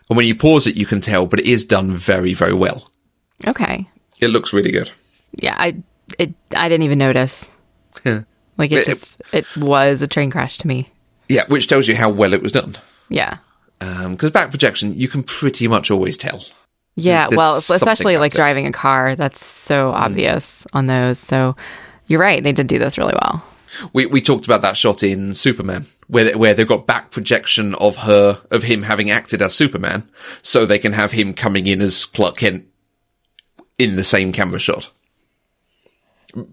And 0.09 0.17
when 0.17 0.27
you 0.27 0.35
pause 0.35 0.67
it, 0.67 0.75
you 0.75 0.85
can 0.85 1.01
tell, 1.01 1.25
but 1.25 1.39
it 1.39 1.45
is 1.45 1.65
done 1.65 1.95
very, 1.95 2.33
very 2.33 2.53
well. 2.53 2.89
Okay. 3.47 3.87
It 4.21 4.29
looks 4.29 4.53
really 4.53 4.71
good. 4.71 4.91
Yeah, 5.37 5.55
I 5.57 5.75
it 6.17 6.33
I 6.55 6.69
didn't 6.69 6.83
even 6.83 6.99
notice. 6.99 7.49
Like 8.05 8.71
it 8.71 8.79
It- 8.79 8.85
just 8.85 9.21
it 9.33 9.45
was 9.57 10.01
a 10.01 10.07
train 10.07 10.29
crash 10.31 10.57
to 10.59 10.67
me. 10.67 10.89
Yeah, 11.27 11.43
which 11.47 11.67
tells 11.67 11.87
you 11.87 11.95
how 11.95 12.09
well 12.09 12.33
it 12.33 12.41
was 12.43 12.51
done. 12.53 12.77
Yeah. 13.09 13.37
Because 13.79 14.31
back 14.31 14.51
projection, 14.51 14.93
you 14.93 15.07
can 15.09 15.23
pretty 15.23 15.67
much 15.67 15.91
always 15.91 16.15
tell. 16.17 16.45
Yeah, 16.95 17.27
There's 17.27 17.37
well, 17.37 17.55
especially 17.57 18.17
like 18.17 18.33
it. 18.33 18.35
Mm. 18.35 18.37
driving 18.37 18.67
a 18.67 18.71
car, 18.71 19.15
that's 19.15 19.45
so 19.45 19.91
obvious 19.91 20.65
on 20.73 20.85
those. 20.85 21.19
So 21.19 21.55
you're 22.07 22.21
right, 22.21 22.41
they 22.41 22.53
did 22.53 22.67
do 22.67 22.79
this 22.79 22.97
really 22.97 23.15
well. 23.21 23.43
We 23.91 24.05
we 24.05 24.21
talked 24.21 24.45
about 24.45 24.61
that 24.61 24.77
shot 24.77 25.03
in 25.03 25.33
Superman, 25.33 25.85
where 26.07 26.37
where 26.37 26.53
they've 26.53 26.67
got 26.67 26.87
back 26.87 27.11
projection 27.11 27.75
of 27.75 27.97
her 27.97 28.41
of 28.49 28.63
him 28.63 28.83
having 28.83 29.11
acted 29.11 29.41
as 29.41 29.53
Superman, 29.53 30.07
so 30.41 30.65
they 30.65 30.79
can 30.79 30.93
have 30.93 31.11
him 31.11 31.33
coming 31.33 31.67
in 31.67 31.81
as 31.81 32.05
Clark 32.05 32.37
Kent 32.37 32.65
in 33.77 33.97
the 33.97 34.03
same 34.03 34.31
camera 34.31 34.59
shot. 34.59 34.89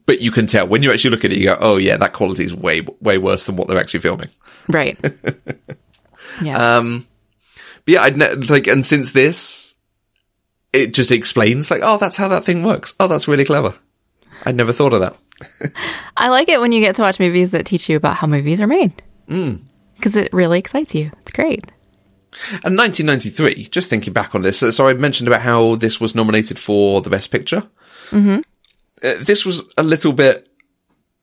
But 0.07 0.21
you 0.21 0.33
can 0.33 0.47
tell 0.47 0.67
when 0.67 0.83
you 0.83 0.91
actually 0.93 1.11
look 1.11 1.25
at 1.25 1.31
it, 1.31 1.39
you 1.39 1.47
go, 1.47 1.59
"Oh 1.61 1.77
yeah, 1.77 1.97
that 1.97 2.13
quality 2.13 2.45
is 2.45 2.55
way 2.55 2.81
way 3.01 3.19
worse 3.19 3.47
than 3.47 3.55
what 3.57 3.69
they're 3.69 3.79
actually 3.79 4.01
filming." 4.01 4.29
Right. 4.69 4.99
yeah. 6.43 6.77
Um, 6.77 7.07
but 7.85 7.95
yeah, 7.95 8.03
I'd 8.03 8.17
ne- 8.17 8.35
like, 8.35 8.67
and 8.67 8.85
since 8.85 9.13
this, 9.13 9.72
it 10.73 10.95
just 10.95 11.11
explains 11.11 11.71
like, 11.71 11.81
"Oh, 11.83 11.99
that's 11.99 12.17
how 12.17 12.29
that 12.29 12.45
thing 12.45 12.63
works." 12.63 12.95
Oh, 13.01 13.09
that's 13.09 13.29
really 13.29 13.45
clever. 13.45 13.75
I'd 14.45 14.57
never 14.57 14.73
thought 14.73 14.93
of 14.93 15.01
that. 15.01 15.17
I 16.17 16.29
like 16.29 16.49
it 16.49 16.61
when 16.61 16.73
you 16.73 16.81
get 16.81 16.95
to 16.97 17.03
watch 17.03 17.19
movies 17.21 17.51
that 17.51 17.67
teach 17.67 17.89
you 17.89 17.97
about 17.97 18.17
how 18.17 18.27
movies 18.27 18.61
are 18.61 18.67
made. 18.67 19.03
Because 19.27 20.17
it 20.17 20.33
really 20.33 20.59
excites 20.59 20.95
you. 20.95 21.11
It's 21.21 21.31
great. 21.33 21.71
And 22.65 22.77
1993, 22.79 23.69
just 23.69 23.89
thinking 23.89 24.13
back 24.13 24.35
on 24.35 24.43
this, 24.43 24.59
so- 24.59 24.71
so 24.71 24.87
I 24.89 24.95
mentioned 24.95 25.29
about 25.29 25.43
how 25.43 25.75
this 25.77 26.01
was 26.01 26.15
nominated 26.15 26.59
for 26.59 27.01
the 27.03 27.11
Best 27.11 27.31
Picture. 27.31 27.69
Mm-hmm. 28.11 28.39
Uh, 29.03 29.15
this 29.21 29.45
was 29.45 29.73
a 29.77 29.83
little 29.83 30.13
bit, 30.13 30.49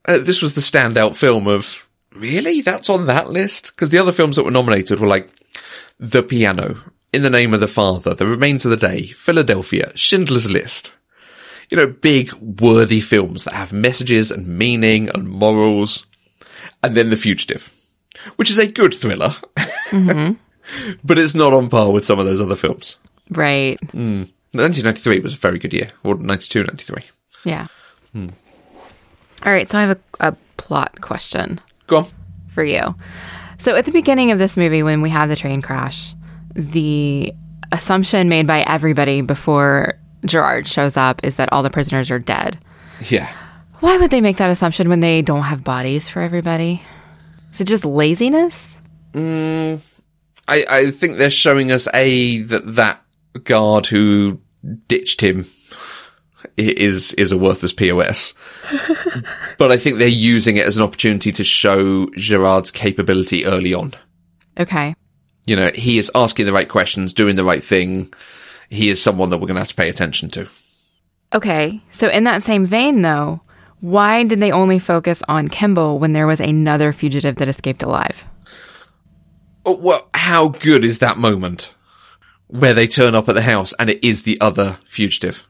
uh, 0.07 0.17
this 0.19 0.41
was 0.41 0.53
the 0.53 0.61
standout 0.61 1.15
film 1.17 1.47
of, 1.47 1.87
really? 2.13 2.61
That's 2.61 2.89
on 2.89 3.07
that 3.07 3.29
list? 3.31 3.71
Because 3.75 3.89
the 3.89 3.97
other 3.97 4.11
films 4.13 4.35
that 4.35 4.43
were 4.43 4.51
nominated 4.51 4.99
were 4.99 5.07
like 5.07 5.29
The 5.99 6.21
Piano, 6.23 6.77
In 7.11 7.23
the 7.23 7.29
Name 7.31 7.55
of 7.55 7.59
the 7.59 7.67
Father, 7.67 8.13
The 8.13 8.27
Remains 8.27 8.65
of 8.65 8.71
the 8.71 8.77
Day, 8.77 9.07
Philadelphia, 9.07 9.91
Schindler's 9.95 10.47
List. 10.47 10.93
You 11.69 11.77
know, 11.77 11.87
big, 11.87 12.31
worthy 12.33 12.99
films 12.99 13.45
that 13.45 13.55
have 13.55 13.73
messages 13.73 14.29
and 14.29 14.47
meaning 14.47 15.09
and 15.09 15.27
morals. 15.27 16.05
And 16.83 16.95
then 16.95 17.09
The 17.09 17.17
Fugitive, 17.17 17.73
which 18.35 18.51
is 18.51 18.59
a 18.59 18.67
good 18.67 18.93
thriller. 18.93 19.35
Mm-hmm. 19.89 20.33
but 21.03 21.17
it's 21.17 21.33
not 21.33 21.51
on 21.51 21.69
par 21.69 21.91
with 21.91 22.05
some 22.05 22.19
of 22.19 22.27
those 22.27 22.41
other 22.41 22.55
films. 22.55 22.99
Right. 23.31 23.79
Hmm. 23.91 24.25
1993 24.53 25.19
was 25.19 25.33
a 25.33 25.37
very 25.37 25.57
good 25.57 25.73
year, 25.73 25.89
or 26.03 26.15
92, 26.15 26.63
93. 26.63 27.03
Yeah. 27.43 27.67
Hmm. 28.13 28.29
All 29.45 29.51
right. 29.51 29.67
So 29.67 29.79
I 29.79 29.81
have 29.81 29.97
a, 30.19 30.27
a 30.27 30.37
plot 30.57 31.01
question 31.01 31.59
Go 31.87 31.97
on. 31.97 32.05
for 32.49 32.63
you. 32.63 32.95
So 33.57 33.75
at 33.75 33.85
the 33.85 33.91
beginning 33.91 34.31
of 34.31 34.37
this 34.37 34.57
movie, 34.57 34.83
when 34.83 35.01
we 35.01 35.09
have 35.09 35.29
the 35.29 35.35
train 35.35 35.61
crash, 35.61 36.13
the 36.55 37.33
assumption 37.71 38.29
made 38.29 38.47
by 38.47 38.61
everybody 38.61 39.21
before 39.21 39.99
Gerard 40.25 40.67
shows 40.67 40.97
up 40.97 41.23
is 41.23 41.37
that 41.37 41.51
all 41.51 41.63
the 41.63 41.69
prisoners 41.69 42.11
are 42.11 42.19
dead. 42.19 42.59
Yeah. 43.01 43.31
Why 43.79 43.97
would 43.97 44.11
they 44.11 44.21
make 44.21 44.37
that 44.37 44.49
assumption 44.49 44.89
when 44.89 44.99
they 44.99 45.21
don't 45.21 45.43
have 45.43 45.63
bodies 45.63 46.09
for 46.09 46.21
everybody? 46.21 46.81
Is 47.51 47.61
it 47.61 47.67
just 47.67 47.85
laziness? 47.85 48.75
Mm, 49.13 49.81
I, 50.47 50.65
I 50.69 50.91
think 50.91 51.17
they're 51.17 51.29
showing 51.29 51.71
us 51.71 51.87
a 51.93 52.41
that 52.43 52.75
that 52.75 53.01
guard 53.43 53.87
who 53.87 54.41
ditched 54.87 55.21
him 55.21 55.45
is 56.57 57.13
is 57.13 57.31
a 57.31 57.37
worthless 57.37 57.73
POS. 57.73 58.33
but 59.57 59.71
I 59.71 59.77
think 59.77 59.97
they're 59.97 60.07
using 60.07 60.57
it 60.57 60.65
as 60.65 60.77
an 60.77 60.83
opportunity 60.83 61.31
to 61.31 61.43
show 61.43 62.07
Gerard's 62.17 62.71
capability 62.71 63.45
early 63.45 63.73
on. 63.73 63.93
Okay. 64.59 64.93
You 65.49 65.55
know, 65.55 65.71
he 65.73 65.97
is 65.97 66.11
asking 66.13 66.45
the 66.45 66.53
right 66.53 66.69
questions, 66.69 67.11
doing 67.11 67.35
the 67.35 67.43
right 67.43 67.63
thing. 67.63 68.13
He 68.69 68.91
is 68.91 69.01
someone 69.01 69.31
that 69.31 69.39
we're 69.39 69.47
going 69.47 69.55
to 69.55 69.61
have 69.61 69.69
to 69.69 69.73
pay 69.73 69.89
attention 69.89 70.29
to. 70.29 70.47
Okay. 71.33 71.81
So 71.89 72.07
in 72.07 72.25
that 72.25 72.43
same 72.43 72.67
vein, 72.67 73.01
though, 73.01 73.41
why 73.79 74.25
did 74.25 74.41
they 74.41 74.51
only 74.51 74.77
focus 74.77 75.23
on 75.27 75.47
Kimball 75.47 75.97
when 75.97 76.13
there 76.13 76.27
was 76.27 76.39
another 76.39 76.93
fugitive 76.93 77.37
that 77.37 77.47
escaped 77.47 77.81
alive? 77.81 78.25
Oh, 79.65 79.73
well, 79.73 80.07
how 80.13 80.49
good 80.49 80.85
is 80.85 80.99
that 80.99 81.17
moment 81.17 81.73
where 82.45 82.75
they 82.75 82.87
turn 82.87 83.15
up 83.15 83.27
at 83.27 83.33
the 83.33 83.41
house 83.41 83.73
and 83.79 83.89
it 83.89 84.07
is 84.07 84.21
the 84.21 84.39
other 84.39 84.77
fugitive? 84.85 85.47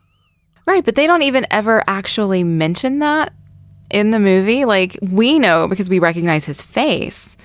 Right, 0.65 0.85
but 0.85 0.95
they 0.95 1.07
don't 1.07 1.23
even 1.23 1.45
ever 1.51 1.83
actually 1.89 2.45
mention 2.45 2.99
that 2.99 3.33
in 3.91 4.11
the 4.11 4.19
movie. 4.19 4.63
Like, 4.63 4.97
we 5.01 5.39
know 5.39 5.67
because 5.67 5.89
we 5.89 5.99
recognize 5.99 6.45
his 6.45 6.61
face, 6.61 7.35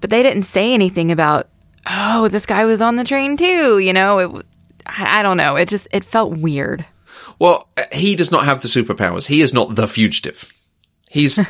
but 0.00 0.10
they 0.10 0.24
didn't 0.24 0.42
say 0.42 0.74
anything 0.74 1.12
about, 1.12 1.46
oh, 1.86 2.28
this 2.28 2.46
guy 2.46 2.64
was 2.64 2.80
on 2.80 2.96
the 2.96 3.04
train 3.04 3.36
too. 3.36 3.78
You 3.78 3.92
know, 3.92 4.18
it, 4.18 4.46
I 4.86 5.22
don't 5.22 5.36
know. 5.36 5.56
It 5.56 5.68
just, 5.68 5.88
it 5.92 6.04
felt 6.04 6.32
weird. 6.32 6.84
Well, 7.38 7.68
uh, 7.76 7.84
he 7.92 8.16
does 8.16 8.30
not 8.30 8.44
have 8.44 8.62
the 8.62 8.68
superpowers. 8.68 9.26
He 9.26 9.40
is 9.40 9.52
not 9.52 9.74
the 9.74 9.88
fugitive. 9.88 10.52
He's 11.08 11.40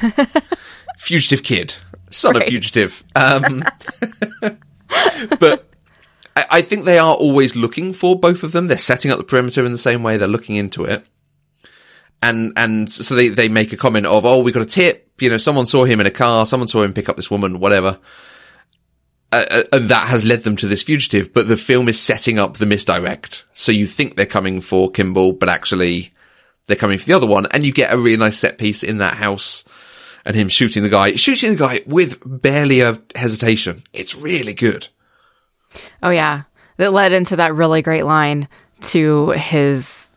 fugitive 0.99 1.43
kid, 1.43 1.75
son 2.11 2.37
of 2.37 2.45
fugitive. 2.45 3.05
Um, 3.15 3.65
but 5.39 5.69
I, 6.37 6.47
I 6.51 6.63
think 6.63 6.85
they 6.85 6.99
are 6.99 7.15
always 7.15 7.57
looking 7.57 7.93
for 7.93 8.19
both 8.19 8.43
of 8.43 8.53
them. 8.53 8.69
They're 8.69 8.79
setting 8.79 9.11
up 9.11 9.19
the 9.19 9.25
perimeter 9.25 9.65
in 9.65 9.73
the 9.73 9.79
same 9.79 10.03
way. 10.03 10.17
They're 10.17 10.29
looking 10.29 10.57
into 10.57 10.85
it. 10.85 11.05
And, 12.23 12.53
and 12.57 12.91
so 12.91 13.15
they, 13.15 13.29
they 13.29 13.49
make 13.49 13.73
a 13.73 13.79
comment 13.79 14.07
of, 14.07 14.27
oh, 14.27 14.43
we 14.43 14.53
got 14.53 14.63
a 14.63 14.67
tip. 14.67 15.11
You 15.21 15.31
know, 15.31 15.39
someone 15.39 15.67
saw 15.67 15.85
him 15.85 16.01
in 16.01 16.07
a 16.07 16.11
car. 16.11 16.47
Someone 16.47 16.69
saw 16.69 16.83
him 16.83 16.93
pick 16.93 17.09
up 17.09 17.17
this 17.17 17.31
woman, 17.31 17.61
whatever. 17.61 17.99
Uh, 19.33 19.45
uh, 19.51 19.63
and 19.73 19.89
that 19.91 20.09
has 20.09 20.25
led 20.25 20.43
them 20.43 20.57
to 20.57 20.67
this 20.67 20.83
fugitive, 20.83 21.33
but 21.33 21.47
the 21.47 21.57
film 21.57 21.89
is 21.89 22.01
setting 22.01 22.39
up 22.39 22.57
the 22.57 22.67
misdirect. 22.67 23.45
So 23.55 23.71
you 23.71 23.87
think 23.87 24.17
they're 24.17 24.27
coming 24.27 24.61
for 24.61 24.91
Kimball, 24.91 25.33
but 25.33 25.49
actually 25.49 26.13
they're 26.67 26.77
coming 26.77 26.99
for 26.99 27.07
the 27.07 27.13
other 27.13 27.29
one. 27.29 27.47
And 27.47 27.65
you 27.65 27.73
get 27.73 27.93
a 27.93 27.99
really 27.99 28.17
nice 28.17 28.39
set 28.39 28.59
piece 28.59 28.83
in 28.83 28.99
that 28.99 29.15
house 29.15 29.65
and 30.25 30.35
him 30.35 30.49
shooting 30.49 30.83
the 30.83 30.89
guy, 30.89 31.15
shooting 31.15 31.53
the 31.53 31.59
guy 31.59 31.81
with 31.87 32.19
barely 32.25 32.81
a 32.81 33.01
hesitation. 33.15 33.85
It's 33.93 34.17
really 34.17 34.53
good. 34.53 34.89
Oh, 36.03 36.11
yeah. 36.11 36.43
that 36.79 36.93
led 36.93 37.13
into 37.13 37.37
that 37.37 37.55
really 37.55 37.83
great 37.83 38.05
line 38.05 38.49
to 38.81 39.31
his, 39.31 40.11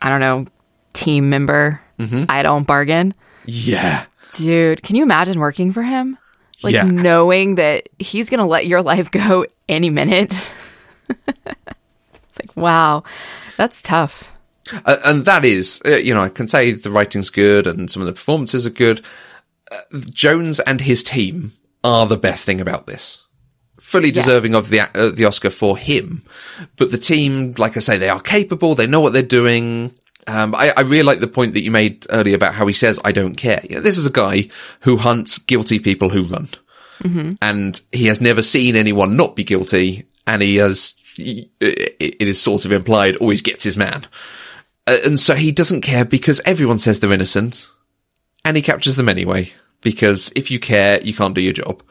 I 0.00 0.08
don't 0.08 0.20
know, 0.20 0.46
team 0.92 1.30
member. 1.30 1.80
I 2.28 2.42
don't 2.42 2.66
bargain. 2.66 3.14
Yeah. 3.46 4.04
Dude, 4.34 4.82
can 4.82 4.96
you 4.96 5.02
imagine 5.02 5.40
working 5.40 5.72
for 5.72 5.82
him? 5.82 6.18
Like 6.62 6.74
Yeah. 6.74 6.84
knowing 6.84 7.56
that 7.56 7.88
he's 7.98 8.30
going 8.30 8.40
to 8.40 8.46
let 8.46 8.66
your 8.66 8.82
life 8.82 9.10
go 9.10 9.46
any 9.68 9.90
minute. 9.90 10.32
it's 11.08 12.38
like, 12.40 12.56
wow, 12.56 13.02
that's 13.56 13.82
tough. 13.82 14.28
Uh, 14.84 14.96
and 15.04 15.24
that 15.26 15.44
is, 15.44 15.80
uh, 15.86 15.90
you 15.90 16.12
know, 16.12 16.22
I 16.22 16.28
can 16.28 16.48
say 16.48 16.72
the 16.72 16.90
writing's 16.90 17.30
good 17.30 17.66
and 17.66 17.90
some 17.90 18.02
of 18.02 18.06
the 18.06 18.12
performances 18.12 18.66
are 18.66 18.70
good. 18.70 19.04
Uh, 19.70 20.00
Jones 20.10 20.58
and 20.60 20.80
his 20.80 21.02
team 21.04 21.52
are 21.84 22.06
the 22.06 22.16
best 22.16 22.44
thing 22.44 22.60
about 22.60 22.86
this. 22.86 23.22
Fully 23.80 24.08
Yeah. 24.08 24.22
deserving 24.22 24.56
of 24.56 24.70
the 24.70 24.80
uh, 24.80 25.10
the 25.10 25.24
Oscar 25.26 25.50
for 25.50 25.76
him, 25.78 26.24
but 26.76 26.90
the 26.90 26.98
team, 26.98 27.54
like 27.56 27.76
I 27.76 27.80
say, 27.80 27.96
they 27.98 28.08
are 28.08 28.20
capable. 28.20 28.74
They 28.74 28.88
know 28.88 29.00
what 29.00 29.12
they're 29.12 29.22
doing. 29.22 29.92
Um, 30.26 30.54
I, 30.54 30.72
I 30.76 30.80
really 30.80 31.04
like 31.04 31.20
the 31.20 31.26
point 31.28 31.54
that 31.54 31.62
you 31.62 31.70
made 31.70 32.06
earlier 32.10 32.34
about 32.34 32.54
how 32.54 32.66
he 32.66 32.72
says, 32.72 32.98
"I 33.04 33.12
don't 33.12 33.36
care." 33.36 33.60
You 33.68 33.76
know, 33.76 33.82
this 33.82 33.98
is 33.98 34.06
a 34.06 34.10
guy 34.10 34.48
who 34.80 34.96
hunts 34.96 35.38
guilty 35.38 35.78
people 35.78 36.10
who 36.10 36.22
run, 36.24 36.48
and 37.40 37.80
he 37.92 38.06
has 38.06 38.20
never 38.20 38.42
seen 38.42 38.74
anyone 38.76 39.16
not 39.16 39.36
be 39.36 39.44
guilty. 39.44 40.06
And 40.26 40.42
he 40.42 40.56
has, 40.56 40.94
it 41.18 41.48
it 41.60 42.28
is 42.28 42.40
sort 42.40 42.64
of 42.64 42.72
implied, 42.72 43.16
always 43.16 43.42
gets 43.42 43.62
his 43.62 43.76
man. 43.76 44.06
Uh, 44.88 44.98
and 45.04 45.20
so 45.20 45.34
he 45.34 45.52
doesn't 45.52 45.82
care 45.82 46.04
because 46.04 46.40
everyone 46.44 46.80
says 46.80 46.98
they're 46.98 47.12
innocent 47.12 47.68
and 48.44 48.56
he 48.56 48.62
captures 48.62 48.96
them 48.96 49.08
anyway. 49.08 49.52
Because 49.82 50.32
if 50.34 50.50
you 50.50 50.58
care, 50.58 51.00
you 51.02 51.14
can't 51.14 51.34
do 51.34 51.40
your 51.40 51.52
job. 51.52 51.82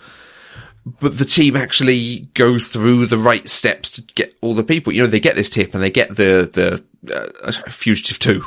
But 0.86 1.18
the 1.18 1.26
team 1.26 1.56
actually 1.56 2.28
go 2.36 2.60
through 2.60 3.08
the 3.08 3.18
right 3.18 3.48
steps 3.50 3.90
to 3.92 4.02
get 4.02 4.38
all 4.42 4.54
the 4.54 4.64
people. 4.64 4.94
You 4.94 5.02
know, 5.02 5.08
they 5.08 5.20
get 5.20 5.36
this 5.36 5.50
tip 5.50 5.74
and 5.74 5.82
they 5.82 5.90
get 5.90 6.10
the, 6.10 6.84
the, 7.04 7.14
uh, 7.14 7.52
fugitive 7.72 8.20
too. 8.20 8.44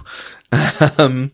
um, 0.99 1.33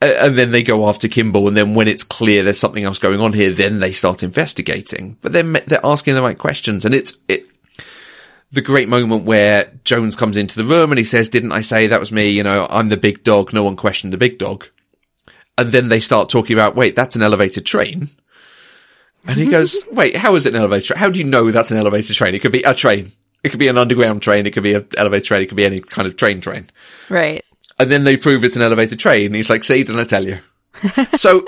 and 0.00 0.38
then 0.38 0.50
they 0.50 0.62
go 0.62 0.88
after 0.88 1.08
Kimball. 1.08 1.46
And 1.46 1.56
then 1.56 1.74
when 1.74 1.88
it's 1.88 2.04
clear 2.04 2.42
there's 2.42 2.58
something 2.58 2.84
else 2.84 2.98
going 2.98 3.20
on 3.20 3.34
here, 3.34 3.50
then 3.50 3.80
they 3.80 3.92
start 3.92 4.22
investigating. 4.22 5.18
But 5.20 5.32
then 5.32 5.52
they're 5.66 5.84
asking 5.84 6.14
the 6.14 6.22
right 6.22 6.38
questions 6.38 6.86
and 6.86 6.94
it's, 6.94 7.18
it, 7.28 7.46
the 8.50 8.62
great 8.62 8.88
moment 8.88 9.24
where 9.24 9.72
Jones 9.84 10.16
comes 10.16 10.36
into 10.36 10.56
the 10.56 10.64
room 10.64 10.90
and 10.90 10.98
he 10.98 11.04
says, 11.04 11.28
didn't 11.28 11.52
I 11.52 11.62
say 11.62 11.86
that 11.86 12.00
was 12.00 12.12
me? 12.12 12.28
You 12.28 12.42
know, 12.42 12.66
I'm 12.68 12.88
the 12.88 12.96
big 12.96 13.24
dog. 13.24 13.52
No 13.52 13.64
one 13.64 13.76
questioned 13.76 14.12
the 14.12 14.18
big 14.18 14.38
dog. 14.38 14.68
And 15.58 15.70
then 15.70 15.88
they 15.88 16.00
start 16.00 16.30
talking 16.30 16.54
about, 16.54 16.74
wait, 16.74 16.94
that's 16.94 17.16
an 17.16 17.22
elevated 17.22 17.66
train. 17.66 18.08
And 19.26 19.38
he 19.38 19.46
goes, 19.46 19.76
wait, 19.90 20.16
how 20.16 20.34
is 20.34 20.46
it 20.46 20.54
an 20.54 20.60
elevator? 20.60 20.88
train? 20.88 20.98
How 20.98 21.10
do 21.10 21.18
you 21.18 21.24
know 21.24 21.50
that's 21.50 21.70
an 21.70 21.76
elevator 21.76 22.14
train? 22.14 22.34
It 22.34 22.40
could 22.40 22.52
be 22.52 22.62
a 22.62 22.74
train. 22.74 23.12
It 23.44 23.50
could 23.50 23.60
be 23.60 23.68
an 23.68 23.78
underground 23.78 24.22
train. 24.22 24.46
It 24.46 24.52
could 24.52 24.62
be 24.62 24.74
an 24.74 24.86
elevated 24.96 25.26
train. 25.26 25.42
It 25.42 25.46
could 25.46 25.56
be 25.56 25.64
any 25.64 25.80
kind 25.80 26.06
of 26.06 26.16
train 26.16 26.40
train. 26.40 26.68
Right. 27.08 27.44
And 27.78 27.90
then 27.90 28.04
they 28.04 28.16
prove 28.16 28.44
it's 28.44 28.56
an 28.56 28.62
elevator 28.62 28.96
train. 28.96 29.34
He's 29.34 29.50
like, 29.50 29.64
see, 29.64 29.82
didn't 29.84 30.00
I 30.00 30.04
tell 30.04 30.26
you? 30.26 30.38
so 31.14 31.46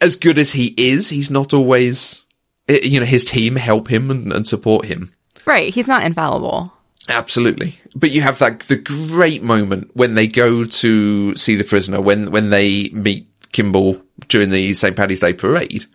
as 0.00 0.16
good 0.16 0.38
as 0.38 0.52
he 0.52 0.74
is, 0.76 1.08
he's 1.08 1.30
not 1.30 1.52
always, 1.52 2.24
eh, 2.68 2.80
you 2.82 3.00
know, 3.00 3.06
his 3.06 3.24
team 3.24 3.56
help 3.56 3.88
him 3.88 4.10
and, 4.10 4.32
and 4.32 4.46
support 4.46 4.86
him. 4.86 5.12
Right. 5.46 5.72
He's 5.72 5.86
not 5.86 6.04
infallible. 6.04 6.72
Absolutely. 7.08 7.74
But 7.94 8.10
you 8.10 8.20
have 8.22 8.38
that, 8.38 8.60
the 8.60 8.76
great 8.76 9.42
moment 9.42 9.90
when 9.94 10.14
they 10.14 10.26
go 10.26 10.64
to 10.64 11.36
see 11.36 11.56
the 11.56 11.64
prisoner, 11.64 12.00
when, 12.00 12.30
when 12.30 12.50
they 12.50 12.88
meet 12.90 13.29
Kimball 13.52 14.00
during 14.28 14.50
the 14.50 14.74
St. 14.74 14.96
Paddy's 14.96 15.20
Day 15.20 15.32
parade 15.32 15.86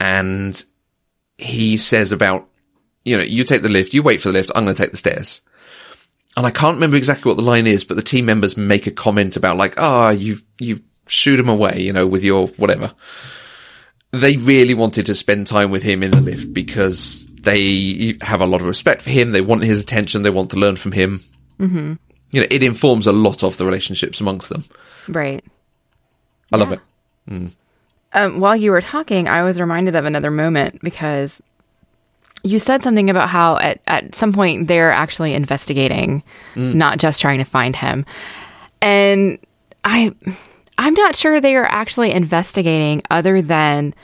and 0.00 0.62
he 1.38 1.76
says 1.76 2.12
about, 2.12 2.48
you 3.04 3.16
know, 3.16 3.22
you 3.22 3.44
take 3.44 3.62
the 3.62 3.68
lift, 3.68 3.94
you 3.94 4.02
wait 4.02 4.20
for 4.20 4.28
the 4.28 4.38
lift, 4.38 4.50
I'm 4.54 4.64
going 4.64 4.74
to 4.74 4.82
take 4.82 4.90
the 4.90 4.96
stairs. 4.96 5.40
And 6.36 6.46
I 6.46 6.50
can't 6.50 6.74
remember 6.74 6.96
exactly 6.96 7.30
what 7.30 7.38
the 7.38 7.42
line 7.42 7.66
is, 7.66 7.84
but 7.84 7.96
the 7.96 8.02
team 8.02 8.26
members 8.26 8.56
make 8.56 8.86
a 8.86 8.90
comment 8.90 9.36
about 9.36 9.56
like, 9.56 9.74
ah, 9.78 10.10
you, 10.10 10.38
you 10.58 10.80
shoot 11.06 11.40
him 11.40 11.48
away, 11.48 11.80
you 11.80 11.92
know, 11.92 12.06
with 12.06 12.22
your 12.22 12.48
whatever. 12.48 12.94
They 14.12 14.36
really 14.36 14.74
wanted 14.74 15.06
to 15.06 15.14
spend 15.14 15.46
time 15.46 15.70
with 15.70 15.82
him 15.82 16.02
in 16.02 16.10
the 16.10 16.20
lift 16.20 16.52
because 16.52 17.26
they 17.26 18.18
have 18.20 18.40
a 18.40 18.46
lot 18.46 18.60
of 18.60 18.66
respect 18.66 19.02
for 19.02 19.10
him. 19.10 19.32
They 19.32 19.40
want 19.40 19.64
his 19.64 19.80
attention. 19.80 20.22
They 20.22 20.30
want 20.30 20.50
to 20.50 20.56
learn 20.56 20.76
from 20.76 20.92
him. 20.92 21.20
Mm-hmm. 21.58 21.94
You 22.32 22.40
know, 22.40 22.46
it 22.50 22.62
informs 22.62 23.06
a 23.06 23.12
lot 23.12 23.42
of 23.42 23.56
the 23.56 23.64
relationships 23.64 24.20
amongst 24.20 24.48
them. 24.48 24.64
Right. 25.08 25.44
I 26.52 26.56
love 26.56 26.72
it. 26.72 26.80
Um, 28.12 28.40
while 28.40 28.56
you 28.56 28.70
were 28.70 28.80
talking, 28.80 29.28
I 29.28 29.42
was 29.42 29.60
reminded 29.60 29.94
of 29.94 30.04
another 30.04 30.30
moment 30.30 30.80
because 30.82 31.40
you 32.42 32.58
said 32.58 32.82
something 32.82 33.10
about 33.10 33.28
how 33.28 33.58
at, 33.58 33.80
at 33.86 34.14
some 34.14 34.32
point 34.32 34.68
they're 34.68 34.92
actually 34.92 35.34
investigating, 35.34 36.22
not 36.54 36.98
just 36.98 37.20
trying 37.20 37.38
to 37.38 37.44
find 37.44 37.74
him. 37.76 38.06
And 38.80 39.38
I 39.84 40.12
I'm 40.78 40.94
not 40.94 41.16
sure 41.16 41.40
they 41.40 41.56
are 41.56 41.64
actually 41.64 42.12
investigating 42.12 43.02
other 43.10 43.42
than 43.42 43.94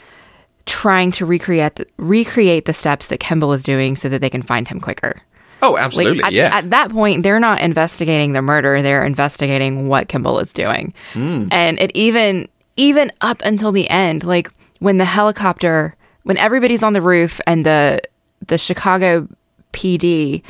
trying 0.64 1.10
to 1.12 1.26
recreate 1.26 1.76
the, 1.76 1.86
recreate 1.98 2.64
the 2.66 2.72
steps 2.72 3.08
that 3.08 3.18
Kimball 3.20 3.52
is 3.52 3.62
doing 3.62 3.96
so 3.96 4.08
that 4.08 4.20
they 4.20 4.30
can 4.30 4.42
find 4.42 4.66
him 4.68 4.80
quicker. 4.80 5.20
Oh, 5.60 5.72
Like 5.72 5.84
absolutely. 5.84 6.24
at, 6.24 6.32
yeah. 6.32 6.50
at 6.52 6.70
that 6.70 6.90
point, 6.90 7.22
they're 7.22 7.38
not 7.38 7.60
investigating 7.60 8.32
the 8.32 8.42
murder; 8.42 8.82
they're 8.82 9.04
investigating 9.04 9.86
what 9.88 10.08
Kimball 10.08 10.40
is 10.40 10.52
doing. 10.52 10.92
And 11.14 11.78
it 11.78 11.92
even 11.94 12.48
even 12.76 13.12
up 13.20 13.42
until 13.44 13.72
the 13.72 13.88
end, 13.90 14.24
like 14.24 14.50
when 14.78 14.98
the 14.98 15.04
helicopter, 15.04 15.96
when 16.22 16.36
everybody's 16.36 16.82
on 16.82 16.92
the 16.92 17.02
roof 17.02 17.40
and 17.46 17.66
the 17.66 18.00
the 18.46 18.58
Chicago 18.58 19.28
PD 19.72 20.42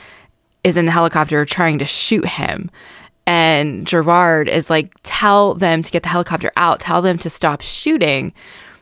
is 0.65 0.77
in 0.77 0.87
the 0.87 0.93
helicopter 0.93 1.45
trying 1.45 1.79
to 1.79 1.85
shoot 1.85 2.27
him. 2.27 2.71
And 3.27 3.87
Gerard 3.87 4.49
is 4.49 4.69
like, 4.69 4.93
tell 5.03 5.55
them 5.55 5.83
to 5.83 5.91
get 5.91 6.03
the 6.03 6.09
helicopter 6.09 6.51
out, 6.57 6.81
tell 6.81 7.03
them 7.03 7.19
to 7.19 7.31
stop 7.31 7.61
shooting. 7.61 8.33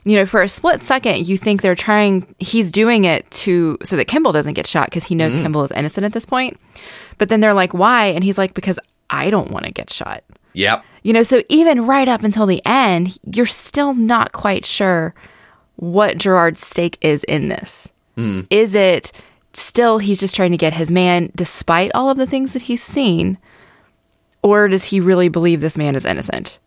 You 0.05 0.17
know, 0.17 0.27
for 0.27 0.41
a 0.41 0.49
split 0.49 0.83
second, 0.83 1.29
you 1.29 1.37
think 1.37 1.61
they're 1.61 1.75
trying, 1.75 2.35
he's 2.39 2.73
doing 2.73 3.05
it 3.05 3.31
to, 3.33 3.77
so 3.83 3.97
that 3.97 4.07
Kimball 4.07 4.33
doesn't 4.33 4.55
get 4.55 4.67
shot 4.67 4.87
because 4.87 5.05
he 5.05 5.15
knows 5.15 5.37
mm. 5.37 5.43
Kimball 5.43 5.65
is 5.65 5.71
innocent 5.73 6.07
at 6.07 6.13
this 6.15 6.25
point. 6.25 6.59
But 7.19 7.29
then 7.29 7.41
they're 7.41 7.53
like, 7.53 7.75
why? 7.75 8.07
And 8.07 8.25
he's 8.25 8.39
like, 8.39 8.55
because 8.55 8.79
I 9.11 9.29
don't 9.29 9.51
want 9.51 9.67
to 9.67 9.73
get 9.73 9.91
shot. 9.91 10.25
Yep. 10.53 10.85
You 11.03 11.13
know, 11.13 11.23
so 11.23 11.43
even 11.49 11.87
right 11.87 12.09
up 12.09 12.23
until 12.23 12.47
the 12.47 12.63
end, 12.67 13.19
you're 13.35 13.47
still 13.47 13.95
not 13.95 14.33
quite 14.33 14.65
sure 14.65 15.15
what 15.77 16.19
Gerard's 16.19 16.65
stake 16.65 16.99
is 17.01 17.25
in 17.25 17.49
this. 17.49 17.89
Hmm. 18.17 18.43
Is 18.51 18.75
it 18.75 19.13
still 19.53 19.99
he's 19.99 20.21
just 20.21 20.37
trying 20.37 20.51
to 20.51 20.57
get 20.57 20.75
his 20.75 20.91
man 20.91 21.31
despite 21.35 21.91
all 21.95 22.11
of 22.11 22.19
the 22.19 22.27
things 22.27 22.53
that 22.53 22.63
he's 22.63 22.83
seen? 22.83 23.39
Or 24.43 24.69
does 24.69 24.85
he 24.85 25.01
really 25.01 25.29
believe 25.29 25.61
this 25.61 25.77
man 25.77 25.97
is 25.97 26.05
innocent? 26.05 26.59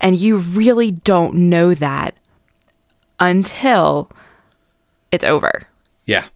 And 0.00 0.16
you 0.16 0.38
really 0.38 0.90
don't 0.90 1.34
know 1.34 1.74
that 1.74 2.14
until 3.18 4.10
it's 5.10 5.24
over. 5.24 5.62
Yeah. 6.04 6.26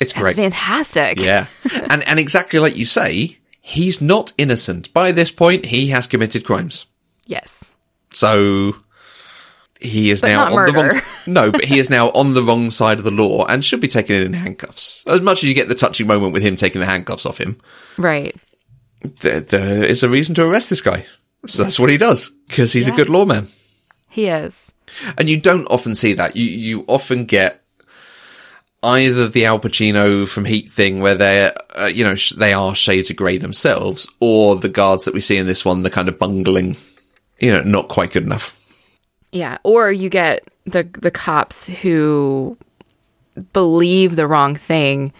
It's 0.00 0.12
great. 0.12 0.36
Fantastic. 0.36 1.18
Yeah. 1.18 1.46
and, 1.90 2.06
and 2.06 2.18
exactly 2.18 2.58
like 2.58 2.76
you 2.76 2.86
say, 2.86 3.38
he's 3.68 4.00
not 4.00 4.32
innocent. 4.38 4.92
By 4.94 5.12
this 5.12 5.30
point, 5.30 5.66
he 5.66 5.88
has 5.88 6.06
committed 6.06 6.44
crimes. 6.44 6.86
Yes. 7.26 7.62
So 8.12 8.74
he 9.78 10.10
is 10.10 10.22
But 10.22 10.28
now 10.28 10.56
on 10.56 10.66
the 10.66 10.72
wrong, 10.72 11.00
no, 11.26 11.50
but 11.52 11.64
he 11.66 11.78
is 11.78 11.90
now 11.90 12.08
on 12.10 12.32
the 12.34 12.42
wrong 12.42 12.70
side 12.70 12.98
of 12.98 13.04
the 13.04 13.10
law 13.10 13.44
and 13.44 13.62
should 13.64 13.80
be 13.80 13.88
taken 13.88 14.16
in 14.16 14.32
handcuffs. 14.32 15.04
As 15.06 15.20
much 15.20 15.42
as 15.42 15.48
you 15.48 15.54
get 15.54 15.68
the 15.68 15.74
touching 15.74 16.06
moment 16.06 16.32
with 16.32 16.42
him 16.42 16.56
taking 16.56 16.80
the 16.80 16.86
handcuffs 16.86 17.26
off 17.26 17.38
him, 17.38 17.60
Right. 17.98 18.34
there, 19.20 19.40
there 19.40 19.84
is 19.84 20.02
a 20.02 20.08
reason 20.08 20.34
to 20.36 20.46
arrest 20.46 20.70
this 20.70 20.80
guy. 20.80 21.04
So 21.46 21.62
that's 21.62 21.78
what 21.78 21.90
he 21.90 21.98
does 21.98 22.30
because 22.48 22.72
he's 22.72 22.88
a 22.88 22.92
good 22.92 23.08
lawman. 23.08 23.46
He 24.08 24.26
is. 24.26 24.72
And 25.18 25.28
you 25.28 25.36
don't 25.38 25.66
often 25.66 25.94
see 25.94 26.14
that. 26.14 26.34
You 26.34 26.44
you 26.46 26.84
often 26.88 27.26
get 27.26 27.57
either 28.82 29.28
the 29.28 29.46
Al 29.46 29.58
Pacino 29.58 30.28
from 30.28 30.44
Heat 30.44 30.70
thing 30.70 31.00
where 31.00 31.14
they're 31.14 31.52
uh, 31.78 31.86
you 31.86 32.04
know 32.04 32.14
sh- 32.14 32.32
they 32.32 32.52
are 32.52 32.74
shades 32.74 33.10
of 33.10 33.16
grey 33.16 33.38
themselves, 33.38 34.10
or 34.20 34.56
the 34.56 34.68
guards 34.68 35.04
that 35.04 35.14
we 35.14 35.20
see 35.20 35.36
in 35.36 35.46
this 35.46 35.64
one, 35.64 35.82
the 35.82 35.90
kind 35.90 36.08
of 36.08 36.18
bungling, 36.18 36.76
you 37.40 37.50
know, 37.50 37.62
not 37.62 37.88
quite 37.88 38.12
good 38.12 38.24
enough. 38.24 38.54
Yeah, 39.32 39.58
or 39.64 39.90
you 39.92 40.08
get 40.08 40.48
the 40.64 40.88
the 41.00 41.10
cops 41.10 41.66
who 41.66 42.56
believe 43.52 44.16
the 44.16 44.26
wrong 44.26 44.56
thing, 44.56 45.12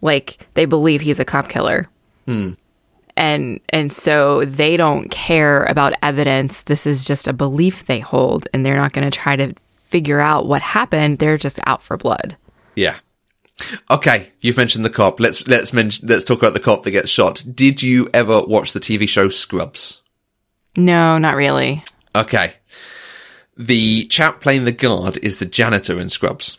like 0.00 0.46
they 0.54 0.64
believe 0.64 1.00
he's 1.00 1.20
a 1.20 1.24
cop 1.24 1.48
killer, 1.48 1.88
and 3.16 3.60
and 3.68 3.92
so 3.92 4.44
they 4.44 4.76
don't 4.76 5.10
care 5.10 5.64
about 5.64 5.94
evidence. 6.02 6.62
This 6.62 6.86
is 6.86 7.06
just 7.06 7.28
a 7.28 7.32
belief 7.32 7.86
they 7.86 8.00
hold, 8.00 8.48
and 8.52 8.64
they're 8.64 8.76
not 8.76 8.92
going 8.92 9.08
to 9.08 9.16
try 9.16 9.36
to 9.36 9.54
figure 9.68 10.20
out 10.20 10.46
what 10.46 10.62
happened. 10.62 11.18
They're 11.18 11.38
just 11.38 11.60
out 11.66 11.82
for 11.82 11.96
blood. 11.96 12.36
Yeah. 12.74 12.96
Okay, 13.90 14.28
you've 14.40 14.56
mentioned 14.56 14.84
the 14.84 14.90
cop. 14.90 15.20
Let's 15.20 15.46
let's 15.46 15.72
mention 15.72 16.08
let's 16.08 16.24
talk 16.24 16.38
about 16.38 16.54
the 16.54 16.60
cop 16.60 16.82
that 16.82 16.90
gets 16.90 17.08
shot. 17.10 17.42
Did 17.54 17.82
you 17.82 18.08
ever 18.12 18.42
watch 18.42 18.72
the 18.72 18.80
TV 18.80 19.08
show 19.08 19.28
Scrubs? 19.28 20.00
No, 20.76 21.18
not 21.18 21.36
really. 21.36 21.84
Okay. 22.16 22.54
The 23.56 24.06
chap 24.06 24.40
playing 24.40 24.64
the 24.64 24.72
guard 24.72 25.18
is 25.22 25.38
the 25.38 25.46
janitor 25.46 26.00
in 26.00 26.08
Scrubs. 26.08 26.56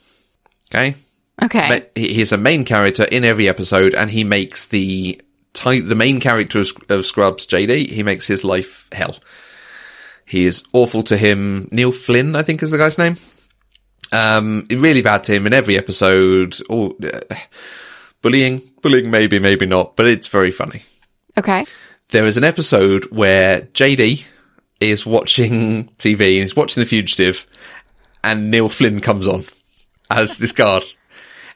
Okay? 0.74 0.96
Okay. 1.44 1.88
He- 1.96 2.14
he's 2.14 2.32
a 2.32 2.38
main 2.38 2.64
character 2.64 3.04
in 3.04 3.26
every 3.26 3.50
episode, 3.50 3.94
and 3.94 4.10
he 4.10 4.24
makes 4.24 4.66
the 4.66 5.22
ty- 5.54 5.82
the 5.82 5.96
main 5.96 6.22
character 6.22 6.60
of, 6.60 6.72
of 6.88 7.06
Scrubs, 7.06 7.46
JD. 7.46 7.90
He 7.90 8.04
makes 8.04 8.26
his 8.26 8.46
life 8.46 8.88
hell. 8.94 9.18
He 10.26 10.46
is 10.46 10.64
awful 10.72 11.04
to 11.04 11.18
him. 11.18 11.68
Neil 11.72 11.92
Flynn, 11.92 12.36
I 12.38 12.42
think, 12.42 12.64
is 12.64 12.72
the 12.72 12.78
guy's 12.78 12.98
name. 12.98 13.18
Um, 14.12 14.68
really 14.70 15.02
bad 15.02 15.24
to 15.26 15.34
him 15.34 15.48
in 15.48 15.54
every 15.54 15.78
episode. 15.78 16.58
Oh, 16.70 16.96
uh, 17.04 17.36
bullying, 18.22 18.62
bullying, 18.82 19.10
maybe, 19.12 19.40
maybe 19.40 19.66
not, 19.66 19.96
but 19.96 20.08
it's 20.08 20.28
very 20.28 20.52
funny. 20.52 20.84
Okay. 21.38 21.66
There 22.10 22.26
is 22.26 22.38
an 22.38 22.44
episode 22.44 23.12
where 23.12 23.62
JD 23.62 24.24
is 24.80 25.06
watching 25.06 25.90
TV 25.98 26.36
and 26.36 26.44
he's 26.44 26.56
watching 26.56 26.82
The 26.82 26.90
Fugitive, 26.90 27.46
and 28.24 28.50
Neil 28.52 28.70
Flynn 28.70 29.02
comes 29.02 29.28
on 29.28 29.46
as 30.10 30.38
this 30.38 30.52
guard. 30.54 30.84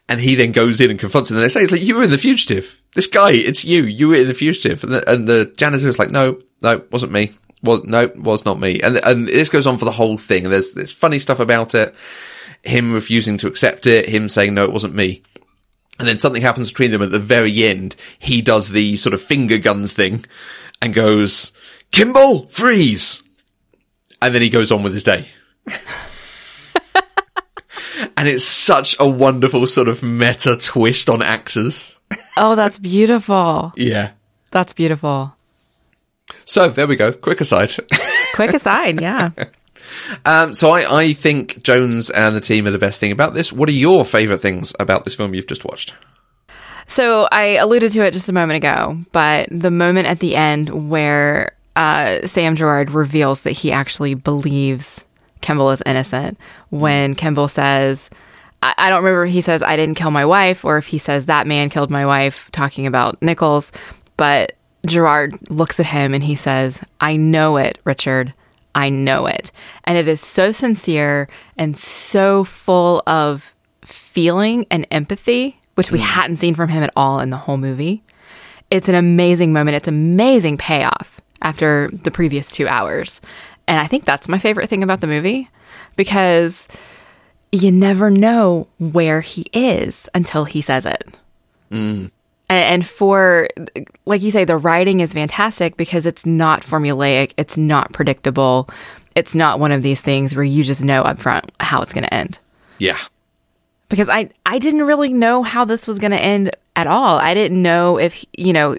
And 0.08 0.20
he 0.20 0.34
then 0.34 0.54
goes 0.54 0.80
in 0.80 0.89
and 0.89 1.00
confronts 1.00 1.30
him. 1.30 1.38
And 1.38 1.45
they 1.45 1.50
say, 1.50 1.62
"It's 1.62 1.72
like 1.72 1.84
you 1.84 1.95
were 1.95 2.04
in 2.04 2.10
the 2.10 2.18
fugitive. 2.18 2.82
This 2.95 3.06
guy, 3.06 3.30
it's 3.32 3.64
you. 3.64 3.84
You 3.84 4.08
were 4.08 4.16
in 4.16 4.28
the 4.28 4.34
fugitive." 4.34 4.84
And 4.84 4.93
the, 4.93 5.12
and 5.12 5.28
the 5.28 5.54
janitor 5.56 5.88
is 5.88 6.00
like, 6.00 6.10
"No, 6.10 6.39
no, 6.64 6.84
wasn't 6.91 7.12
me. 7.12 7.30
Was 7.62 7.84
no, 7.84 8.12
was 8.16 8.43
not 8.43 8.60
me." 8.60 8.82
And 8.82 9.00
and 9.06 9.28
this 9.28 9.50
goes 9.50 9.68
on 9.68 9.78
for 9.78 9.86
the 9.86 9.91
whole 9.91 10.18
thing. 10.18 10.45
And 10.45 10.54
there's 10.54 10.72
there's 10.72 10.91
funny 10.91 11.20
stuff 11.20 11.39
about 11.39 11.76
it. 11.76 11.93
Him 12.64 12.93
refusing 12.93 13.38
to 13.39 13.47
accept 13.47 13.88
it. 13.88 14.10
Him 14.10 14.30
saying, 14.30 14.53
"No, 14.53 14.64
it 14.64 14.74
wasn't 14.74 14.95
me." 14.95 15.22
And 15.97 16.07
then 16.07 16.20
something 16.20 16.41
happens 16.41 16.70
between 16.70 16.91
them 16.91 17.01
at 17.01 17.12
the 17.12 17.20
very 17.20 17.66
end. 17.66 17.95
He 18.20 18.41
does 18.41 18.70
the 18.70 18.95
sort 18.97 19.14
of 19.14 19.22
finger 19.22 19.57
guns 19.57 19.93
thing 19.93 20.26
and 20.82 20.93
goes, 20.93 21.51
"Kimball, 21.91 22.47
freeze!" 22.47 23.24
And 24.22 24.34
then 24.34 24.41
he 24.41 24.49
goes 24.49 24.72
on 24.72 24.84
with 24.84 24.93
his 24.93 25.03
day. 25.03 25.28
and 28.18 28.28
it's 28.28 28.43
such 28.43 28.95
a 28.99 29.07
wonderful 29.07 29.66
sort 29.68 29.88
of 29.88 30.03
meta 30.03 30.57
twist 30.57 31.10
on 31.10 31.22
actors. 31.22 31.97
Oh, 32.38 32.55
that's 32.55 32.80
beautiful. 32.80 33.74
Yeah. 33.76 34.12
That's 34.51 34.74
beautiful. 34.74 35.36
So 36.45 36.70
there 36.70 36.88
we 36.88 36.95
go. 36.95 37.12
Quick 37.12 37.41
aside. 37.41 37.74
Quick 38.34 38.53
aside, 38.53 39.01
yeah. 39.01 39.32
um, 40.26 40.53
so 40.53 40.72
I, 40.72 40.99
I 41.01 41.14
think 41.14 41.64
Jones 41.64 42.10
and 42.10 42.36
the 42.36 42.41
team 42.41 42.68
are 42.68 42.72
the 42.72 42.80
best 42.80 42.99
thing 42.99 43.12
about 43.12 43.34
this. 43.34 43.53
What 43.53 43.70
are 43.70 43.74
your 43.74 44.05
favourite 44.05 44.41
things 44.41 44.74
about 44.80 45.03
this 45.03 45.16
film 45.16 45.34
you've 45.34 45.47
just 45.47 45.66
watched? 45.66 45.93
So 46.88 47.28
I 47.32 47.57
alluded 47.57 47.91
to 47.91 48.05
it 48.05 48.14
just 48.14 48.30
a 48.30 48.34
moment 48.34 48.57
ago, 48.57 48.99
but 49.12 49.47
the 49.51 49.72
moment 49.72 50.07
at 50.07 50.20
the 50.20 50.36
end 50.36 50.89
where 50.89 51.55
uh, 51.76 52.26
Sam 52.26 52.55
Gerard 52.55 52.89
reveals 52.91 53.41
that 53.41 53.51
he 53.51 53.72
actually 53.72 54.16
believes 54.16 55.05
Kimball 55.41 55.72
is 55.72 55.84
innocent, 55.86 56.38
when 56.70 57.16
Kimball 57.16 57.47
says, 57.47 58.10
I, 58.62 58.74
I 58.78 58.89
don't 58.89 59.03
remember 59.03 59.26
if 59.26 59.32
he 59.32 59.41
says, 59.41 59.64
I 59.64 59.76
didn't 59.76 59.95
kill 59.95 60.12
my 60.12 60.26
wife, 60.26 60.66
or 60.66 60.78
if 60.78 60.88
he 60.88 60.97
says, 60.97 61.28
that 61.28 61.47
man 61.47 61.70
killed 61.70 61.89
my 61.89 62.05
wife, 62.05 62.49
talking 62.51 62.86
about 62.86 63.22
Nichols, 63.22 63.72
but 64.18 64.53
Gerard 64.86 65.38
looks 65.49 65.80
at 65.80 65.86
him 65.86 66.14
and 66.14 66.24
he 66.24 66.36
says, 66.36 66.82
I 66.99 67.16
know 67.16 67.57
it, 67.57 67.80
Richard. 67.84 68.34
I 68.76 68.90
know 68.90 69.26
it. 69.26 69.52
And 69.84 69.98
it 69.98 70.08
is 70.08 70.22
so 70.22 70.52
sincere 70.52 71.28
and 71.58 71.78
so 71.78 72.44
full 72.44 73.04
of 73.08 73.54
feeling 73.84 74.66
and 74.70 74.86
empathy, 74.92 75.60
which 75.76 75.92
we 75.92 76.00
hmm. 76.00 76.06
hadn't 76.06 76.38
seen 76.38 76.56
from 76.56 76.70
him 76.70 76.84
at 76.84 76.92
all 76.96 77.20
in 77.20 77.30
the 77.30 77.38
whole 77.38 77.58
movie. 77.58 78.04
It's 78.72 78.90
an 78.90 78.96
amazing 78.96 79.54
moment. 79.54 79.76
It's 79.76 79.88
amazing 79.88 80.58
payoff 80.58 81.22
after 81.42 81.90
the 81.92 82.12
previous 82.12 82.52
two 82.52 82.68
hours. 82.68 83.22
And 83.68 83.80
I 83.80 83.88
think 83.88 84.06
that's 84.06 84.28
my 84.28 84.38
favorite 84.38 84.70
thing 84.70 84.84
about 84.84 85.02
the 85.02 85.08
movie 85.08 85.50
because 85.96 86.68
you 87.52 87.72
never 87.72 88.10
know 88.10 88.68
where 88.78 89.22
he 89.22 89.46
is 89.54 90.08
until 90.14 90.46
he 90.46 90.62
says 90.62 90.86
it. 90.86 91.04
And, 91.72 92.12
and 92.50 92.86
for, 92.86 93.47
like 94.06 94.22
you 94.24 94.32
say, 94.32 94.43
the 94.43 94.58
writing 94.58 95.00
is 95.00 95.14
fantastic 95.14 95.78
because 95.78 96.06
it's 96.06 96.26
not 96.26 96.62
formulaic, 96.64 97.34
it's 97.38 97.58
not 97.58 97.93
predictable, 97.93 98.68
it's 99.16 99.36
not 99.36 99.60
one 99.60 99.72
of 99.72 99.84
these 99.84 100.02
things 100.02 100.36
where 100.36 100.43
you 100.43 100.64
just 100.64 100.84
know 100.84 101.04
upfront 101.04 101.50
how 101.60 101.82
it's 101.82 101.93
going 101.93 102.04
to 102.06 102.14
end 102.14 102.39
Yeah. 102.80 102.97
because 103.89 104.10
I 104.10 104.30
I 104.45 104.60
didn't 104.60 104.84
really 104.86 105.14
know 105.14 105.43
how 105.43 105.64
this 105.66 105.88
was 105.88 106.00
going 106.00 106.12
to 106.12 106.22
end 106.22 106.52
at 106.76 106.88
all. 106.88 107.18
I 107.18 107.34
didn't 107.34 107.62
know 107.62 107.97
if 108.00 108.24
you 108.38 108.54
know 108.54 108.78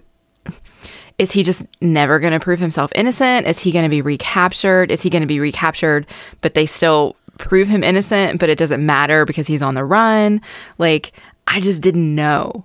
is 1.18 1.32
he 1.32 1.42
just 1.42 1.66
never 1.82 2.18
going 2.18 2.32
to 2.32 2.40
prove 2.40 2.58
himself 2.60 2.90
innocent? 2.94 3.46
Is 3.46 3.58
he 3.58 3.72
going 3.72 3.82
to 3.82 3.90
be 3.90 4.00
recaptured? 4.00 4.90
Is 4.90 5.02
he 5.02 5.10
going 5.10 5.20
to 5.20 5.26
be 5.26 5.38
recaptured 5.40 6.06
but 6.40 6.54
they 6.54 6.64
still 6.66 7.14
prove 7.38 7.68
him 7.68 7.84
innocent 7.84 8.40
but 8.40 8.48
it 8.48 8.56
doesn't 8.58 8.84
matter 8.84 9.24
because 9.26 9.46
he's 9.46 9.62
on 9.62 9.74
the 9.74 9.84
run? 9.84 10.40
Like 10.78 11.12
I 11.46 11.60
just 11.60 11.82
didn't 11.82 12.14
know. 12.14 12.64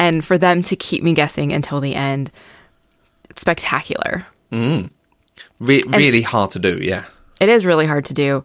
And 0.00 0.24
for 0.24 0.38
them 0.38 0.62
to 0.64 0.74
keep 0.74 1.04
me 1.04 1.12
guessing 1.12 1.52
until 1.52 1.80
the 1.80 1.94
end 1.94 2.32
it's 3.28 3.42
spectacular. 3.42 4.26
Mm. 4.50 4.90
Re- 5.60 5.84
really 5.86 6.22
hard 6.22 6.50
to 6.52 6.58
do. 6.58 6.78
Yeah. 6.80 7.04
It 7.40 7.48
is 7.48 7.64
really 7.64 7.86
hard 7.86 8.06
to 8.06 8.14
do. 8.14 8.44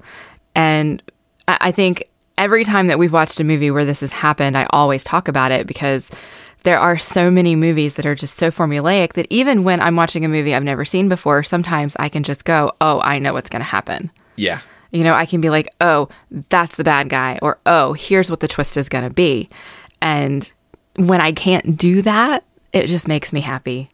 And 0.53 1.01
I 1.47 1.57
I 1.61 1.71
think 1.71 2.03
every 2.37 2.63
time 2.63 2.87
that 2.87 2.99
we've 2.99 3.13
watched 3.13 3.39
a 3.39 3.43
movie 3.43 3.71
where 3.71 3.85
this 3.85 4.01
has 4.01 4.11
happened, 4.11 4.57
I 4.57 4.67
always 4.71 5.03
talk 5.03 5.27
about 5.27 5.51
it 5.51 5.65
because 5.65 6.11
there 6.63 6.79
are 6.79 6.97
so 6.97 7.31
many 7.31 7.55
movies 7.55 7.95
that 7.95 8.05
are 8.05 8.15
just 8.15 8.35
so 8.35 8.51
formulaic 8.51 9.13
that 9.13 9.27
even 9.29 9.63
when 9.63 9.79
I'm 9.79 9.95
watching 9.95 10.25
a 10.25 10.27
movie 10.27 10.53
I've 10.53 10.63
never 10.63 10.83
seen 10.83 11.07
before, 11.07 11.43
sometimes 11.43 11.95
I 11.99 12.09
can 12.09 12.23
just 12.23 12.43
go, 12.43 12.73
oh, 12.81 12.99
I 13.01 13.19
know 13.19 13.33
what's 13.33 13.49
going 13.49 13.61
to 13.61 13.65
happen. 13.65 14.11
Yeah. 14.35 14.61
You 14.91 15.03
know, 15.03 15.13
I 15.13 15.25
can 15.25 15.41
be 15.41 15.49
like, 15.49 15.69
oh, 15.79 16.09
that's 16.31 16.75
the 16.75 16.83
bad 16.83 17.09
guy, 17.09 17.39
or 17.41 17.59
oh, 17.65 17.93
here's 17.93 18.29
what 18.29 18.39
the 18.39 18.47
twist 18.47 18.77
is 18.77 18.89
going 18.89 19.03
to 19.03 19.13
be. 19.13 19.49
And 20.01 20.51
when 20.97 21.21
I 21.21 21.31
can't 21.31 21.77
do 21.77 22.01
that, 22.03 22.43
it 22.73 22.87
just 22.87 23.07
makes 23.07 23.31
me 23.33 23.41
happy. 23.41 23.89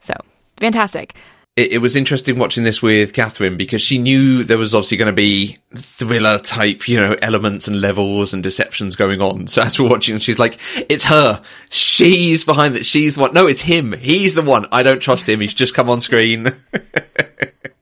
So, 0.00 0.14
fantastic. 0.58 1.14
it, 1.56 1.72
it 1.72 1.78
was 1.78 1.96
interesting 1.96 2.38
watching 2.38 2.64
this 2.64 2.82
with 2.82 3.12
Catherine 3.14 3.56
because 3.56 3.80
she 3.82 3.98
knew 3.98 4.44
there 4.44 4.58
was 4.58 4.74
obviously 4.74 4.96
going 4.98 5.06
to 5.06 5.12
be 5.12 5.58
thriller 5.74 6.38
type, 6.38 6.88
you 6.88 6.98
know, 6.98 7.16
elements 7.22 7.66
and 7.68 7.80
levels 7.80 8.34
and 8.34 8.42
deceptions 8.42 8.96
going 8.96 9.20
on. 9.20 9.46
So 9.46 9.62
as 9.62 9.78
we're 9.78 9.88
watching, 9.88 10.18
she's 10.18 10.38
like, 10.38 10.58
it's 10.90 11.04
her. 11.04 11.42
She's 11.70 12.44
behind 12.44 12.74
that. 12.74 12.84
She's 12.86 13.14
the 13.14 13.22
one. 13.22 13.32
No, 13.34 13.46
it's 13.46 13.62
him. 13.62 13.92
He's 13.92 14.34
the 14.34 14.42
one. 14.42 14.66
I 14.72 14.82
don't 14.82 15.00
trust 15.00 15.28
him. 15.28 15.40
He's 15.40 15.54
just 15.54 15.74
come 15.74 15.88
on 15.90 16.00
screen. 16.00 16.48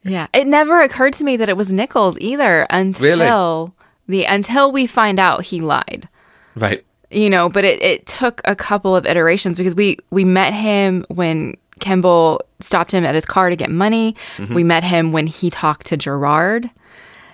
Yeah. 0.05 0.27
It 0.35 0.49
never 0.49 0.83
occurred 0.83 1.13
to 1.15 1.25
me 1.25 1.37
that 1.37 1.49
it 1.49 1.57
was 1.57 1.71
Nichols 1.73 2.17
either 2.19 2.67
until 2.71 3.05
Really? 3.07 3.73
the 4.09 4.25
until 4.25 4.73
we 4.73 4.85
find 4.89 5.21
out 5.21 5.45
he 5.45 5.61
lied. 5.61 6.09
right. 6.57 6.85
You 7.13 7.29
know, 7.29 7.49
but 7.49 7.65
it, 7.65 7.83
it 7.83 8.07
took 8.07 8.41
a 8.45 8.57
couple 8.57 8.97
of 8.97 9.07
iterations 9.07 9.59
because 9.59 9.75
we 9.75 9.99
we 10.11 10.25
met 10.25 10.55
him 10.55 11.05
when 11.09 11.57
Kimball 11.81 12.41
stopped 12.61 12.93
him 12.93 13.05
at 13.05 13.15
his 13.15 13.27
car 13.27 13.51
to 13.51 13.57
get 13.57 13.71
money. 13.71 14.17
Mm-hmm. 14.37 14.55
We 14.55 14.65
met 14.65 14.85
him 14.85 15.13
when 15.13 15.27
he 15.27 15.51
talked 15.51 15.87
to 15.89 15.97
Gerard. 15.97 16.71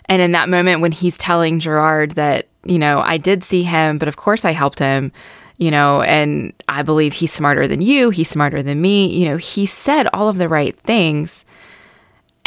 And 0.06 0.22
in 0.22 0.32
that 0.32 0.48
moment 0.48 0.80
when 0.80 0.90
he's 0.90 1.18
telling 1.18 1.60
Gerard 1.60 2.12
that, 2.12 2.48
you 2.64 2.78
know, 2.78 3.00
I 3.00 3.18
did 3.18 3.44
see 3.44 3.62
him, 3.62 3.98
but 3.98 4.08
of 4.08 4.16
course 4.16 4.44
I 4.44 4.52
helped 4.52 4.78
him, 4.78 5.12
you 5.58 5.70
know, 5.70 6.00
and 6.00 6.54
I 6.66 6.82
believe 6.82 7.12
he's 7.12 7.32
smarter 7.32 7.68
than 7.68 7.82
you, 7.82 8.08
he's 8.08 8.30
smarter 8.30 8.62
than 8.62 8.80
me, 8.80 9.06
you 9.06 9.28
know, 9.28 9.36
he 9.36 9.66
said 9.66 10.08
all 10.14 10.30
of 10.30 10.38
the 10.38 10.48
right 10.48 10.76
things. 10.78 11.44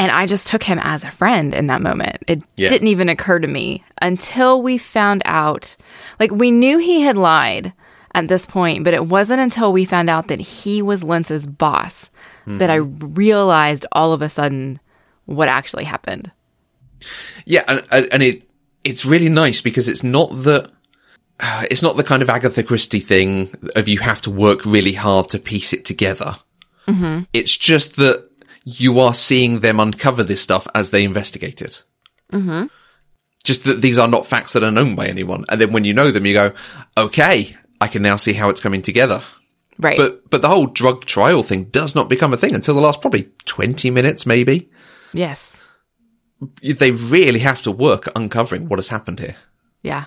And 0.02 0.12
I 0.12 0.26
just 0.26 0.48
took 0.48 0.64
him 0.64 0.80
as 0.82 1.04
a 1.04 1.12
friend 1.12 1.54
in 1.54 1.68
that 1.68 1.82
moment. 1.82 2.18
It 2.28 2.42
Yeah. 2.58 2.70
didn't 2.70 2.88
even 2.88 3.08
occur 3.08 3.38
to 3.40 3.48
me 3.48 3.84
until 4.02 4.62
we 4.62 4.80
found 4.80 5.22
out. 5.26 5.76
Like, 6.20 6.32
we 6.32 6.50
knew 6.50 6.80
he 6.80 7.02
had 7.02 7.16
lied 7.18 7.74
at 8.16 8.28
this 8.28 8.48
point, 8.48 8.84
but 8.84 8.96
it 8.96 9.06
wasn't 9.06 9.42
until 9.42 9.72
we 9.72 9.86
found 9.86 10.10
out 10.10 10.28
that 10.28 10.40
he 10.40 10.82
was 10.82 11.04
Lentz's 11.04 11.46
boss 11.46 12.10
that 12.48 12.72
I 12.72 12.78
realized 12.78 13.86
all 13.92 14.12
of 14.12 14.24
a 14.24 14.28
sudden 14.28 14.80
what 15.26 15.48
actually 15.48 15.84
happened. 15.84 16.32
Yeah. 17.46 17.64
And, 17.68 18.10
and 18.12 18.24
it, 18.24 18.42
it's 18.84 19.06
really 19.06 19.30
nice 19.30 19.62
because 19.62 19.88
it's 19.88 20.04
not 20.04 20.30
that, 20.44 20.72
uh, 21.40 21.66
it's 21.70 21.84
not 21.84 21.96
the 21.96 22.04
kind 22.04 22.24
of 22.24 22.30
Agatha 22.30 22.64
Christie 22.64 23.00
thing 23.00 23.52
of 23.76 23.88
you 23.88 24.00
have 24.00 24.22
to 24.24 24.32
work 24.32 24.66
really 24.66 24.94
hard 24.94 25.30
to 25.30 25.38
piece 25.40 25.74
it 25.74 25.86
together. 25.86 26.36
It's 27.32 27.56
just 27.56 27.96
that 27.98 28.31
you 28.64 29.00
are 29.00 29.14
seeing 29.14 29.60
them 29.60 29.80
uncover 29.80 30.24
this 30.24 30.42
stuff 30.42 30.68
as 30.76 30.92
they 30.92 31.04
investigate 31.04 31.62
it. 31.62 31.84
Mm-hmm. 32.32 32.66
Just 33.44 33.64
that 33.64 33.82
these 33.82 33.98
are 33.98 34.08
not 34.08 34.28
facts 34.28 34.54
that 34.54 34.64
are 34.64 34.72
known 34.72 34.96
by 34.96 35.08
anyone. 35.08 35.46
And 35.50 35.60
then 35.60 35.72
when 35.72 35.84
you 35.84 35.94
know 35.94 36.12
them, 36.12 36.26
you 36.26 36.34
go, 36.34 36.54
okay, 36.98 37.56
I 37.80 37.88
can 37.88 38.04
now 38.04 38.16
see 38.16 38.34
how 38.34 38.50
it's 38.50 38.62
coming 38.62 38.84
together. 38.84 39.24
Right. 39.80 39.98
But, 39.98 40.30
but 40.30 40.42
the 40.44 40.50
whole 40.50 40.68
drug 40.68 41.06
trial 41.06 41.42
thing 41.42 41.66
does 41.66 41.96
not 41.96 42.08
become 42.10 42.34
a 42.34 42.38
thing 42.38 42.54
until 42.54 42.76
the 42.76 42.82
last 42.82 43.02
probably 43.02 43.30
20 43.46 43.90
minutes, 43.90 44.26
maybe. 44.26 44.70
yes. 45.14 45.62
They 46.62 46.90
really 46.90 47.40
have 47.40 47.62
to 47.64 47.72
work 47.72 48.08
uncovering 48.16 48.68
what 48.68 48.80
has 48.80 48.88
happened 48.88 49.20
here. 49.20 49.36
Yeah. 49.84 50.06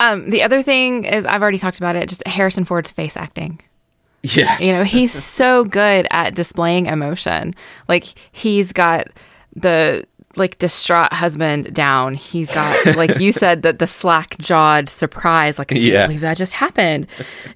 Um, 0.00 0.30
the 0.30 0.42
other 0.42 0.62
thing 0.62 1.04
is, 1.04 1.26
I've 1.26 1.42
already 1.42 1.58
talked 1.58 1.76
about 1.78 1.96
it, 1.96 2.08
just 2.08 2.26
Harrison 2.26 2.64
Ford's 2.64 2.90
face 2.90 3.16
acting. 3.16 3.60
Yeah. 4.24 4.58
You 4.58 4.72
know, 4.72 4.84
he's 4.84 5.12
so 5.12 5.64
good 5.64 6.06
at 6.10 6.34
displaying 6.34 6.86
emotion. 6.86 7.52
Like 7.88 8.04
he's 8.32 8.72
got 8.72 9.08
the 9.54 10.06
like 10.36 10.58
distraught 10.58 11.12
husband 11.12 11.74
down. 11.74 12.14
He's 12.14 12.50
got 12.50 12.96
like 12.96 13.18
you 13.20 13.32
said 13.42 13.62
that 13.62 13.78
the 13.78 13.86
slack 13.86 14.36
jawed 14.38 14.88
surprise, 14.88 15.58
like 15.58 15.70
I 15.72 15.74
can't 15.74 15.84
Yeah. 15.84 16.06
believe 16.06 16.22
that 16.22 16.38
just 16.38 16.54
happened. 16.54 17.06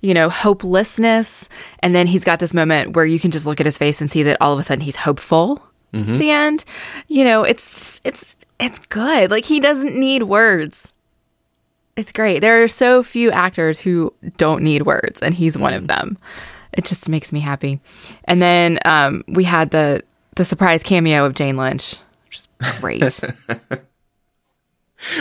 You 0.02 0.12
know, 0.14 0.28
hopelessness, 0.28 1.48
and 1.80 1.94
then 1.94 2.06
he's 2.06 2.22
got 2.22 2.38
this 2.38 2.52
moment 2.54 2.94
where 2.94 3.06
you 3.06 3.18
can 3.18 3.30
just 3.30 3.46
look 3.46 3.60
at 3.60 3.66
his 3.66 3.78
face 3.78 4.00
and 4.00 4.10
see 4.10 4.22
that 4.24 4.36
all 4.40 4.52
of 4.52 4.58
a 4.58 4.62
sudden 4.62 4.84
he's 4.84 4.96
hopeful. 4.96 5.62
at 5.94 6.04
The 6.06 6.30
end, 6.30 6.64
you 7.08 7.24
know, 7.24 7.44
it's 7.44 8.00
it's 8.04 8.36
it's 8.60 8.84
good. 8.86 9.30
Like 9.30 9.46
he 9.46 9.58
doesn't 9.58 9.98
need 9.98 10.24
words. 10.24 10.92
It's 11.96 12.12
great. 12.12 12.40
There 12.40 12.62
are 12.62 12.68
so 12.68 13.02
few 13.02 13.30
actors 13.32 13.80
who 13.80 14.12
don't 14.36 14.62
need 14.62 14.82
words, 14.82 15.20
and 15.22 15.34
he's 15.34 15.58
one 15.58 15.72
of 15.72 15.84
mm. 15.84 15.88
them. 15.88 16.18
It 16.72 16.84
just 16.84 17.08
makes 17.08 17.32
me 17.32 17.40
happy. 17.40 17.80
And 18.24 18.40
then 18.42 18.78
um, 18.84 19.24
we 19.28 19.44
had 19.44 19.70
the 19.70 20.02
the 20.36 20.44
surprise 20.44 20.82
cameo 20.82 21.24
of 21.26 21.34
Jane 21.34 21.56
Lynch, 21.56 21.96
which 22.26 22.36
is 22.38 22.48
great. 22.80 23.20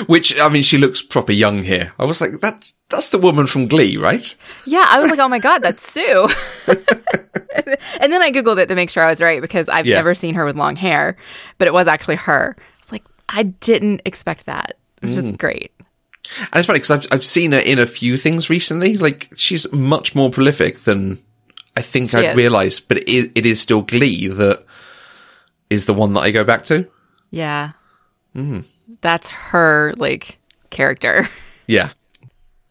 Which 0.08 0.38
I 0.40 0.50
mean, 0.50 0.64
she 0.64 0.80
looks 0.80 1.04
proper 1.04 1.32
young 1.32 1.62
here. 1.62 1.94
I 2.00 2.06
was 2.06 2.20
like, 2.20 2.40
that's 2.42 2.74
that's 2.90 3.08
the 3.10 3.20
woman 3.20 3.46
from 3.46 3.68
Glee, 3.68 3.96
right? 3.98 4.36
yeah, 4.66 4.84
I 4.88 5.00
was 5.00 5.10
like, 5.12 5.20
oh 5.20 5.28
my 5.28 5.38
god, 5.38 5.60
that's 5.60 5.88
Sue. 5.92 6.28
and 6.68 8.12
then 8.12 8.22
I 8.24 8.32
googled 8.32 8.58
it 8.58 8.68
to 8.70 8.76
make 8.76 8.90
sure 8.90 9.04
I 9.04 9.08
was 9.10 9.22
right 9.22 9.40
because 9.40 9.70
I've 9.70 9.86
Yeah. 9.86 9.98
never 9.98 10.16
seen 10.16 10.34
her 10.34 10.46
with 10.46 10.56
long 10.56 10.76
hair, 10.76 11.16
but 11.60 11.68
it 11.68 11.74
was 11.76 11.86
actually 11.88 12.16
her. 12.16 12.56
It's 12.82 12.92
like 12.92 13.04
I 13.30 13.44
didn't 13.44 14.02
expect 14.04 14.48
that. 14.48 14.78
Which 15.02 15.12
is 15.12 15.32
great. 15.38 15.72
And 16.40 16.56
it's 16.56 16.66
funny 16.66 16.80
because 16.80 17.06
I've 17.06 17.14
I've 17.14 17.24
seen 17.24 17.52
her 17.52 17.60
in 17.60 17.78
a 17.78 17.86
few 17.86 18.18
things 18.18 18.50
recently. 18.50 18.98
Like 18.98 19.30
she's 19.36 19.72
much 19.72 20.16
more 20.16 20.32
prolific 20.32 20.80
than 20.80 21.20
I 21.78 21.82
think 21.82 22.14
I'd 22.14 22.32
is. 22.32 22.36
realised. 22.36 22.88
But 22.88 22.98
it 22.98 23.08
is, 23.08 23.30
it 23.36 23.46
is 23.46 23.62
still 23.62 23.82
Glee 23.82 24.28
that 24.28 24.66
is 25.70 25.86
the 25.86 25.94
one 25.94 26.14
that 26.14 26.22
I 26.22 26.32
go 26.32 26.44
back 26.44 26.66
to. 26.66 26.88
Yeah, 27.30 27.72
that's 29.02 29.30
her 29.30 29.94
like 29.98 30.38
character. 30.70 31.30
Yeah. 31.70 31.90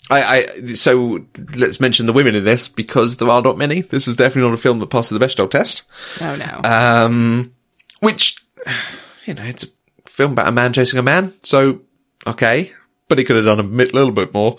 I, 0.08 0.22
I 0.22 0.74
so 0.74 1.26
let's 1.54 1.80
mention 1.80 2.06
the 2.06 2.14
women 2.14 2.34
in 2.34 2.44
this 2.44 2.66
because 2.66 3.18
there 3.18 3.28
are 3.28 3.42
not 3.42 3.58
many. 3.58 3.82
This 3.82 4.08
is 4.08 4.16
definitely 4.16 4.48
not 4.48 4.58
a 4.58 4.62
film 4.62 4.78
that 4.78 4.86
passes 4.86 5.18
the 5.18 5.22
Bechdel 5.22 5.50
test. 5.50 5.82
Oh 6.18 6.34
no. 6.34 6.60
Um, 6.64 7.50
which 8.00 8.42
you 9.26 9.34
know, 9.34 9.42
it's 9.42 9.64
a 9.64 9.68
film 10.06 10.32
about 10.32 10.48
a 10.48 10.52
man 10.52 10.72
chasing 10.72 10.98
a 10.98 11.02
man, 11.02 11.34
so 11.42 11.82
okay, 12.26 12.72
but 13.08 13.18
he 13.18 13.24
could 13.24 13.36
have 13.36 13.44
done 13.44 13.60
a 13.60 13.64
little 13.64 14.12
bit 14.12 14.32
more. 14.32 14.56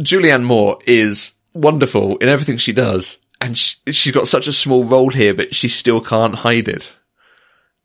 Julianne 0.00 0.44
Moore 0.44 0.78
is 0.86 1.32
wonderful 1.58 2.16
in 2.18 2.28
everything 2.28 2.56
she 2.56 2.72
does, 2.72 3.18
and 3.40 3.56
she, 3.56 3.76
she's 3.92 4.14
got 4.14 4.28
such 4.28 4.46
a 4.46 4.52
small 4.52 4.84
role 4.84 5.10
here, 5.10 5.34
but 5.34 5.54
she 5.54 5.68
still 5.68 6.00
can't 6.00 6.34
hide 6.34 6.68
it. 6.68 6.92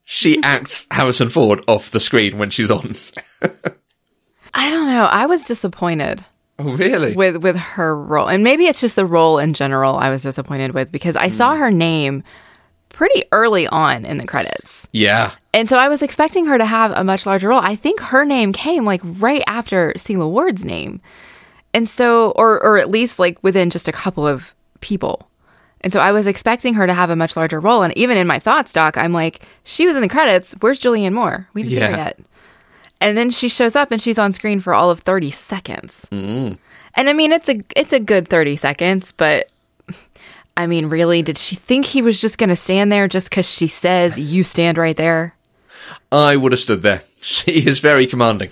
She 0.05 0.39
acts 0.43 0.88
Harrison 0.91 1.30
Ford 1.30 1.63
off 1.67 1.91
the 1.91 1.99
screen 1.99 2.38
when 2.38 2.49
she's 2.49 2.71
on. 2.71 2.93
I 4.53 4.69
don't 4.69 4.88
know. 4.88 5.05
I 5.05 5.26
was 5.26 5.45
disappointed. 5.45 6.24
Oh, 6.59 6.76
really? 6.76 7.15
with 7.15 7.38
with 7.38 7.55
her 7.55 7.95
role 7.99 8.28
and 8.28 8.43
maybe 8.43 8.67
it's 8.67 8.80
just 8.80 8.95
the 8.95 9.07
role 9.07 9.39
in 9.39 9.55
general 9.55 9.97
i 9.97 10.11
was 10.11 10.21
disappointed 10.21 10.71
with 10.76 10.91
because 10.91 11.15
i 11.15 11.30
saw 11.30 11.55
hmm. 11.55 11.59
her 11.61 11.71
name 11.71 12.24
pretty 12.89 13.24
early 13.32 13.65
on 13.65 14.05
in 14.05 14.19
the 14.19 14.28
credits 14.28 14.88
Yeah. 14.91 15.32
and 15.51 15.67
so 15.67 15.80
i 15.80 15.89
was 15.89 16.03
expecting 16.03 16.45
her 16.45 16.59
to 16.59 16.65
have 16.65 16.91
a 16.91 17.03
much 17.03 17.26
larger 17.26 17.47
role 17.49 17.59
i 17.59 17.76
think 17.76 17.99
her 18.01 18.24
name 18.24 18.53
came 18.53 18.86
like 18.86 19.01
right 19.03 19.41
after 19.47 19.93
Sela 19.97 20.30
Ward's 20.30 20.63
name 20.63 21.01
and 21.74 21.89
so 21.89 22.32
or 22.32 22.61
or 22.63 22.78
at 22.78 22.89
least 22.89 23.19
like 23.19 23.41
within 23.43 23.69
just 23.69 23.88
a 23.88 23.91
couple 23.91 24.28
of 24.28 24.53
people 24.82 25.30
and 25.82 25.93
so 25.93 25.99
i 25.99 26.11
was 26.11 26.28
expecting 26.28 26.74
her 26.74 26.88
to 26.88 26.93
have 26.93 27.09
a 27.09 27.15
much 27.15 27.36
larger 27.36 27.59
role 27.59 27.84
and 27.84 27.95
even 27.97 28.17
in 28.17 28.28
my 28.28 28.39
thoughts 28.39 28.74
doc 28.74 28.97
i'm 28.97 29.13
like 29.13 29.45
she 29.63 29.86
was 29.86 29.95
in 29.95 30.01
the 30.01 30.09
credits 30.09 30.53
where's 30.59 30.80
julianne 30.80 31.13
moore 31.13 31.47
we 31.53 31.63
haven't 31.63 31.78
seen 31.78 31.91
her 31.91 31.97
yet 31.97 32.19
and 33.03 33.17
then 33.17 33.30
she 33.30 33.49
shows 33.49 33.76
up 33.76 33.91
and 33.91 34.01
she's 34.01 34.17
on 34.17 34.32
screen 34.32 34.61
for 34.61 34.74
all 34.74 34.89
of 34.89 35.01
30 35.01 35.30
seconds. 35.30 36.07
Mm. 36.09 36.57
And 36.95 37.09
I 37.09 37.13
mean 37.13 37.34
it's 37.34 37.49
a 37.49 37.61
it's 37.76 37.91
a 37.91 37.99
good 37.99 38.30
30 38.30 38.55
seconds, 38.55 39.11
but 39.11 39.49
I 40.57 40.67
mean 40.67 40.86
really 40.88 41.21
did 41.21 41.38
she 41.38 41.57
think 41.57 41.86
he 41.86 42.01
was 42.01 42.21
just 42.21 42.38
going 42.38 42.49
to 42.49 42.55
stand 42.55 42.91
there 42.91 43.09
just 43.09 43.30
cuz 43.30 43.49
she 43.51 43.67
says 43.67 44.17
you 44.17 44.45
stand 44.45 44.78
right 44.78 44.95
there? 44.95 45.36
I 46.13 46.38
would 46.38 46.53
have 46.53 46.61
stood 46.61 46.82
there. 46.82 47.01
She 47.24 47.65
is 47.65 47.80
very 47.80 48.05
commanding. 48.05 48.49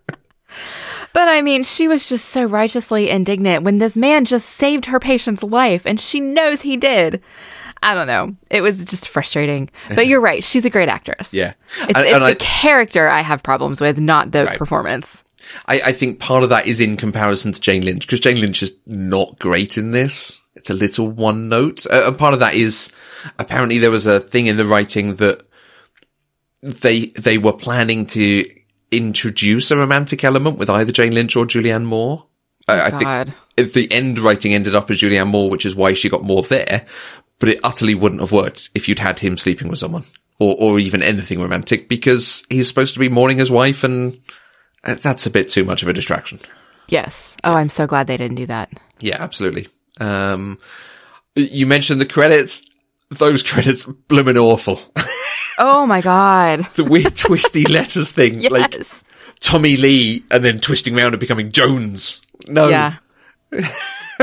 But 1.17 1.29
I 1.29 1.41
mean, 1.41 1.63
she 1.63 1.87
was 1.87 2.07
just 2.07 2.25
so 2.25 2.43
righteously 2.45 3.09
indignant 3.09 3.63
when 3.63 3.79
this 3.79 3.95
man 3.95 4.23
just 4.23 4.47
saved 4.47 4.85
her 4.85 4.99
patient's 4.99 5.41
life 5.41 5.87
and 5.87 5.99
she 5.99 6.19
knows 6.19 6.61
he 6.61 6.77
did. 6.77 7.23
I 7.81 7.95
don't 7.95 8.05
know. 8.05 8.35
It 8.51 8.61
was 8.61 8.85
just 8.85 9.09
frustrating. 9.09 9.71
But 9.95 10.05
you're 10.05 10.21
right. 10.21 10.43
She's 10.43 10.63
a 10.65 10.69
great 10.69 10.89
actress. 10.89 11.33
Yeah. 11.33 11.53
It's, 11.81 11.97
And- 11.97 12.05
it's 12.05 12.13
and 12.13 12.21
the 12.21 12.27
I- 12.27 12.35
character 12.35 13.07
I 13.07 13.21
have 13.21 13.41
problems 13.41 13.81
with, 13.81 13.99
not 13.99 14.29
the 14.31 14.45
Right. 14.45 14.59
performance. 14.59 15.23
I, 15.67 15.81
I 15.85 15.91
think 15.91 16.19
part 16.19 16.43
of 16.43 16.49
that 16.49 16.67
is 16.67 16.79
in 16.79 16.97
comparison 16.97 17.51
to 17.51 17.59
Jane 17.59 17.83
Lynch 17.83 18.05
because 18.05 18.19
Jane 18.19 18.39
Lynch 18.39 18.61
is 18.61 18.73
not 18.85 19.39
great 19.39 19.75
in 19.75 19.89
this. 19.89 20.39
It's 20.55 20.69
a 20.69 20.75
little 20.75 21.07
one 21.09 21.49
note. 21.49 21.87
Uh, 21.87 22.03
and 22.05 22.17
part 22.19 22.35
of 22.35 22.41
that 22.41 22.53
is 22.53 22.91
apparently 23.39 23.79
there 23.79 23.89
was 23.89 24.05
a 24.05 24.19
thing 24.19 24.45
in 24.45 24.57
the 24.57 24.67
writing 24.67 25.15
that 25.15 25.47
they, 26.61 27.07
they 27.07 27.39
were 27.39 27.53
planning 27.53 28.05
to 28.07 28.45
introduce 28.91 29.71
a 29.71 29.77
romantic 29.77 30.23
element 30.23 30.57
with 30.57 30.69
either 30.69 30.91
Jane 30.91 31.13
Lynch 31.13 31.35
or 31.35 31.45
Julianne 31.45 31.85
Moore. 31.85 32.25
I, 32.67 32.81
I 32.81 32.91
God. 32.91 33.27
think 33.27 33.37
if 33.57 33.73
the 33.73 33.91
end 33.91 34.19
writing 34.19 34.53
ended 34.53 34.75
up 34.75 34.91
as 34.91 34.99
Julianne 34.99 35.27
Moore, 35.27 35.49
which 35.49 35.65
is 35.65 35.75
why 35.75 35.93
she 35.93 36.09
got 36.09 36.23
more 36.23 36.43
there, 36.43 36.85
but 37.39 37.49
it 37.49 37.59
utterly 37.63 37.95
wouldn't 37.95 38.21
have 38.21 38.31
worked 38.31 38.69
if 38.75 38.87
you'd 38.87 38.99
had 38.99 39.19
him 39.19 39.37
sleeping 39.37 39.67
with 39.67 39.79
someone 39.79 40.03
or, 40.39 40.55
or 40.59 40.79
even 40.79 41.01
anything 41.01 41.41
romantic 41.41 41.89
because 41.89 42.43
he's 42.49 42.67
supposed 42.67 42.93
to 42.93 42.99
be 42.99 43.09
mourning 43.09 43.37
his 43.37 43.51
wife 43.51 43.83
and 43.83 44.19
uh, 44.83 44.95
that's 44.95 45.25
a 45.25 45.31
bit 45.31 45.49
too 45.49 45.63
much 45.63 45.81
of 45.81 45.87
a 45.87 45.93
distraction. 45.93 46.39
Yes. 46.89 47.35
Oh, 47.43 47.53
I'm 47.53 47.69
so 47.69 47.87
glad 47.87 48.07
they 48.07 48.17
didn't 48.17 48.37
do 48.37 48.45
that. 48.45 48.71
Yeah, 48.99 49.17
absolutely. 49.19 49.67
Um, 49.99 50.59
you 51.35 51.67
mentioned 51.67 51.99
the 51.99 52.05
credits. 52.05 52.61
Those 53.09 53.43
credits 53.51 53.85
blooming 53.85 54.37
awful. 54.37 54.81
Oh 55.57 55.85
my 55.85 56.01
God. 56.01 56.67
the 56.75 56.83
weird 56.83 57.15
twisty 57.15 57.63
letters 57.69 58.11
thing, 58.11 58.41
Yes. 58.41 58.51
like 58.51 58.75
Tommy 59.39 59.75
Lee 59.75 60.23
and 60.31 60.43
then 60.43 60.59
twisting 60.59 60.97
around 60.97 61.13
and 61.13 61.19
becoming 61.19 61.51
Jones. 61.51 62.21
No. 62.47 62.67
Yeah. 62.67 62.95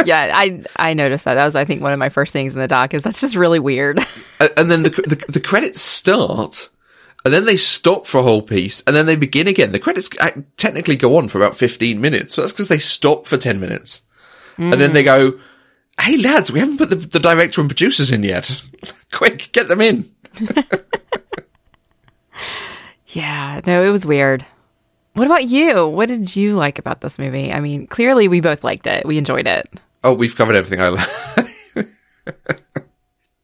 yeah, 0.05 0.33
I 0.35 0.63
I 0.77 0.95
noticed 0.95 1.25
that. 1.25 1.35
That 1.35 1.45
was 1.45 1.55
I 1.55 1.65
think 1.65 1.83
one 1.83 1.93
of 1.93 1.99
my 1.99 2.09
first 2.09 2.33
things 2.33 2.55
in 2.55 2.61
the 2.61 2.69
doc 2.69 2.95
is 2.95 3.03
that's 3.03 3.21
just 3.21 3.37
really 3.37 3.59
weird. 3.59 3.99
And 4.57 4.71
then 4.71 4.83
the, 4.83 4.91
the, 4.91 5.25
the 5.33 5.41
credits 5.41 5.81
start 5.81 6.69
and 7.25 7.33
then 7.33 7.47
they 7.47 7.57
stop 7.57 8.07
for 8.07 8.19
a 8.19 8.23
whole 8.23 8.43
piece 8.43 8.83
and 8.87 8.95
then 8.95 9.07
they 9.07 9.17
begin 9.17 9.49
again. 9.49 9.73
The 9.73 9.79
credits 9.79 10.11
technically 10.57 10.97
go 10.97 11.17
on 11.17 11.29
for 11.29 11.39
about 11.39 11.57
15 11.57 12.01
minutes, 12.01 12.37
but 12.37 12.43
that's 12.43 12.53
because 12.53 12.69
they 12.69 12.79
stop 12.79 13.27
for 13.27 13.39
10 13.39 13.61
minutes. 13.61 14.03
And 14.57 14.75
then 14.75 14.93
they 14.93 15.03
hmm. 15.03 15.07
go, 15.07 15.41
Hey 15.99 16.17
lads, 16.17 16.53
we 16.53 16.61
haven't 16.61 16.79
put 16.79 16.91
the, 16.91 16.97
the 16.97 17.21
director 17.21 17.61
and 17.61 17.71
producers 17.71 18.13
in 18.13 18.23
yet. 18.23 18.63
Quick, 19.13 19.51
get 19.53 19.69
them 19.69 19.81
in. 19.81 20.05
Yeah, 23.15 23.61
no, 23.67 23.83
it 23.83 23.91
was 23.91 24.05
weird. 24.05 24.45
What 25.15 25.27
about 25.27 25.49
you? 25.49 25.87
What 25.89 26.09
did 26.09 26.35
you 26.35 26.55
like 26.55 26.79
about 26.79 27.01
this 27.01 27.19
movie? 27.19 27.53
I 27.53 27.61
mean, 27.61 27.87
clearly 27.87 28.27
we 28.29 28.41
both 28.41 28.65
liked 28.65 28.87
it. 28.87 29.07
We 29.07 29.17
enjoyed 29.19 29.47
it. 29.47 29.69
Oh, 30.03 30.13
we've 30.13 30.35
covered 30.35 30.57
everything 30.57 30.81
I 30.81 30.89
like. 30.89 31.09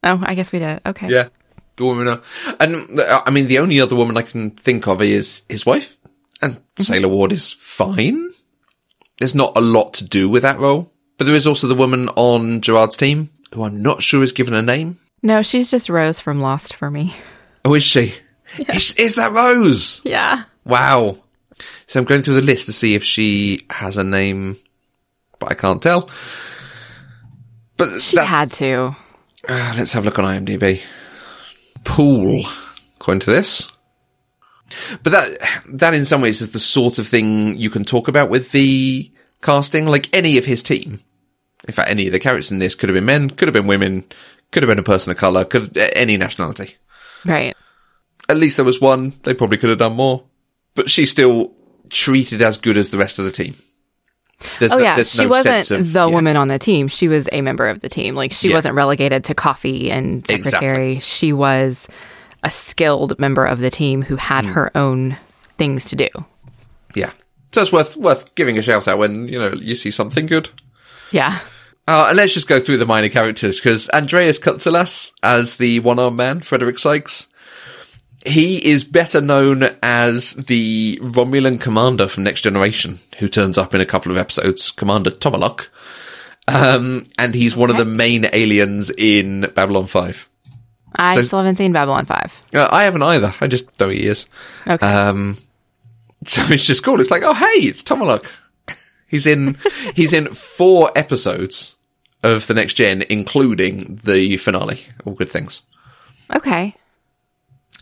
Oh, 0.02 0.18
I 0.22 0.34
guess 0.34 0.52
we 0.52 0.58
did. 0.58 0.80
Okay. 0.86 1.08
Yeah. 1.08 1.28
The 1.76 1.84
woman, 1.84 2.08
uh, 2.08 2.20
and 2.58 2.98
uh, 2.98 3.20
I 3.24 3.30
mean, 3.30 3.46
the 3.46 3.58
only 3.58 3.80
other 3.80 3.96
woman 3.96 4.16
I 4.16 4.22
can 4.22 4.50
think 4.50 4.86
of 4.86 5.02
is 5.02 5.42
his 5.48 5.64
wife, 5.64 5.98
and 6.42 6.58
Sela 6.76 7.08
Ward 7.08 7.32
is 7.32 7.52
fine. 7.52 8.30
There's 9.18 9.34
not 9.34 9.56
a 9.56 9.60
lot 9.60 9.94
to 9.94 10.04
do 10.04 10.28
with 10.28 10.42
that 10.42 10.58
role, 10.58 10.92
but 11.18 11.26
there 11.26 11.36
is 11.36 11.46
also 11.46 11.66
the 11.66 11.74
woman 11.74 12.08
on 12.16 12.60
Gerard's 12.60 12.96
team, 12.96 13.30
who 13.54 13.62
I'm 13.62 13.82
not 13.82 14.02
sure 14.02 14.22
is 14.22 14.32
given 14.32 14.54
a 14.54 14.62
name. 14.62 14.98
No, 15.22 15.42
she's 15.42 15.70
just 15.70 15.88
Rose 15.90 16.20
from 16.20 16.40
Lost 16.40 16.74
for 16.74 16.90
me. 16.90 17.14
Oh, 17.64 17.74
is 17.74 17.84
she? 17.84 18.14
Is, 18.58 18.92
is 18.94 19.14
that 19.16 19.32
Rose? 19.32 20.00
Yeah. 20.04 20.44
Wow. 20.64 21.16
So 21.86 21.98
I'm 22.00 22.06
going 22.06 22.22
through 22.22 22.34
the 22.36 22.42
list 22.42 22.66
to 22.66 22.72
see 22.72 22.94
if 22.94 23.04
she 23.04 23.66
has 23.70 23.96
a 23.96 24.04
name, 24.04 24.56
but 25.38 25.50
I 25.50 25.54
can't 25.54 25.82
tell. 25.82 26.08
But 27.76 28.00
She 28.00 28.16
that- 28.16 28.26
had 28.26 28.52
to. 28.52 28.96
Uh, 29.48 29.74
let's 29.76 29.92
have 29.94 30.02
a 30.04 30.06
look 30.06 30.18
on 30.18 30.24
IMDb. 30.26 30.82
Poole, 31.84 32.44
according 32.96 33.20
to 33.20 33.30
this. 33.30 33.70
But 35.02 35.10
that, 35.12 35.62
that 35.68 35.94
in 35.94 36.04
some 36.04 36.20
ways 36.20 36.40
is 36.42 36.52
the 36.52 36.60
sort 36.60 36.98
of 36.98 37.08
thing 37.08 37.56
you 37.56 37.70
can 37.70 37.84
talk 37.84 38.06
about 38.06 38.28
with 38.30 38.52
the 38.52 39.10
casting, 39.42 39.86
like 39.86 40.14
any 40.14 40.36
of 40.38 40.44
his 40.44 40.62
team. 40.62 41.00
In 41.66 41.72
fact, 41.74 41.90
any 41.90 42.06
of 42.06 42.12
the 42.12 42.18
characters 42.20 42.50
in 42.50 42.58
this 42.58 42.74
could 42.74 42.88
have 42.88 42.94
been 42.94 43.04
men, 43.06 43.30
could 43.30 43.48
have 43.48 43.52
been 43.54 43.66
women, 43.66 44.04
could 44.52 44.62
have 44.62 44.68
been 44.68 44.78
a 44.78 44.82
person 44.84 45.10
of 45.10 45.16
colour, 45.16 45.44
could, 45.44 45.76
any 45.76 46.16
nationality. 46.16 46.76
Right. 47.24 47.56
At 48.30 48.36
least 48.36 48.56
there 48.56 48.64
was 48.64 48.80
one, 48.80 49.12
they 49.24 49.34
probably 49.34 49.58
could 49.58 49.70
have 49.70 49.78
done 49.78 49.94
more. 49.94 50.24
But 50.74 50.88
she's 50.90 51.10
still 51.10 51.52
treated 51.90 52.40
as 52.42 52.56
good 52.56 52.76
as 52.76 52.90
the 52.90 52.98
rest 52.98 53.18
of 53.18 53.24
the 53.24 53.32
team. 53.32 53.54
There's 54.58 54.72
Oh 54.72 54.78
no- 54.78 54.82
yeah, 54.84 55.02
she 55.02 55.24
no 55.24 55.28
wasn't 55.28 55.70
of- 55.70 55.92
the 55.92 56.06
yeah. 56.06 56.14
woman 56.14 56.36
on 56.36 56.48
the 56.48 56.58
team. 56.58 56.88
She 56.88 57.08
was 57.08 57.28
a 57.32 57.42
member 57.42 57.68
of 57.68 57.80
the 57.80 57.88
team. 57.88 58.14
Like 58.14 58.32
she 58.32 58.48
Yeah. 58.48 58.54
wasn't 58.54 58.74
relegated 58.74 59.24
to 59.24 59.34
coffee 59.34 59.90
and 59.90 60.26
secretary. 60.26 61.00
She 61.00 61.32
was 61.32 61.88
a 62.42 62.50
skilled 62.50 63.18
member 63.18 63.44
of 63.44 63.58
the 63.58 63.68
team 63.68 64.00
who 64.02 64.16
had 64.16 64.46
her 64.46 64.70
own 64.74 65.16
things 65.58 65.86
to 65.90 65.96
do. 65.96 66.08
Yeah. 66.94 67.10
So 67.52 67.60
it's 67.62 67.72
worth 67.72 67.96
worth 67.96 68.34
giving 68.34 68.56
a 68.56 68.62
shout 68.62 68.88
out 68.88 68.96
when, 68.98 69.28
you 69.28 69.38
know, 69.38 69.52
you 69.52 69.74
see 69.74 69.90
something 69.90 70.24
good. 70.26 70.48
Yeah. 71.10 71.38
Uh, 71.88 72.06
and 72.08 72.16
let's 72.16 72.32
just 72.32 72.46
go 72.48 72.60
through 72.60 72.76
the 72.78 72.86
minor 72.86 73.08
characters 73.08 73.58
because 73.58 73.88
Andreas 73.90 74.38
Katsulas 74.38 75.10
as 75.24 75.56
the 75.56 75.80
one-armed 75.80 76.16
man, 76.16 76.40
Frederick 76.40 76.78
Sykes. 76.78 77.26
He 78.26 78.64
is 78.70 78.84
better 78.84 79.20
known 79.20 79.62
as 79.82 80.32
the 80.34 80.98
Romulan 81.02 81.58
commander 81.60 82.06
from 82.06 82.24
Next 82.24 82.42
Generation, 82.42 82.98
who 83.18 83.28
turns 83.28 83.56
up 83.56 83.74
in 83.74 83.80
a 83.80 83.86
couple 83.86 84.12
of 84.12 84.18
episodes, 84.18 84.70
Commander 84.70 85.10
Tomalak. 85.10 85.66
Um, 86.48 87.06
and 87.18 87.34
he's 87.34 87.56
one 87.56 87.70
of 87.70 87.76
the 87.76 87.84
main 87.84 88.26
aliens 88.32 88.90
in 88.90 89.50
Babylon 89.54 89.86
5. 89.86 90.28
I 90.96 91.14
So- 91.14 91.22
still 91.22 91.38
haven't 91.38 91.56
seen 91.56 91.72
Babylon 91.72 92.04
5. 92.04 92.42
Uh, 92.52 92.68
I 92.70 92.82
haven't 92.84 93.02
either. 93.02 93.34
I 93.40 93.46
just 93.46 93.66
know 93.78 93.88
he 93.88 94.06
is. 94.06 94.26
Okay. 94.66 94.84
Um, 94.86 95.36
so 96.24 96.42
it's 96.48 96.64
just 96.66 96.82
cool. 96.82 97.00
It's 97.00 97.10
like, 97.10 97.22
oh, 97.22 97.32
hey, 97.34 97.46
it's 97.68 97.82
Tomalak. 97.82 98.30
He's 99.08 99.26
in, 99.26 99.56
he's 99.94 100.12
in 100.12 100.32
four 100.34 100.90
episodes 100.94 101.76
of 102.22 102.46
the 102.48 102.54
next 102.54 102.74
gen, 102.74 103.02
including 103.08 103.98
the 104.04 104.36
finale. 104.36 104.80
All 105.04 105.14
good 105.14 105.30
things. 105.30 105.62
okay. 106.34 106.74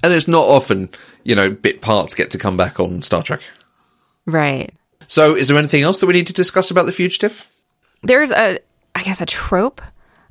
And 0.03 0.13
it's 0.13 0.29
not 0.29 0.45
often, 0.45 0.91
you 1.25 1.35
know, 1.35 1.51
bit 1.51 1.81
parts 1.81 2.15
get 2.15 2.31
to 2.33 2.39
come 2.39 2.57
back 2.57 2.79
on 2.79 3.03
Star 3.03 3.23
Trek. 3.23 3.41
Right. 4.27 4.73
So 5.07 5.35
is 5.35 5.49
there 5.49 5.57
anything 5.57 5.83
else 5.83 6.01
that 6.01 6.07
we 6.07 6.13
need 6.13 6.27
to 6.29 6.33
discuss 6.33 6.71
about 6.71 6.87
The 6.87 6.93
Fugitive? 6.93 7.47
There's 8.03 8.31
a, 8.31 8.59
I 8.95 9.03
guess, 9.03 9.21
a 9.21 9.27
trope, 9.27 9.81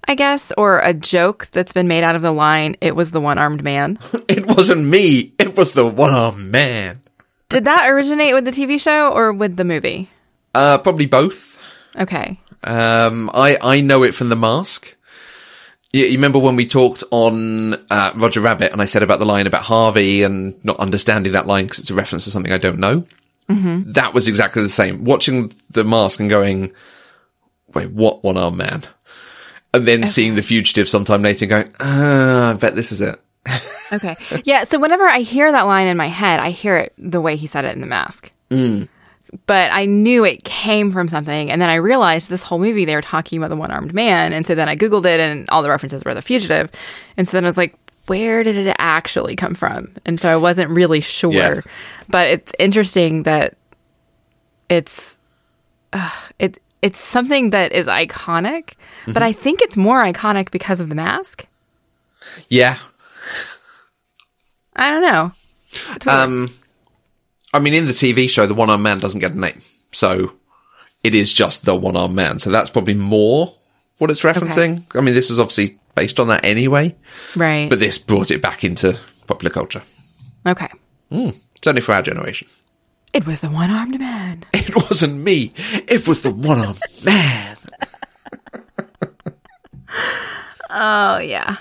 I 0.08 0.16
guess, 0.16 0.54
or 0.58 0.80
a 0.80 0.94
joke 0.94 1.48
that's 1.48 1.74
been 1.74 1.88
made 1.88 2.04
out 2.04 2.16
of 2.16 2.22
the 2.22 2.32
line, 2.32 2.78
it 2.80 2.96
was 2.96 3.12
the 3.12 3.20
one 3.20 3.38
armed 3.38 3.64
man. 3.64 4.00
It 4.30 4.46
wasn't 4.46 4.86
me. 4.86 5.34
It 5.40 5.56
was 5.58 5.74
the 5.74 5.86
one-armed 5.86 6.52
man. 6.52 7.02
Did 7.50 7.66
that 7.66 7.90
originate 7.90 8.34
with 8.34 8.46
the 8.46 8.52
TV 8.52 8.80
show 8.80 9.12
or 9.12 9.32
with 9.32 9.56
the 9.56 9.64
movie? 9.64 10.10
Uh, 10.54 10.78
probably 10.80 11.06
both. 11.06 11.58
Okay. 11.96 12.40
Um, 12.64 13.30
I, 13.34 13.58
I 13.62 13.82
know 13.82 14.04
it 14.04 14.16
from 14.16 14.30
The 14.30 14.36
Mask. 14.36 14.96
You, 15.98 16.06
you 16.06 16.18
remember 16.18 16.40
when 16.40 16.56
we 16.56 16.68
talked 16.68 17.04
on 17.12 17.74
uh, 17.90 18.12
Roger 18.16 18.42
Rabbit 18.42 18.72
and 18.72 18.82
I 18.82 18.86
said 18.86 19.04
about 19.04 19.20
the 19.20 19.26
line 19.26 19.48
about 19.48 19.64
Harvey 19.64 20.24
and 20.24 20.64
not 20.64 20.80
understanding 20.80 21.34
that 21.34 21.48
line 21.48 21.66
because 21.66 21.80
it's 21.80 21.90
a 21.90 21.96
reference 21.96 22.26
to 22.26 22.32
something 22.32 22.52
I 22.52 22.58
don't 22.58 22.80
know? 22.80 23.06
Mm-hmm. 23.50 23.94
That 23.94 24.14
was 24.14 24.28
exactly 24.28 24.62
the 24.62 24.70
same. 24.70 25.06
Watching 25.06 25.54
The 25.72 25.84
Mask 25.84 26.20
and 26.20 26.30
going, 26.30 26.74
wait, 27.74 27.90
what 27.92 28.24
one 28.24 28.38
armed 28.38 28.58
man? 28.58 28.84
And 29.74 29.88
then 29.88 30.06
seeing 30.06 30.36
The 30.36 30.44
Fugitive 30.44 30.88
sometime 30.88 31.22
later 31.22 31.46
and 31.46 31.50
going, 31.50 31.76
ah, 31.80 32.52
I 32.52 32.54
bet 32.54 32.76
this 32.76 32.92
is 32.92 33.02
it. 33.02 33.20
Okay. 33.92 34.18
Yeah. 34.44 34.66
So 34.66 34.80
whenever 34.80 35.06
I 35.06 35.20
hear 35.20 35.50
that 35.50 35.66
line 35.66 35.88
in 35.88 35.96
my 35.96 36.08
head, 36.08 36.42
I 36.42 36.50
hear 36.50 36.76
it 36.78 36.94
the 36.98 37.22
way 37.22 37.38
he 37.38 37.48
said 37.48 37.64
it 37.64 37.74
in 37.74 37.80
the 37.80 37.88
mask. 37.88 38.32
But 39.46 39.72
I 39.72 39.86
knew 39.86 40.24
it 40.24 40.44
came 40.44 40.92
from 40.92 41.08
something. 41.08 41.52
And 41.52 41.62
then 41.62 41.70
I 41.70 41.76
realized 41.76 42.30
this 42.30 42.44
whole 42.44 42.60
movie, 42.60 42.86
they 42.86 42.96
were 42.96 43.02
talking 43.02 43.38
about 43.38 43.50
the 43.50 43.56
one 43.56 43.72
armed 43.72 43.94
man. 43.94 44.34
And 44.34 44.46
so 44.46 44.56
then 44.56 44.70
I 44.70 44.76
Googled 44.76 45.06
it 45.06 45.20
and 45.20 45.50
all 45.50 45.62
the 45.62 45.70
references 45.70 46.04
were 46.06 46.14
the 46.14 46.22
fugitive. 46.22 46.72
And 47.18 47.28
so 47.28 47.38
then 47.38 47.44
I 47.44 47.48
was 47.48 47.58
like, 47.58 47.76
where 48.08 48.44
did 48.44 48.56
it 48.56 48.76
actually 48.80 49.36
come 49.36 49.54
from? 49.54 49.94
And 50.06 50.20
so 50.20 50.32
I 50.32 50.38
wasn't 50.38 50.70
really 50.72 51.02
sure. 51.02 51.32
Yeah. 51.34 51.62
But 52.08 52.28
it's 52.28 52.54
interesting 52.58 53.24
that 53.24 53.58
it's, 54.70 55.18
uh, 55.92 56.10
it, 56.40 56.62
it's 56.82 57.00
something 57.00 57.50
that 57.50 57.74
is 57.74 57.88
iconic, 57.88 58.74
but 59.08 59.24
I 59.24 59.34
think 59.34 59.62
it's 59.62 59.76
more 59.76 60.04
iconic 60.04 60.52
because 60.52 60.80
of 60.80 60.90
the 60.90 60.96
mask. 60.96 61.48
Yeah. 62.50 62.78
I 64.76 64.90
don't 64.92 65.02
know. 65.02 65.32
Um, 66.06 66.50
I 67.54 67.60
mean, 67.60 67.74
in 67.74 67.86
the 67.86 67.94
TV 67.94 68.30
show, 68.30 68.46
the 68.46 68.54
one 68.54 68.70
armed 68.70 68.84
man 68.84 69.00
doesn't 69.00 69.20
get 69.20 69.32
a 69.32 69.40
name. 69.40 69.62
So 69.92 70.34
it 71.04 71.16
is 71.16 71.32
just 71.32 71.66
the 71.66 71.76
one 71.76 71.96
armed 71.96 72.16
man. 72.16 72.40
So 72.40 72.50
that's 72.50 72.70
probably 72.70 72.94
more 72.94 73.56
what 73.98 74.12
it's 74.12 74.22
referencing. 74.22 74.84
I 74.96 75.02
mean, 75.02 75.14
this 75.16 75.30
is 75.30 75.40
obviously 75.40 75.80
based 75.96 76.20
on 76.20 76.28
that 76.28 76.46
anyway, 76.46 76.96
right. 77.36 77.70
but 77.70 77.80
this 77.80 77.98
brought 77.98 78.30
it 78.30 78.42
back 78.42 78.64
into 78.64 78.98
popular 79.26 79.52
culture. 79.52 79.82
okay. 80.46 80.68
Hmm. 81.12 81.30
It's 81.56 81.66
only 81.66 81.82
for 81.82 81.94
our 81.94 82.02
generation. 82.04 82.48
It 83.14 83.26
was 83.26 83.42
the 83.42 83.50
one 83.50 83.72
armed 83.72 83.98
man. 84.00 84.44
It 84.54 84.76
wasn't 84.76 85.16
me. 85.16 85.54
It 85.88 86.08
was 86.08 86.22
the 86.22 86.30
one 86.32 86.60
armed 86.60 86.80
man. 87.04 87.58
Oh, 90.70 91.18
yeah. 91.20 91.58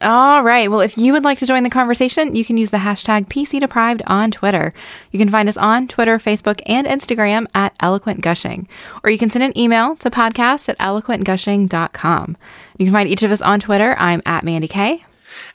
All 0.00 0.42
right. 0.42 0.70
Well, 0.70 0.80
if 0.80 0.98
you 0.98 1.12
would 1.12 1.24
like 1.24 1.38
to 1.38 1.46
join 1.46 1.62
the 1.62 1.70
conversation, 1.70 2.34
you 2.34 2.44
can 2.44 2.56
use 2.56 2.70
the 2.70 2.78
hashtag 2.78 3.28
PC 3.28 3.60
Deprived 3.60 4.02
on 4.06 4.30
Twitter. 4.30 4.72
You 5.12 5.18
can 5.18 5.28
find 5.28 5.48
us 5.48 5.56
on 5.56 5.88
Twitter, 5.88 6.18
Facebook, 6.18 6.60
and 6.66 6.86
Instagram 6.86 7.46
at 7.54 7.76
Eloquent 7.80 8.20
Gushing. 8.20 8.68
Or 9.04 9.10
you 9.10 9.18
can 9.18 9.30
send 9.30 9.44
an 9.44 9.56
email 9.56 9.96
to 9.96 10.10
podcast 10.10 10.68
at 10.68 10.78
eloquentgushing.com. 10.78 12.36
You 12.78 12.86
can 12.86 12.92
find 12.92 13.08
each 13.08 13.22
of 13.22 13.30
us 13.30 13.42
on 13.42 13.60
Twitter. 13.60 13.96
I'm 13.98 14.22
at 14.26 14.44
Mandy 14.44 14.68
K. 14.68 15.04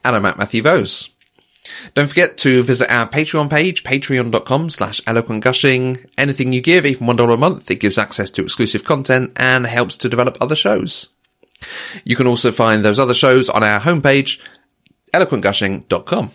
And 0.04 0.16
I'm 0.16 0.26
at 0.26 0.38
Matthew 0.38 0.62
Vose. 0.62 1.10
Don't 1.94 2.08
forget 2.08 2.38
to 2.40 2.64
visit 2.64 2.92
our 2.92 3.08
Patreon 3.08 3.50
page, 3.50 3.84
patreon.com 3.84 4.70
slash 4.70 5.02
eloquent 5.06 5.44
gushing. 5.44 6.06
Anything 6.18 6.54
you 6.54 6.62
give, 6.62 6.86
even 6.86 7.08
$1 7.08 7.34
a 7.34 7.38
month, 7.38 7.70
it 7.70 7.80
gives 7.80 7.98
access 7.98 8.30
to 8.32 8.42
exclusive 8.42 8.84
content 8.84 9.32
and 9.36 9.66
helps 9.66 9.98
to 9.98 10.10
develop 10.10 10.38
other 10.42 10.56
shows. 10.56 11.10
You 12.04 12.16
can 12.16 12.28
also 12.28 12.52
find 12.52 12.84
those 12.84 13.00
other 13.00 13.14
shows 13.14 13.50
on 13.50 13.64
our 13.64 13.80
homepage, 13.80 14.40
eloquentgushing.com. 15.14 16.32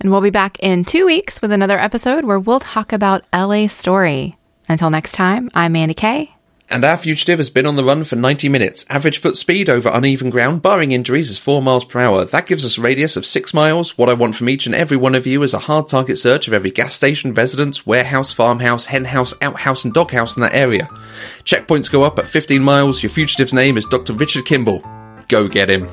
And 0.00 0.10
we'll 0.10 0.20
be 0.20 0.30
back 0.30 0.58
in 0.60 0.84
two 0.84 1.06
weeks 1.06 1.42
with 1.42 1.50
another 1.50 1.78
episode 1.78 2.24
where 2.24 2.38
we'll 2.38 2.60
talk 2.60 2.92
about 2.92 3.26
LA 3.32 3.66
Story. 3.66 4.36
Until 4.68 4.90
next 4.90 5.12
time, 5.12 5.50
I'm 5.54 5.72
Mandy 5.72 5.94
K. 5.94 6.37
And 6.70 6.84
our 6.84 6.98
fugitive 6.98 7.38
has 7.38 7.48
been 7.48 7.64
on 7.64 7.76
the 7.76 7.84
run 7.84 8.04
for 8.04 8.16
90 8.16 8.50
minutes. 8.50 8.84
Average 8.90 9.20
foot 9.20 9.38
speed 9.38 9.70
over 9.70 9.90
uneven 9.92 10.28
ground, 10.28 10.60
barring 10.60 10.92
injuries, 10.92 11.30
is 11.30 11.38
4 11.38 11.62
miles 11.62 11.86
per 11.86 11.98
hour. 11.98 12.26
That 12.26 12.46
gives 12.46 12.62
us 12.64 12.76
a 12.76 12.82
radius 12.82 13.16
of 13.16 13.24
6 13.24 13.54
miles. 13.54 13.96
What 13.96 14.10
I 14.10 14.14
want 14.14 14.36
from 14.36 14.50
each 14.50 14.66
and 14.66 14.74
every 14.74 14.98
one 14.98 15.14
of 15.14 15.26
you 15.26 15.42
is 15.42 15.54
a 15.54 15.60
hard 15.60 15.88
target 15.88 16.18
search 16.18 16.46
of 16.46 16.52
every 16.52 16.70
gas 16.70 16.94
station, 16.94 17.32
residence, 17.32 17.86
warehouse, 17.86 18.32
farmhouse, 18.32 18.84
henhouse, 18.84 19.32
outhouse, 19.40 19.84
and 19.84 19.94
doghouse 19.94 20.36
in 20.36 20.42
that 20.42 20.54
area. 20.54 20.90
Checkpoints 21.44 21.90
go 21.90 22.02
up 22.02 22.18
at 22.18 22.28
15 22.28 22.62
miles. 22.62 23.02
Your 23.02 23.10
fugitive's 23.10 23.54
name 23.54 23.78
is 23.78 23.86
Dr. 23.86 24.12
Richard 24.12 24.44
Kimball. 24.44 24.84
Go 25.28 25.48
get 25.48 25.70
him. 25.70 25.88